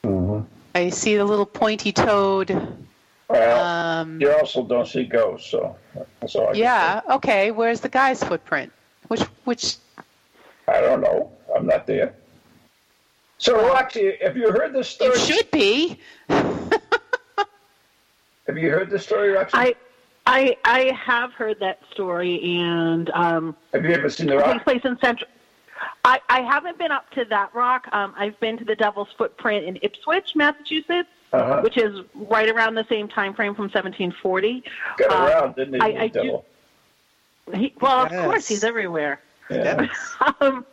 Mhm. 0.05 0.45
I 0.75 0.91
see 0.91 1.17
the 1.17 1.25
little 1.25 1.47
pointy 1.47 1.91
toed. 1.93 2.51
Well, 3.29 3.65
Um, 4.01 4.21
you 4.21 4.31
also 4.33 4.63
don't 4.65 4.87
see 4.87 5.05
ghosts, 5.05 5.51
so 5.51 5.77
that's 6.21 6.35
all 6.37 6.49
I 6.51 6.53
yeah. 6.53 7.01
Okay. 7.13 7.51
Where's 7.53 7.81
the 7.81 7.89
guy's 7.89 8.23
footprint? 8.23 8.71
Which 9.09 9.23
which? 9.45 9.77
I 10.69 10.81
don't 10.83 11.01
know. 11.01 11.33
I'm 11.57 11.67
not 11.67 11.87
there. 11.87 12.15
So, 13.41 13.57
Roxy, 13.69 14.19
have 14.21 14.37
you 14.37 14.53
heard 14.53 14.75
this 14.75 14.87
story? 14.91 15.13
It 15.13 15.21
should 15.21 15.51
be. 15.51 15.99
Have 18.47 18.59
you 18.59 18.69
heard 18.71 18.91
this 18.91 19.05
story, 19.07 19.31
Roxy? 19.31 19.57
I, 19.57 19.75
I, 20.27 20.57
I 20.65 20.81
have 20.93 21.33
heard 21.33 21.61
that 21.61 21.79
story, 21.93 22.43
and 22.43 23.09
um, 23.11 23.55
have 23.73 23.85
you 23.85 23.93
ever 23.93 24.11
seen 24.11 24.27
the 24.27 24.35
it 24.35 24.39
takes 24.39 24.49
rock? 24.55 24.65
place 24.65 24.81
in 24.85 24.99
Central. 24.99 25.31
I, 26.05 26.19
I 26.29 26.41
haven't 26.41 26.77
been 26.77 26.91
up 26.91 27.09
to 27.13 27.25
that 27.27 27.55
rock. 27.55 27.87
Um, 27.93 28.13
I've 28.19 28.39
been 28.41 28.59
to 28.59 28.65
the 28.65 28.75
Devil's 28.75 29.07
Footprint 29.17 29.67
in 29.67 29.79
Ipswich, 29.83 30.35
Massachusetts, 30.35 31.09
Uh-huh. 31.33 31.61
which 31.63 31.77
is 31.77 32.01
right 32.15 32.49
around 32.51 32.75
the 32.75 32.87
same 32.89 33.07
time 33.07 33.35
frame 33.35 33.55
from 33.55 33.65
1740. 33.67 34.65
Got 34.99 35.13
um, 35.13 35.23
around, 35.29 35.55
didn't 35.55 35.75
he? 35.75 35.81
I- 35.81 35.93
the 35.93 36.01
I 36.01 36.09
do- 36.09 36.43
He, 37.55 37.73
well, 37.81 38.09
Yes. 38.11 38.13
of 38.15 38.25
course, 38.25 38.49
he's 38.49 38.65
everywhere. 38.65 39.21
Yeah. 39.49 39.87
um, 40.41 40.67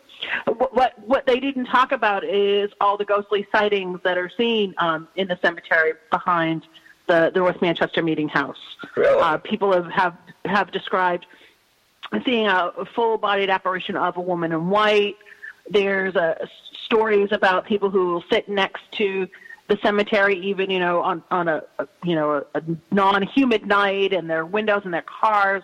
what 0.45 0.73
what 0.73 1.07
what 1.07 1.25
they 1.25 1.39
didn't 1.39 1.65
talk 1.65 1.91
about 1.91 2.23
is 2.23 2.71
all 2.81 2.97
the 2.97 3.05
ghostly 3.05 3.47
sightings 3.51 3.99
that 4.03 4.17
are 4.17 4.31
seen 4.37 4.73
um, 4.77 5.07
in 5.15 5.27
the 5.27 5.37
cemetery 5.41 5.93
behind 6.11 6.65
the 7.07 7.31
the 7.33 7.39
North 7.39 7.61
Manchester 7.61 8.01
Meeting 8.01 8.29
House. 8.29 8.57
Really? 8.95 9.21
Uh, 9.21 9.37
people 9.37 9.71
have, 9.73 9.87
have 9.91 10.17
have 10.45 10.71
described 10.71 11.25
seeing 12.25 12.47
a 12.47 12.71
full-bodied 12.95 13.49
apparition 13.49 13.97
of 13.97 14.15
a 14.17 14.21
woman 14.21 14.51
in 14.53 14.69
white. 14.69 15.17
There's 15.69 16.15
uh, 16.15 16.45
stories 16.85 17.29
about 17.31 17.65
people 17.65 17.89
who 17.89 18.13
will 18.13 18.23
sit 18.31 18.47
next 18.47 18.83
to 18.93 19.27
the 19.67 19.77
cemetery, 19.83 20.39
even 20.39 20.69
you 20.69 20.79
know 20.79 21.01
on 21.01 21.23
on 21.29 21.47
a, 21.47 21.63
a 21.79 21.87
you 22.03 22.15
know 22.15 22.43
a, 22.53 22.59
a 22.59 22.63
non-humid 22.91 23.67
night, 23.67 24.13
and 24.13 24.29
their 24.29 24.45
windows 24.45 24.81
and 24.85 24.93
their 24.93 25.03
cars 25.03 25.63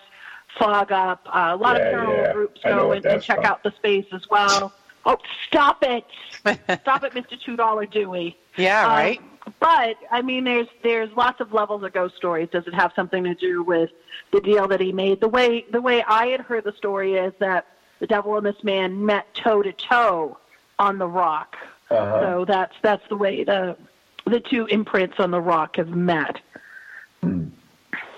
fog 0.57 0.91
up. 0.91 1.25
Uh, 1.27 1.49
a 1.53 1.55
lot 1.55 1.77
Yeah, 1.77 1.87
of 1.87 1.93
paranormal 1.93 2.17
yeah. 2.23 2.33
groups 2.33 2.61
go 2.63 2.91
and, 2.91 3.05
and 3.05 3.21
check 3.21 3.37
from. 3.37 3.45
out 3.45 3.63
the 3.63 3.71
space 3.71 4.05
as 4.13 4.29
well. 4.29 4.73
Oh, 5.05 5.17
stop 5.47 5.83
it! 5.83 6.05
stop 6.81 7.03
it, 7.03 7.13
Mister 7.13 7.35
Two 7.35 7.55
Dollar 7.57 7.85
Dewey. 7.85 8.37
Yeah. 8.57 8.85
Um, 8.85 8.91
Right. 8.91 9.21
But 9.59 9.97
I 10.09 10.21
mean, 10.21 10.45
there's 10.45 10.67
there's 10.83 11.09
lots 11.17 11.41
of 11.41 11.51
levels 11.51 11.83
of 11.83 11.91
ghost 11.91 12.15
stories. 12.15 12.47
Does 12.51 12.65
it 12.65 12.73
have 12.73 12.93
something 12.95 13.25
to 13.25 13.35
do 13.35 13.61
with 13.61 13.89
the 14.31 14.39
deal 14.39 14.69
that 14.69 14.79
he 14.79 14.93
made? 14.93 15.19
The 15.19 15.27
way 15.27 15.65
the 15.71 15.81
way 15.81 16.01
I 16.03 16.27
had 16.27 16.39
heard 16.39 16.63
the 16.63 16.71
story 16.71 17.15
is 17.15 17.33
that 17.39 17.65
the 17.99 18.07
devil 18.07 18.37
and 18.37 18.45
this 18.45 18.63
man 18.63 19.05
met 19.05 19.33
toe 19.33 19.61
to 19.61 19.73
toe 19.73 20.37
on 20.79 20.97
the 20.97 21.07
rock. 21.07 21.57
Uh-huh. 21.91 22.21
So 22.21 22.45
that's 22.45 22.73
that's 22.81 23.05
the 23.09 23.17
way 23.17 23.43
the 23.43 23.75
the 24.25 24.39
two 24.39 24.65
imprints 24.67 25.19
on 25.19 25.31
the 25.31 25.41
rock 25.41 25.75
have 25.75 25.89
met. 25.89 26.39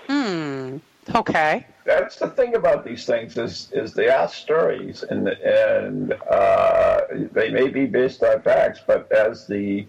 Hmm. 0.08 0.76
Okay. 1.14 1.66
That's 1.86 2.16
the 2.16 2.28
thing 2.30 2.56
about 2.56 2.84
these 2.84 3.06
things 3.06 3.38
is 3.38 3.70
is 3.72 3.94
they 3.94 4.08
are 4.08 4.28
stories 4.28 5.04
and 5.04 5.28
and 5.28 6.12
uh, 6.28 7.02
they 7.32 7.50
may 7.50 7.68
be 7.68 7.86
based 7.86 8.24
on 8.24 8.42
facts, 8.42 8.80
but 8.84 9.10
as 9.12 9.46
the 9.46 9.86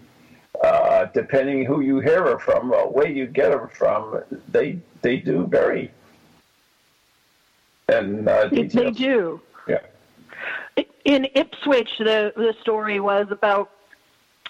uh, 0.64 1.06
depending 1.14 1.66
who 1.66 1.82
you 1.82 2.00
hear 2.00 2.26
it 2.28 2.42
from 2.42 2.72
or 2.72 2.88
where 2.92 3.10
you 3.10 3.26
get 3.26 3.50
them 3.50 3.68
from, 3.70 4.22
they 4.50 4.80
they 5.02 5.18
do 5.18 5.48
vary. 5.48 5.92
And 7.90 8.30
uh, 8.30 8.50
They, 8.50 8.64
they 8.64 8.92
do. 8.92 9.42
Yeah. 9.68 9.80
in 11.04 11.26
Ipswich, 11.34 11.98
the 11.98 12.32
the 12.36 12.54
story 12.62 13.00
was 13.00 13.28
about 13.32 13.72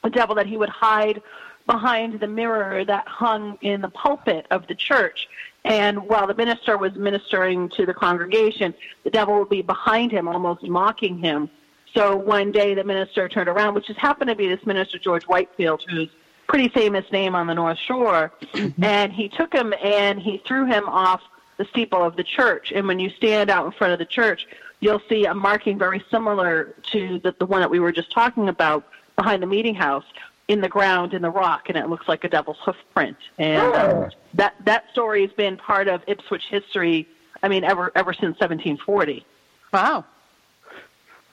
a 0.04 0.10
devil 0.10 0.36
that 0.36 0.48
he 0.48 0.58
would 0.58 0.70
hide 0.70 1.22
behind 1.66 2.20
the 2.20 2.28
mirror 2.28 2.84
that 2.84 3.08
hung 3.08 3.58
in 3.62 3.82
the 3.82 3.90
pulpit 3.90 4.48
of 4.52 4.68
the 4.68 4.76
church. 4.76 5.28
And 5.68 6.08
while 6.08 6.28
the 6.28 6.34
minister 6.34 6.78
was 6.78 6.96
ministering 6.96 7.68
to 7.70 7.86
the 7.86 7.94
congregation, 7.94 8.74
the 9.04 9.10
devil 9.10 9.38
would 9.40 9.50
be 9.50 9.62
behind 9.62 10.12
him, 10.12 10.28
almost 10.28 10.64
mocking 10.64 11.18
him. 11.18 11.50
So 11.94 12.16
one 12.16 12.52
day 12.52 12.74
the 12.74 12.86
minister 12.86 13.28
turned 13.28 13.50
around, 13.50 13.74
which 13.74 13.88
just 13.88 14.00
happened 14.00 14.30
to 14.30 14.36
be 14.36 14.48
this 14.48 14.66
minister 14.66 14.98
George 14.98 15.26
Whitefield, 15.26 15.84
who's 15.90 16.10
pretty 16.48 16.70
famous 16.70 17.12
name 17.12 17.36
on 17.36 17.48
the 17.48 17.54
North 17.54 17.78
Shore, 17.80 18.32
mm-hmm. 18.54 18.82
and 18.82 19.12
he 19.12 19.28
took 19.28 19.54
him 19.54 19.74
and 19.84 20.20
he 20.20 20.42
threw 20.46 20.66
him 20.66 20.88
off 20.88 21.22
the 21.58 21.66
steeple 21.66 22.02
of 22.02 22.16
the 22.16 22.24
church. 22.24 22.72
And 22.74 22.88
when 22.88 23.00
you 23.00 23.10
stand 23.10 23.50
out 23.50 23.66
in 23.66 23.72
front 23.74 23.92
of 23.92 24.00
the 24.00 24.06
church, 24.06 24.48
you'll 24.80 25.02
see 25.10 25.26
a 25.26 25.34
marking 25.34 25.78
very 25.78 26.04
similar 26.10 26.76
to 26.92 27.20
the, 27.20 27.36
the 27.40 27.46
one 27.46 27.60
that 27.60 27.70
we 27.70 27.80
were 27.80 27.92
just 27.92 28.12
talking 28.12 28.48
about 28.48 28.88
behind 29.18 29.44
the 29.44 29.48
meeting 29.48 29.76
house 29.76 30.06
in 30.48 30.62
the 30.62 30.70
ground 30.70 31.14
in 31.14 31.22
the 31.22 31.30
rock, 31.30 31.70
and 31.70 31.78
it 31.78 31.90
looks 31.90 32.08
like 32.08 32.24
a 32.24 32.30
devil's 32.30 32.58
hoof 32.64 32.78
print. 32.94 33.18
And 33.38 33.76
um, 33.76 34.10
that 34.34 34.56
that 34.66 34.90
story 34.92 35.22
has 35.22 35.32
been 35.34 35.58
part 35.58 35.88
of 35.88 36.02
Ipswich 36.08 36.44
history. 36.50 37.08
I 37.44 37.48
mean, 37.50 37.64
ever 37.64 37.92
ever 37.96 38.14
since 38.14 38.40
1740. 38.40 39.26
Wow. 39.74 40.06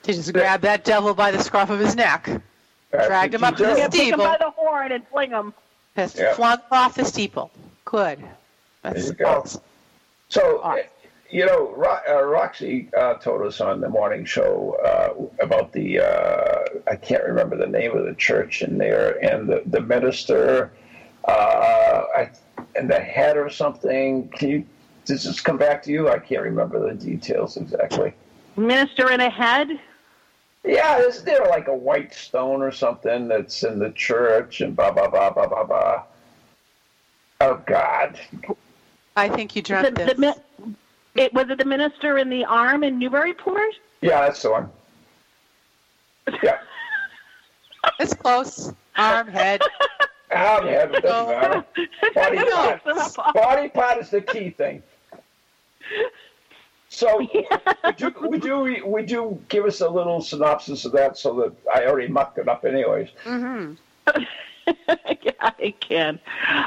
He 0.05 0.13
just 0.13 0.33
grabbed 0.33 0.63
that 0.63 0.83
devil 0.85 1.13
by 1.13 1.31
the 1.31 1.41
scruff 1.41 1.69
of 1.71 1.79
his 1.79 1.95
neck, 1.95 2.29
That's 2.91 3.07
dragged 3.07 3.33
him 3.33 3.43
up 3.43 3.55
to 3.57 3.63
the 3.63 3.71
do. 3.73 3.77
Yeah, 3.77 3.85
him 3.85 3.91
steeple, 3.91 4.17
by 4.25 4.37
the 4.39 4.51
horn 4.51 4.91
and 4.91 5.07
fling 5.07 5.31
him. 5.31 5.53
just 5.95 6.17
Yeah. 6.17 6.33
flung 6.35 6.57
him 6.57 6.63
off 6.71 6.93
the 6.95 7.05
steeple. 7.05 7.49
Good. 7.85 8.23
That's 8.83 8.95
There 8.97 9.05
you 9.07 9.13
go. 9.13 9.25
awesome. 9.39 9.61
So, 10.29 10.59
All 10.59 10.71
right. 10.71 10.89
You 11.29 11.45
know, 11.45 11.73
Ro- 11.75 11.99
uh, 12.07 12.23
Roxy 12.23 12.89
uh, 12.97 13.15
told 13.15 13.41
us 13.41 13.61
on 13.61 13.81
the 13.81 13.89
morning 13.89 14.25
show 14.25 14.77
uh, 14.85 15.43
about 15.43 15.71
the, 15.71 15.99
uh, 15.99 16.63
I 16.89 16.95
can't 16.95 17.23
remember 17.23 17.55
the 17.57 17.67
name 17.67 17.97
of 17.97 18.05
the 18.05 18.15
church 18.15 18.61
in 18.61 18.77
there, 18.77 19.17
and 19.23 19.49
the, 19.49 19.63
the 19.65 19.81
minister, 19.81 20.71
uh, 21.27 22.03
I, 22.15 22.29
and 22.75 22.89
the 22.89 22.99
head 22.99 23.37
or 23.37 23.49
something. 23.49 24.29
Can 24.29 24.49
you, 24.49 24.65
does 25.05 25.23
this 25.23 25.41
come 25.41 25.57
back 25.57 25.83
to 25.83 25.91
you? 25.91 26.09
I 26.09 26.19
can't 26.19 26.43
remember 26.43 26.87
the 26.87 26.95
details 26.95 27.57
exactly. 27.57 28.13
Minister 28.55 29.11
and 29.11 29.21
a 29.21 29.29
head. 29.29 29.79
Yeah, 30.63 30.99
is 30.99 31.23
there 31.23 31.45
like 31.45 31.67
a 31.67 31.75
white 31.75 32.13
stone 32.13 32.61
or 32.61 32.71
something 32.71 33.27
that's 33.27 33.63
in 33.63 33.77
the 33.77 33.91
church 33.91 34.61
and 34.61 34.75
blah, 34.75 34.91
blah, 34.91 35.09
blah, 35.09 35.29
blah, 35.31 35.47
blah, 35.47 35.63
blah. 35.63 36.03
Oh, 37.41 37.61
God. 37.67 38.19
I 39.15 39.29
think 39.29 39.55
you 39.55 39.61
dropped 39.61 39.95
dreamt 39.95 40.17
the, 40.17 40.23
this. 40.23 40.37
mi- 40.65 40.75
it 41.15 41.33
was 41.33 41.49
it 41.49 41.57
the 41.57 41.65
minister 41.65 42.17
in 42.17 42.29
the 42.29 42.45
arm 42.45 42.83
in 42.83 42.99
Newburyport? 42.99 43.73
Yeah, 44.01 44.21
that's 44.21 44.41
the 44.41 44.51
one. 44.51 44.69
Yeah. 46.43 46.59
It's 47.99 48.15
close. 48.15 48.73
Arm, 48.95 49.27
head. 49.27 49.61
Arm, 50.31 50.65
head, 50.65 50.95
it 50.95 51.03
doesn't 51.03 51.39
matter. 51.39 51.65
Body 52.15 52.49
part. 52.49 53.33
Body 53.35 53.69
part 53.69 53.99
is 53.99 54.09
the 54.09 54.21
key 54.21 54.49
thing. 54.49 54.81
So, 56.89 57.19
would 57.83 58.01
you, 58.01 58.13
would 58.21 58.43
you 58.43 58.81
would 58.85 59.11
you 59.11 59.39
give 59.49 59.65
us 59.65 59.81
a 59.81 59.87
little 59.87 60.19
synopsis 60.19 60.83
of 60.85 60.93
that 60.93 61.17
so 61.17 61.35
that 61.41 61.53
I 61.73 61.85
already 61.85 62.07
mucked 62.07 62.39
it 62.39 62.47
up 62.47 62.65
anyways? 62.65 63.09
Mm-hmm. 63.23 63.73
yeah, 65.21 65.31
I 65.41 65.73
can. 65.79 66.19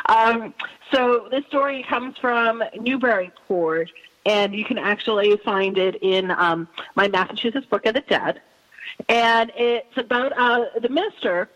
Um, 0.06 0.54
so 0.92 1.28
this 1.30 1.44
story 1.46 1.84
comes 1.88 2.16
from 2.18 2.62
Newburyport, 2.78 3.90
and 4.26 4.54
you 4.54 4.64
can 4.64 4.78
actually 4.78 5.36
find 5.38 5.78
it 5.78 5.96
in 6.02 6.30
um, 6.30 6.68
my 6.94 7.08
Massachusetts 7.08 7.66
Book 7.66 7.86
of 7.86 7.94
the 7.94 8.00
Dead. 8.02 8.40
And 9.08 9.52
it's 9.56 9.96
about 9.96 10.32
uh, 10.36 10.66
the 10.80 10.88
minister 10.88 11.48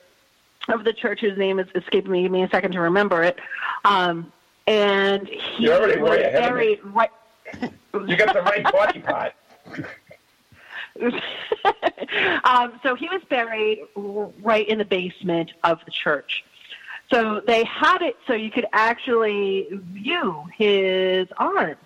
of 0.69 0.85
the 0.85 0.93
church, 0.93 1.21
whose 1.21 1.37
name 1.37 1.59
is 1.59 1.67
escaping 1.75 2.13
me. 2.13 2.23
Give 2.23 2.33
me 2.33 2.43
a 2.43 2.49
second 2.49 2.73
to 2.73 2.81
remember 2.81 3.23
it. 3.23 3.39
Um, 3.85 4.33
and 4.67 5.27
he 5.29 5.65
You're 5.65 5.75
already 5.75 6.01
was 6.01 6.11
way 6.11 6.23
ahead 6.23 6.35
of 6.35 6.57
me. 6.57 6.77
buried 6.77 6.85
right. 6.85 7.11
You 8.07 8.17
got 8.17 8.33
the 8.33 8.41
right 8.43 8.65
body 8.73 9.01
part. 9.01 9.35
um, 12.45 12.81
so 12.83 12.95
he 12.95 13.07
was 13.09 13.23
buried 13.29 13.81
right 13.95 14.67
in 14.67 14.79
the 14.79 14.85
basement 14.85 15.53
of 15.63 15.85
the 15.85 15.91
church. 15.91 16.45
So 17.11 17.43
they 17.47 17.65
had 17.65 18.01
it 18.01 18.17
so 18.27 18.33
you 18.33 18.51
could 18.51 18.67
actually 18.73 19.69
view 19.71 20.45
his 20.57 21.29
arm 21.37 21.77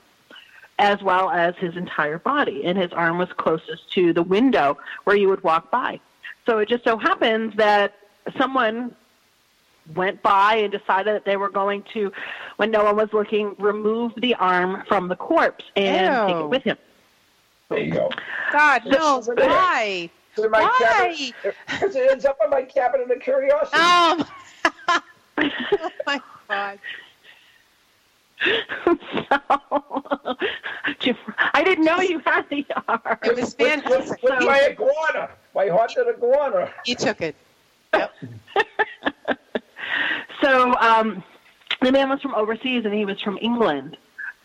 as 0.78 1.02
well 1.02 1.30
as 1.30 1.54
his 1.56 1.76
entire 1.76 2.18
body. 2.18 2.64
And 2.64 2.76
his 2.76 2.92
arm 2.92 3.18
was 3.18 3.28
closest 3.36 3.90
to 3.92 4.12
the 4.12 4.22
window 4.22 4.78
where 5.04 5.16
you 5.16 5.28
would 5.28 5.42
walk 5.42 5.70
by. 5.70 6.00
So 6.46 6.58
it 6.58 6.68
just 6.68 6.84
so 6.84 6.96
happens 6.96 7.54
that 7.56 7.94
someone 8.38 8.94
went 9.94 10.22
by 10.22 10.56
and 10.56 10.72
decided 10.72 11.14
that 11.14 11.24
they 11.24 11.36
were 11.36 11.48
going 11.48 11.84
to, 11.94 12.12
when 12.56 12.70
no 12.70 12.84
one 12.84 12.96
was 12.96 13.08
looking, 13.12 13.54
remove 13.58 14.12
the 14.16 14.34
arm 14.34 14.82
from 14.88 15.08
the 15.08 15.16
corpse 15.16 15.64
and 15.76 16.28
take 16.28 16.36
it 16.36 16.48
with 16.48 16.62
him. 16.62 16.76
There 17.68 17.78
you 17.78 17.92
go. 17.92 18.10
God, 18.52 18.82
no. 18.86 19.16
This 19.18 19.28
is 19.28 19.28
it. 19.28 19.38
Why? 19.38 20.10
It's 20.36 20.44
in 20.44 20.50
my 20.50 20.62
Why? 20.62 20.74
cabinet 20.78 21.56
because 21.68 21.96
it 21.96 22.10
ends 22.10 22.24
up 22.24 22.38
in 22.44 22.50
my 22.50 22.62
cabinet 22.62 23.10
of 23.10 23.20
curiosity. 23.20 23.76
Um. 23.76 24.24
oh 25.38 25.90
my 26.06 26.20
God. 26.48 26.78
so, 28.84 28.94
I 31.54 31.62
didn't 31.64 31.84
know 31.84 32.00
you 32.00 32.18
had 32.20 32.48
the 32.50 32.66
arm. 32.88 33.18
It 33.24 33.36
was 33.36 33.56
With, 33.58 33.84
with, 33.86 34.10
with 34.22 34.44
my 34.44 34.68
iguana, 34.70 35.30
my 35.54 35.68
haunted 35.68 36.06
iguana. 36.08 36.70
He 36.84 36.94
took 36.94 37.20
it. 37.20 37.36
Yep. 37.94 38.12
So 40.42 40.74
um, 40.76 41.24
the 41.82 41.90
man 41.90 42.08
was 42.08 42.20
from 42.20 42.34
overseas 42.34 42.84
and 42.84 42.94
he 42.94 43.04
was 43.04 43.20
from 43.20 43.38
England. 43.40 43.96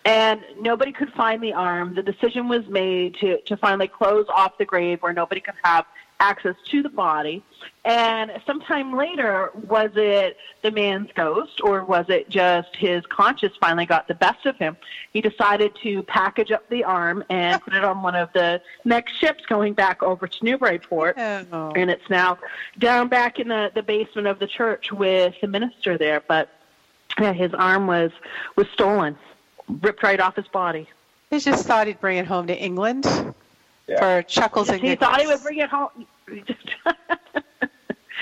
And 0.03 0.41
nobody 0.59 0.91
could 0.91 1.11
find 1.13 1.43
the 1.43 1.53
arm. 1.53 1.93
The 1.93 2.01
decision 2.01 2.47
was 2.47 2.67
made 2.67 3.15
to, 3.15 3.39
to 3.41 3.57
finally 3.57 3.87
close 3.87 4.25
off 4.35 4.57
the 4.57 4.65
grave 4.65 5.01
where 5.01 5.13
nobody 5.13 5.41
could 5.41 5.53
have 5.63 5.85
access 6.21 6.55
to 6.69 6.81
the 6.83 6.89
body. 6.89 7.43
And 7.83 8.31
sometime 8.45 8.95
later, 8.95 9.49
was 9.67 9.89
it 9.95 10.37
the 10.61 10.69
man's 10.71 11.09
ghost 11.15 11.59
or 11.63 11.83
was 11.83 12.05
it 12.09 12.29
just 12.29 12.75
his 12.75 13.03
conscience 13.07 13.55
finally 13.59 13.87
got 13.87 14.07
the 14.07 14.13
best 14.13 14.45
of 14.45 14.55
him? 14.57 14.77
He 15.13 15.19
decided 15.21 15.75
to 15.81 16.03
package 16.03 16.51
up 16.51 16.69
the 16.69 16.83
arm 16.83 17.23
and 17.29 17.59
put 17.61 17.73
it 17.73 17.83
on 17.83 18.03
one 18.03 18.15
of 18.15 18.29
the 18.33 18.61
next 18.85 19.13
ships 19.17 19.45
going 19.47 19.73
back 19.73 20.03
over 20.03 20.27
to 20.27 20.45
Newburyport 20.45 21.17
Oh. 21.17 21.71
and 21.75 21.89
it's 21.89 22.07
now 22.09 22.37
down 22.77 23.07
back 23.09 23.39
in 23.39 23.47
the, 23.47 23.71
the 23.73 23.83
basement 23.83 24.27
of 24.27 24.37
the 24.39 24.47
church 24.47 24.91
with 24.91 25.33
the 25.41 25.47
minister 25.47 25.97
there. 25.97 26.21
But 26.27 26.49
yeah, 27.19 27.33
his 27.33 27.53
arm 27.55 27.87
was 27.87 28.11
was 28.55 28.67
stolen, 28.73 29.17
ripped 29.81 30.03
right 30.03 30.19
off 30.19 30.35
his 30.35 30.47
body. 30.47 30.87
He 31.31 31.39
just 31.39 31.65
thought 31.65 31.87
he'd 31.87 31.99
bring 31.99 32.17
it 32.17 32.27
home 32.27 32.45
to 32.47 32.57
England 32.57 33.05
Yeah. 33.91 33.99
for 33.99 34.23
chuckles 34.23 34.69
and 34.69 34.81
giggles. 34.81 34.91
He 34.91 34.95
thought 34.95 35.21
he 35.21 35.27
would 35.27 35.43
bring 35.43 35.59
it 35.59 35.69
home. 35.69 35.89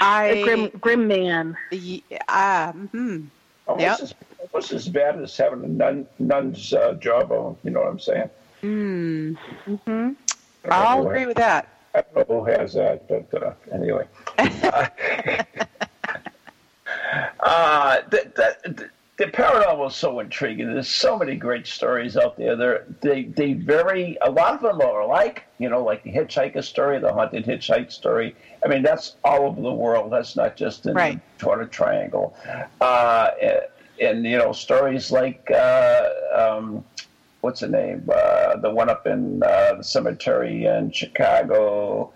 I 0.02 0.26
a 0.26 0.44
grim 0.44 0.70
grim 0.82 1.08
man. 1.08 1.58
y- 1.72 2.02
ah, 2.28 2.72
hmm. 2.74 3.26
Almost, 3.68 3.82
Yep. 3.84 4.00
as, 4.02 4.14
almost 4.40 4.72
as 4.72 4.88
bad 4.88 5.22
as 5.22 5.38
having 5.38 5.64
a 5.64 5.68
nun, 5.68 6.08
nun's 6.18 6.74
uh, 6.74 6.94
jawbone. 6.94 7.56
You 7.64 7.72
know 7.72 7.82
what 7.82 7.90
I'm 7.90 8.00
saying? 8.00 8.30
Hmm. 8.62 9.34
hmm 9.86 10.10
I'll 10.70 11.06
agree 11.06 11.22
who- 11.22 11.28
with 11.28 11.38
that. 11.38 11.68
I 11.94 12.04
don't 12.14 12.30
know 12.30 12.40
who 12.42 12.46
has 12.46 12.74
that, 12.76 13.08
but 13.08 13.44
uh, 13.44 13.54
anyway. 13.74 14.06
uh, 17.40 18.02
the, 18.10 18.32
the, 18.66 18.90
the 19.20 19.26
paranormal 19.26 19.90
is 19.90 19.96
so 19.96 20.20
intriguing. 20.20 20.74
There's 20.74 20.88
so 20.90 21.18
many 21.20 21.36
great 21.36 21.68
stories 21.68 22.18
out 22.18 22.38
there. 22.38 22.56
They're, 22.56 22.86
they 23.02 23.24
they 23.26 23.54
vary. 23.54 24.18
A 24.22 24.32
lot 24.32 24.56
of 24.56 24.62
them 24.62 24.82
are 24.82 25.02
alike. 25.02 25.44
You 25.60 25.70
know, 25.70 25.84
like 25.84 26.02
the 26.04 26.12
hitchhiker 26.12 26.64
story, 26.64 26.98
the 27.00 27.14
haunted 27.14 27.46
hitchhike 27.46 27.92
story. 27.92 28.36
I 28.66 28.70
mean, 28.70 28.82
that's 28.82 29.18
all 29.24 29.42
over 29.44 29.62
the 29.62 29.72
world. 29.74 30.12
That's 30.12 30.36
not 30.36 30.56
just 30.56 30.86
in 30.88 30.96
Right. 30.96 31.20
the 31.38 31.44
Torta 31.46 31.68
Triangle. 31.68 32.36
Uh, 32.82 33.30
and, 33.42 33.60
and 34.02 34.26
you 34.26 34.38
know, 34.38 34.52
stories 34.54 35.12
like. 35.12 35.50
Uh, 35.52 36.10
um, 36.34 36.84
What's 37.42 37.62
the 37.62 37.70
name? 37.70 38.04
Uh, 38.14 38.58
the 38.58 38.70
one 38.70 38.90
up 38.90 39.08
in 39.08 39.42
uh, 39.44 39.76
the 39.76 39.84
cemetery 39.84 40.66
in 40.66 40.92
Chicago. 40.92 42.12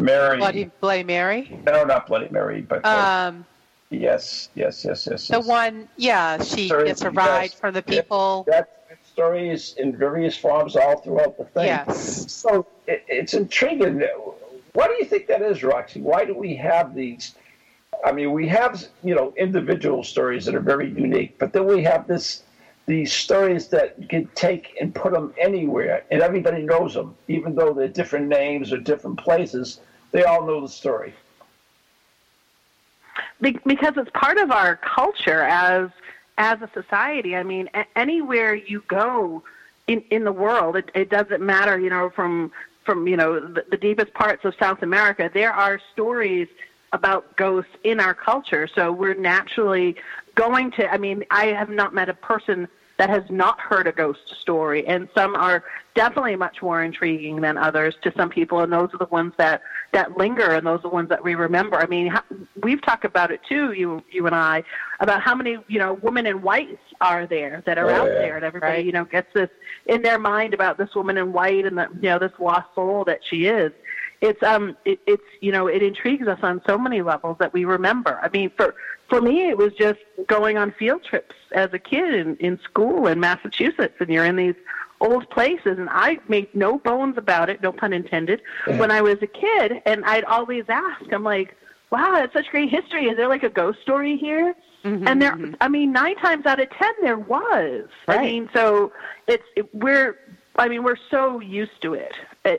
Mary. 0.00 0.38
Bloody 0.38 0.70
Bloody 0.80 1.02
Mary. 1.04 1.60
No, 1.66 1.84
not 1.84 2.06
Bloody 2.06 2.28
Mary, 2.30 2.62
but 2.62 2.80
uh, 2.84 3.28
Um, 3.28 3.44
yes, 3.92 4.48
yes, 4.54 4.84
yes, 4.84 5.06
yes. 5.10 5.28
the 5.28 5.36
yes. 5.38 5.46
one, 5.46 5.88
yeah, 5.96 6.42
she 6.42 6.68
Sorry, 6.68 6.86
gets 6.86 7.02
a 7.02 7.10
ride 7.10 7.50
yes. 7.50 7.54
from 7.54 7.74
the 7.74 7.82
people. 7.82 8.44
That, 8.48 8.84
that 8.88 8.98
story 9.06 9.50
is 9.50 9.74
in 9.74 9.96
various 9.96 10.36
forms 10.36 10.76
all 10.76 11.00
throughout 11.00 11.38
the 11.38 11.44
thing. 11.44 11.66
Yes. 11.66 12.32
So 12.32 12.66
it, 12.86 13.04
it's 13.08 13.34
intriguing. 13.34 14.02
Why 14.72 14.86
do 14.86 14.94
you 14.94 15.04
think 15.04 15.26
that 15.26 15.42
is, 15.42 15.62
Roxy? 15.62 16.00
Why 16.00 16.24
do 16.24 16.34
we 16.34 16.54
have 16.56 16.94
these? 16.94 17.34
I 18.04 18.12
mean, 18.12 18.32
we 18.32 18.48
have 18.48 18.84
you 19.04 19.14
know 19.14 19.32
individual 19.36 20.02
stories 20.02 20.44
that 20.46 20.54
are 20.54 20.60
very 20.60 20.88
unique, 20.90 21.38
but 21.38 21.52
then 21.52 21.66
we 21.66 21.82
have 21.84 22.06
this 22.06 22.42
these 22.86 23.12
stories 23.12 23.68
that 23.68 23.94
you 23.98 24.08
can 24.08 24.28
take 24.34 24.76
and 24.80 24.94
put 24.94 25.12
them 25.12 25.32
anywhere, 25.38 26.04
and 26.10 26.20
everybody 26.20 26.62
knows 26.62 26.94
them, 26.94 27.14
even 27.28 27.54
though 27.54 27.72
they're 27.72 27.88
different 27.88 28.28
names 28.28 28.72
or 28.72 28.78
different 28.78 29.18
places. 29.18 29.80
They 30.10 30.24
all 30.24 30.46
know 30.46 30.60
the 30.60 30.68
story. 30.68 31.14
Be- 33.42 33.58
because 33.66 33.94
it's 33.96 34.10
part 34.14 34.38
of 34.38 34.50
our 34.50 34.76
culture 34.76 35.42
as 35.42 35.90
as 36.38 36.62
a 36.62 36.70
society. 36.72 37.36
I 37.36 37.42
mean, 37.42 37.68
a- 37.74 37.86
anywhere 37.96 38.54
you 38.54 38.82
go 38.88 39.42
in 39.88 40.02
in 40.10 40.24
the 40.24 40.32
world, 40.32 40.76
it, 40.76 40.90
it 40.94 41.10
doesn't 41.10 41.42
matter. 41.42 41.78
You 41.78 41.90
know, 41.90 42.08
from 42.08 42.52
from 42.86 43.06
you 43.06 43.16
know 43.16 43.40
the, 43.40 43.64
the 43.70 43.76
deepest 43.76 44.14
parts 44.14 44.44
of 44.44 44.54
South 44.58 44.82
America, 44.82 45.30
there 45.32 45.52
are 45.52 45.80
stories 45.92 46.48
about 46.92 47.36
ghosts 47.36 47.72
in 47.84 48.00
our 48.00 48.14
culture. 48.14 48.68
So 48.72 48.92
we're 48.92 49.14
naturally 49.14 49.96
going 50.34 50.70
to. 50.72 50.90
I 50.90 50.98
mean, 50.98 51.24
I 51.30 51.46
have 51.46 51.68
not 51.68 51.92
met 51.92 52.08
a 52.08 52.14
person 52.14 52.68
that 53.02 53.10
has 53.10 53.24
not 53.30 53.58
heard 53.58 53.88
a 53.88 53.92
ghost 53.92 54.32
story, 54.40 54.86
and 54.86 55.08
some 55.12 55.34
are 55.34 55.64
definitely 55.96 56.36
much 56.36 56.62
more 56.62 56.84
intriguing 56.84 57.40
than 57.40 57.58
others 57.58 57.96
to 58.00 58.12
some 58.16 58.30
people, 58.30 58.60
and 58.60 58.72
those 58.72 58.90
are 58.94 58.98
the 58.98 59.06
ones 59.10 59.32
that 59.38 59.60
that 59.92 60.16
linger, 60.16 60.52
and 60.52 60.64
those 60.64 60.78
are 60.78 60.82
the 60.82 60.88
ones 60.88 61.08
that 61.08 61.24
we 61.24 61.34
remember. 61.34 61.76
I 61.78 61.86
mean, 61.86 62.14
we've 62.62 62.80
talked 62.80 63.04
about 63.04 63.32
it 63.32 63.40
too, 63.48 63.72
you 63.72 64.04
you 64.08 64.24
and 64.26 64.36
I, 64.36 64.62
about 65.00 65.20
how 65.20 65.34
many 65.34 65.58
you 65.66 65.80
know 65.80 65.94
women 65.94 66.26
in 66.26 66.42
white 66.42 66.78
are 67.00 67.26
there 67.26 67.60
that 67.66 67.76
are 67.76 67.90
Oh, 67.90 67.94
out 67.94 68.08
yeah. 68.12 68.18
there, 68.20 68.36
and 68.36 68.44
everybody 68.44 68.74
Right. 68.76 68.84
you 68.86 68.92
know 68.92 69.04
gets 69.04 69.32
this 69.34 69.50
in 69.86 70.02
their 70.02 70.20
mind 70.20 70.54
about 70.54 70.78
this 70.78 70.94
woman 70.94 71.18
in 71.18 71.32
white 71.32 71.66
and 71.66 71.76
that 71.78 71.90
you 71.96 72.02
know 72.08 72.20
this 72.20 72.30
lost 72.38 72.68
soul 72.76 73.02
that 73.06 73.18
she 73.28 73.46
is. 73.46 73.72
It's 74.20 74.40
um 74.44 74.76
it, 74.84 75.00
it's 75.08 75.24
you 75.40 75.50
know 75.50 75.66
it 75.66 75.82
intrigues 75.82 76.28
us 76.28 76.38
on 76.44 76.62
so 76.68 76.78
many 76.78 77.02
levels 77.02 77.36
that 77.40 77.52
we 77.52 77.64
remember. 77.64 78.20
I 78.22 78.28
mean, 78.28 78.52
for 78.56 78.76
for 79.08 79.20
me, 79.20 79.48
it 79.48 79.58
was 79.58 79.72
just 79.74 79.98
going 80.26 80.56
on 80.56 80.72
field 80.78 81.04
trips 81.04 81.34
as 81.52 81.70
a 81.72 81.78
kid 81.78 82.14
in, 82.14 82.36
in 82.36 82.58
school 82.64 83.06
in 83.06 83.20
Massachusetts, 83.20 83.94
and 84.00 84.08
you're 84.08 84.24
in 84.24 84.36
these 84.36 84.54
old 85.00 85.28
places, 85.30 85.78
and 85.78 85.88
I 85.90 86.18
made 86.28 86.54
no 86.54 86.78
bones 86.78 87.18
about 87.18 87.50
it, 87.50 87.60
no 87.62 87.72
pun 87.72 87.92
intended, 87.92 88.40
when 88.78 88.90
I 88.90 89.00
was 89.02 89.16
a 89.20 89.26
kid, 89.26 89.82
and 89.84 90.04
I'd 90.04 90.24
always 90.24 90.64
ask, 90.68 91.12
I'm 91.12 91.24
like, 91.24 91.56
wow, 91.90 92.12
that's 92.12 92.32
such 92.32 92.46
great 92.50 92.70
history. 92.70 93.06
Is 93.06 93.16
there 93.16 93.28
like 93.28 93.42
a 93.42 93.50
ghost 93.50 93.80
story 93.82 94.16
here? 94.16 94.54
Mhm, 94.84 95.06
And 95.06 95.20
there, 95.20 95.32
mhm. 95.32 95.54
I 95.60 95.68
mean, 95.68 95.92
nine 95.92 96.16
times 96.16 96.46
out 96.46 96.58
of 96.60 96.70
ten, 96.70 96.92
there 97.02 97.18
was. 97.18 97.88
I 98.08 98.18
mean, 98.22 98.48
so 98.54 98.92
it's 99.28 99.44
it, 99.56 99.72
we're, 99.74 100.16
I 100.56 100.68
mean, 100.68 100.82
we're 100.82 100.96
so 101.10 101.40
used 101.40 101.80
to 101.82 101.94
it 101.94 102.12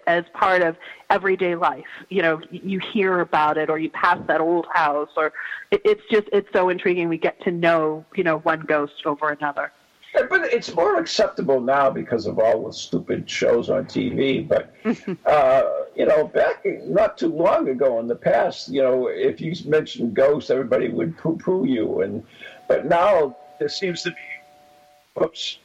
as 0.07 0.23
part 0.33 0.61
of 0.61 0.77
everyday 1.09 1.55
life. 1.55 1.85
You 2.09 2.23
know, 2.23 2.41
you 2.49 2.79
hear 2.79 3.19
about 3.19 3.57
it, 3.57 3.69
or 3.69 3.77
you 3.77 3.89
pass 3.91 4.19
that 4.27 4.41
old 4.41 4.65
house, 4.73 5.11
or 5.15 5.31
it's 5.71 6.01
just 6.09 6.27
it's 6.33 6.51
so 6.53 6.69
intriguing. 6.69 7.07
We 7.07 7.17
get 7.17 7.39
to 7.43 7.51
know, 7.51 8.03
you 8.15 8.23
know, 8.23 8.39
one 8.39 8.61
ghost 8.61 9.05
over 9.05 9.29
another. 9.29 9.71
Yeah, 10.15 10.23
But 10.29 10.53
it's 10.53 10.73
more 10.75 10.99
acceptable 10.99 11.59
now 11.61 11.89
because 11.89 12.25
of 12.25 12.39
all 12.39 12.65
the 12.65 12.73
stupid 12.73 13.29
shows 13.29 13.69
on 13.69 13.85
TV. 13.85 14.47
But 14.47 14.73
uh, 15.25 15.63
you 15.95 16.05
know, 16.05 16.27
back 16.27 16.65
not 16.85 17.17
too 17.17 17.31
long 17.31 17.69
ago 17.69 17.99
in 17.99 18.07
the 18.07 18.15
past, 18.15 18.69
you 18.69 18.81
know, 18.81 19.07
if 19.07 19.39
you 19.39 19.53
mentioned 19.65 20.15
ghosts, 20.15 20.49
everybody 20.49 20.89
would 20.89 21.17
poo-poo 21.17 21.65
you. 21.65 22.01
And 22.01 22.23
but 22.67 22.85
now 22.85 23.37
there 23.59 23.69
seems 23.69 24.01
to 24.03 24.11
be, 24.11 25.23
oops, 25.23 25.59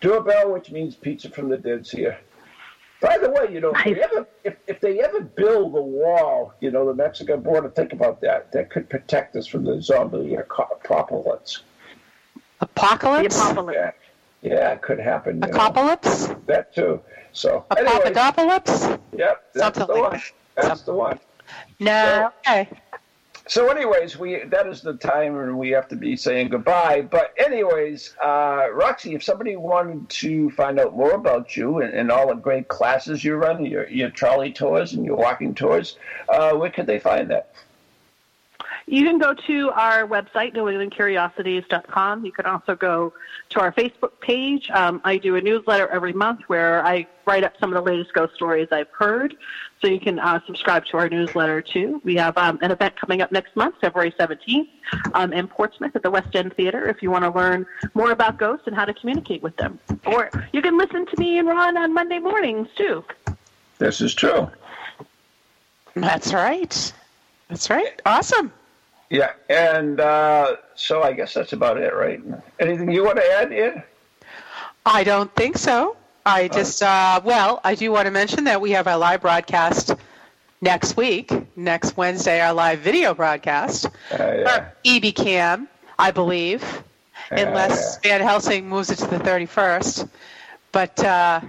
doorbell, 0.00 0.52
which 0.52 0.70
means 0.70 0.94
pizza 0.94 1.30
from 1.30 1.48
the 1.48 1.56
dead 1.56 1.86
here. 1.86 2.18
By 3.00 3.16
the 3.16 3.30
way, 3.30 3.50
you 3.50 3.60
know, 3.60 3.72
if 3.76 3.84
they 3.84 4.02
ever 4.02 4.26
if, 4.44 4.56
if 4.66 4.80
they 4.80 5.00
ever 5.00 5.20
build 5.20 5.74
a 5.74 5.80
wall, 5.80 6.52
you 6.60 6.70
know, 6.70 6.86
the 6.86 6.94
Mexican 6.94 7.40
border, 7.40 7.70
think 7.70 7.92
about 7.94 8.20
that. 8.20 8.52
That 8.52 8.70
could 8.70 8.90
protect 8.90 9.36
us 9.36 9.46
from 9.46 9.64
the 9.64 9.80
zombie 9.80 10.34
apocalypse. 10.34 11.62
The 12.34 12.66
Apocalypse? 12.66 13.36
apocalypse. 13.40 13.96
Yeah, 14.42 14.52
yeah, 14.52 14.72
it 14.72 14.82
could 14.82 14.98
happen. 14.98 15.36
you 15.36 15.40
know. 15.40 15.48
Apocalypse? 15.48 16.28
That 16.46 16.74
too. 16.74 17.00
So, 17.32 17.64
Apocalypse? 17.70 18.88
yep, 19.16 19.44
that's 19.54 19.78
Something 19.78 19.86
the 19.86 19.94
like 19.94 20.12
one. 20.12 20.20
That's 20.56 20.82
the 20.82 20.92
one. 20.92 21.18
No. 21.78 22.30
Okay. 22.46 22.68
So, 23.50 23.66
anyways, 23.66 24.16
we 24.16 24.44
that 24.44 24.68
is 24.68 24.80
the 24.80 24.92
time 24.94 25.34
when 25.34 25.58
we 25.58 25.70
have 25.70 25.88
to 25.88 25.96
be 25.96 26.14
saying 26.14 26.50
goodbye. 26.50 27.00
But, 27.00 27.34
anyways, 27.36 28.14
uh, 28.22 28.68
Roxy, 28.72 29.16
if 29.16 29.24
somebody 29.24 29.56
wanted 29.56 30.08
to 30.08 30.50
find 30.50 30.78
out 30.78 30.96
more 30.96 31.14
about 31.14 31.56
you 31.56 31.80
and, 31.80 31.92
and 31.92 32.12
all 32.12 32.28
the 32.28 32.36
great 32.36 32.68
classes 32.68 33.24
you 33.24 33.34
run, 33.34 33.66
your 33.66 33.88
your 33.88 34.08
trolley 34.08 34.52
tours 34.52 34.92
and 34.92 35.04
your 35.04 35.16
walking 35.16 35.52
tours, 35.52 35.96
uh, 36.28 36.52
where 36.52 36.70
could 36.70 36.86
they 36.86 37.00
find 37.00 37.28
that? 37.30 37.50
You 38.90 39.04
can 39.04 39.18
go 39.18 39.34
to 39.34 39.70
our 39.70 40.04
website, 40.04 40.52
newenglandcuriosities.com. 40.52 42.24
You 42.24 42.32
can 42.32 42.44
also 42.44 42.74
go 42.74 43.12
to 43.50 43.60
our 43.60 43.70
Facebook 43.70 44.18
page. 44.20 44.68
Um, 44.68 45.00
I 45.04 45.16
do 45.16 45.36
a 45.36 45.40
newsletter 45.40 45.86
every 45.86 46.12
month 46.12 46.40
where 46.48 46.84
I 46.84 47.06
write 47.24 47.44
up 47.44 47.52
some 47.60 47.72
of 47.72 47.76
the 47.76 47.88
latest 47.88 48.12
ghost 48.12 48.34
stories 48.34 48.66
I've 48.72 48.90
heard. 48.90 49.36
So 49.80 49.86
you 49.86 50.00
can 50.00 50.18
uh, 50.18 50.40
subscribe 50.44 50.86
to 50.86 50.96
our 50.96 51.08
newsletter 51.08 51.62
too. 51.62 52.00
We 52.02 52.16
have 52.16 52.36
um, 52.36 52.58
an 52.62 52.72
event 52.72 52.96
coming 52.96 53.22
up 53.22 53.30
next 53.30 53.54
month, 53.54 53.76
February 53.80 54.10
17th, 54.18 54.68
um, 55.14 55.32
in 55.32 55.46
Portsmouth 55.46 55.94
at 55.94 56.02
the 56.02 56.10
West 56.10 56.34
End 56.34 56.52
Theater 56.56 56.88
if 56.88 57.00
you 57.00 57.12
want 57.12 57.22
to 57.22 57.30
learn 57.30 57.66
more 57.94 58.10
about 58.10 58.38
ghosts 58.38 58.66
and 58.66 58.74
how 58.74 58.86
to 58.86 58.92
communicate 58.92 59.40
with 59.40 59.56
them. 59.56 59.78
Or 60.04 60.30
you 60.52 60.62
can 60.62 60.76
listen 60.76 61.06
to 61.06 61.16
me 61.16 61.38
and 61.38 61.46
Ron 61.46 61.76
on 61.76 61.94
Monday 61.94 62.18
mornings 62.18 62.66
too. 62.74 63.04
This 63.78 64.00
is 64.00 64.14
true. 64.14 64.50
That's 65.94 66.34
right. 66.34 66.92
That's 67.48 67.70
right. 67.70 68.02
Awesome. 68.04 68.52
Yeah, 69.10 69.32
and 69.48 70.00
uh, 70.00 70.56
so 70.76 71.02
I 71.02 71.12
guess 71.12 71.34
that's 71.34 71.52
about 71.52 71.78
it, 71.78 71.92
right? 71.94 72.22
Anything 72.60 72.92
you 72.92 73.04
want 73.04 73.16
to 73.16 73.32
add, 73.32 73.52
Ed? 73.52 73.82
I 74.86 75.02
don't 75.02 75.34
think 75.34 75.58
so. 75.58 75.96
I 76.24 76.46
just, 76.46 76.82
uh, 76.82 77.20
well, 77.24 77.60
I 77.64 77.74
do 77.74 77.90
want 77.90 78.06
to 78.06 78.12
mention 78.12 78.44
that 78.44 78.60
we 78.60 78.70
have 78.70 78.86
our 78.86 78.98
live 78.98 79.22
broadcast 79.22 79.94
next 80.60 80.96
week, 80.96 81.32
next 81.56 81.96
Wednesday, 81.96 82.40
our 82.40 82.52
live 82.52 82.80
video 82.80 83.12
broadcast. 83.12 83.86
Uh, 83.86 83.90
yeah. 84.10 84.50
Our 84.50 84.72
EB 84.84 85.14
Cam, 85.14 85.68
I 85.98 86.12
believe, 86.12 86.62
unless 87.30 87.98
Van 87.98 88.20
Helsing 88.20 88.68
moves 88.68 88.90
it 88.90 88.96
to 88.96 89.06
the 89.06 89.18
31st. 89.18 90.08
But 90.72 91.02
uh, 91.02 91.40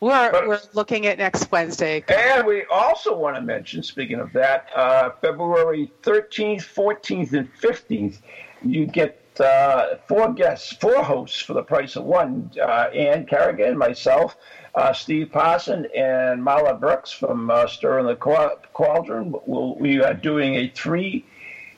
we're, 0.00 0.30
But- 0.30 0.48
we're 0.48 0.60
looking 0.74 1.06
at 1.06 1.18
next 1.18 1.50
Wednesday. 1.50 2.04
And 2.08 2.46
we 2.46 2.64
also 2.70 3.16
want 3.16 3.36
to 3.36 3.42
mention, 3.42 3.82
speaking 3.82 4.20
of 4.20 4.32
that, 4.32 4.68
uh, 4.74 5.10
February 5.20 5.90
13th, 6.02 6.62
14th, 6.62 7.32
and 7.32 7.48
15th, 7.60 8.18
you 8.62 8.86
get 8.86 9.22
uh, 9.40 9.96
four 10.08 10.32
guests, 10.32 10.72
four 10.74 11.02
hosts 11.02 11.40
for 11.40 11.52
the 11.52 11.62
price 11.62 11.96
of 11.96 12.04
one. 12.04 12.50
Uh, 12.60 12.88
Ann 12.94 13.26
Carrigan, 13.26 13.76
myself, 13.76 14.36
uh, 14.74 14.92
Steve 14.92 15.30
Parson, 15.30 15.86
and 15.94 16.42
Marla 16.42 16.78
Brooks 16.78 17.12
from 17.12 17.50
uh, 17.50 17.66
Stirring 17.66 18.06
the 18.06 18.16
Cauldron. 18.16 19.34
We'll, 19.46 19.74
we 19.76 20.02
are 20.02 20.14
doing 20.14 20.54
a 20.56 20.68
three 20.68 21.24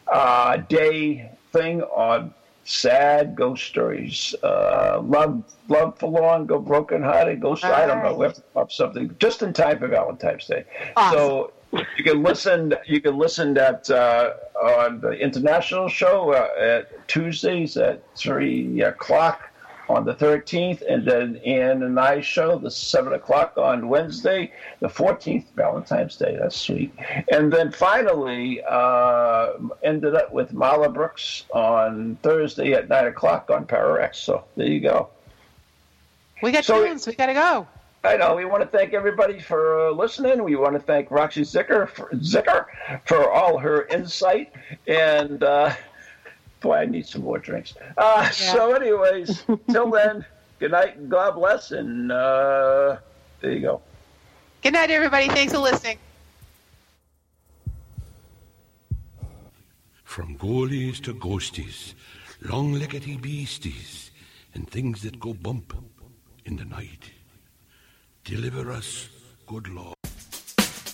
uh, 0.07 0.59
day 0.59 1.31
thing 1.53 1.83
on 1.83 2.33
sad 2.69 3.35
ghost 3.35 3.64
stories. 3.64 4.35
Uh, 4.43 5.01
love, 5.03 5.43
love 5.69 5.99
forlorn, 5.99 6.47
go 6.47 6.59
broken 6.59 7.03
hearted, 7.03 7.41
ghost. 7.41 7.64
I 7.64 7.87
don't 7.87 8.03
know. 8.03 8.14
We 8.14 8.27
have 8.27 8.35
to 8.35 8.43
with 8.55 8.73
something 8.73 9.16
just 9.19 9.43
in 9.43 9.53
time 9.53 9.79
for 9.79 9.89
Valentine's 9.89 10.47
Day. 10.47 10.64
So 11.11 11.53
you 11.73 12.05
can 12.05 12.23
listen. 12.23 12.75
You 12.87 13.01
can 13.01 13.16
listen 13.16 13.57
at 13.57 13.91
uh, 13.91 14.35
on 14.62 15.01
the 15.01 15.12
international 15.12 15.89
show 15.89 16.33
uh, 16.33 16.62
at 16.62 17.09
Tuesdays 17.09 17.77
at 17.77 18.03
three 18.16 18.83
o'clock 18.83 19.47
on 19.89 20.05
the 20.05 20.14
13th, 20.14 20.82
and 20.89 21.05
then 21.07 21.36
Ann 21.45 21.82
and 21.82 21.99
I 21.99 22.20
show 22.20 22.59
the 22.59 22.70
7 22.70 23.12
o'clock 23.14 23.57
on 23.57 23.89
Wednesday, 23.89 24.53
the 24.80 24.89
14th, 24.89 25.47
Valentine's 25.55 26.16
Day. 26.16 26.36
That's 26.39 26.57
sweet. 26.57 26.93
And 27.32 27.53
then 27.53 27.72
finally, 27.72 28.62
uh, 28.68 29.53
ended 29.82 30.14
up 30.14 30.32
with 30.32 30.53
Marla 30.53 30.93
Brooks 30.93 31.45
on 31.53 32.18
Thursday 32.22 32.72
at 32.74 32.89
9 32.89 33.07
o'clock 33.07 33.51
on 33.51 33.64
ParaX. 33.66 34.16
So 34.16 34.45
there 34.57 34.66
you 34.66 34.80
go. 34.80 35.09
We 36.43 36.53
got 36.53 36.64
So- 36.64 36.84
tunes. 36.84 37.07
We 37.07 37.14
got 37.14 37.26
to 37.26 37.34
go. 37.34 37.66
I 38.05 38.16
know. 38.16 38.36
We 38.36 38.45
want 38.45 38.62
to 38.62 38.68
thank 38.78 38.95
everybody 38.95 39.41
for 39.41 39.89
uh, 39.89 39.91
listening. 39.91 40.45
We 40.45 40.55
want 40.55 40.74
to 40.74 40.78
thank 40.80 41.11
Roxy 41.11 41.43
Zwicker 41.43 41.89
for, 41.89 42.09
Zwicker 42.11 42.66
for 43.07 43.28
all 43.28 43.59
her 43.59 43.86
insight. 43.86 44.53
And 44.86 45.43
uh, 45.43 45.74
boy, 46.61 46.75
I 46.77 46.85
need 46.87 47.07
some 47.07 47.23
more 47.23 47.39
drinks. 47.39 47.75
Uh, 47.97 48.29
So, 48.31 48.73
anyways, 48.75 49.45
till 49.71 49.91
then, 49.91 50.25
good 50.59 50.73
night 50.73 50.97
and 50.97 51.11
God 51.11 51.35
bless. 51.35 51.71
And 51.73 52.11
uh, 52.13 52.97
there 53.41 53.53
you 53.53 53.61
go. 53.61 53.81
Good 54.63 54.73
night, 54.73 54.91
everybody. 54.91 55.29
Thanks 55.29 55.53
for 55.53 55.61
listening. 55.61 55.99
From 60.05 60.37
goalies 60.37 61.01
to 61.05 61.15
ghosties, 61.15 61.95
long 62.43 62.75
leggedy 62.75 63.21
beasties, 63.21 64.11
and 64.55 64.69
things 64.69 65.03
that 65.03 65.21
go 65.21 65.35
bump 65.35 65.75
in 66.45 66.57
the 66.57 66.65
night. 66.65 67.11
Deliver 68.25 68.73
us, 68.73 69.09
good 69.47 69.69
Lord. 69.69 69.97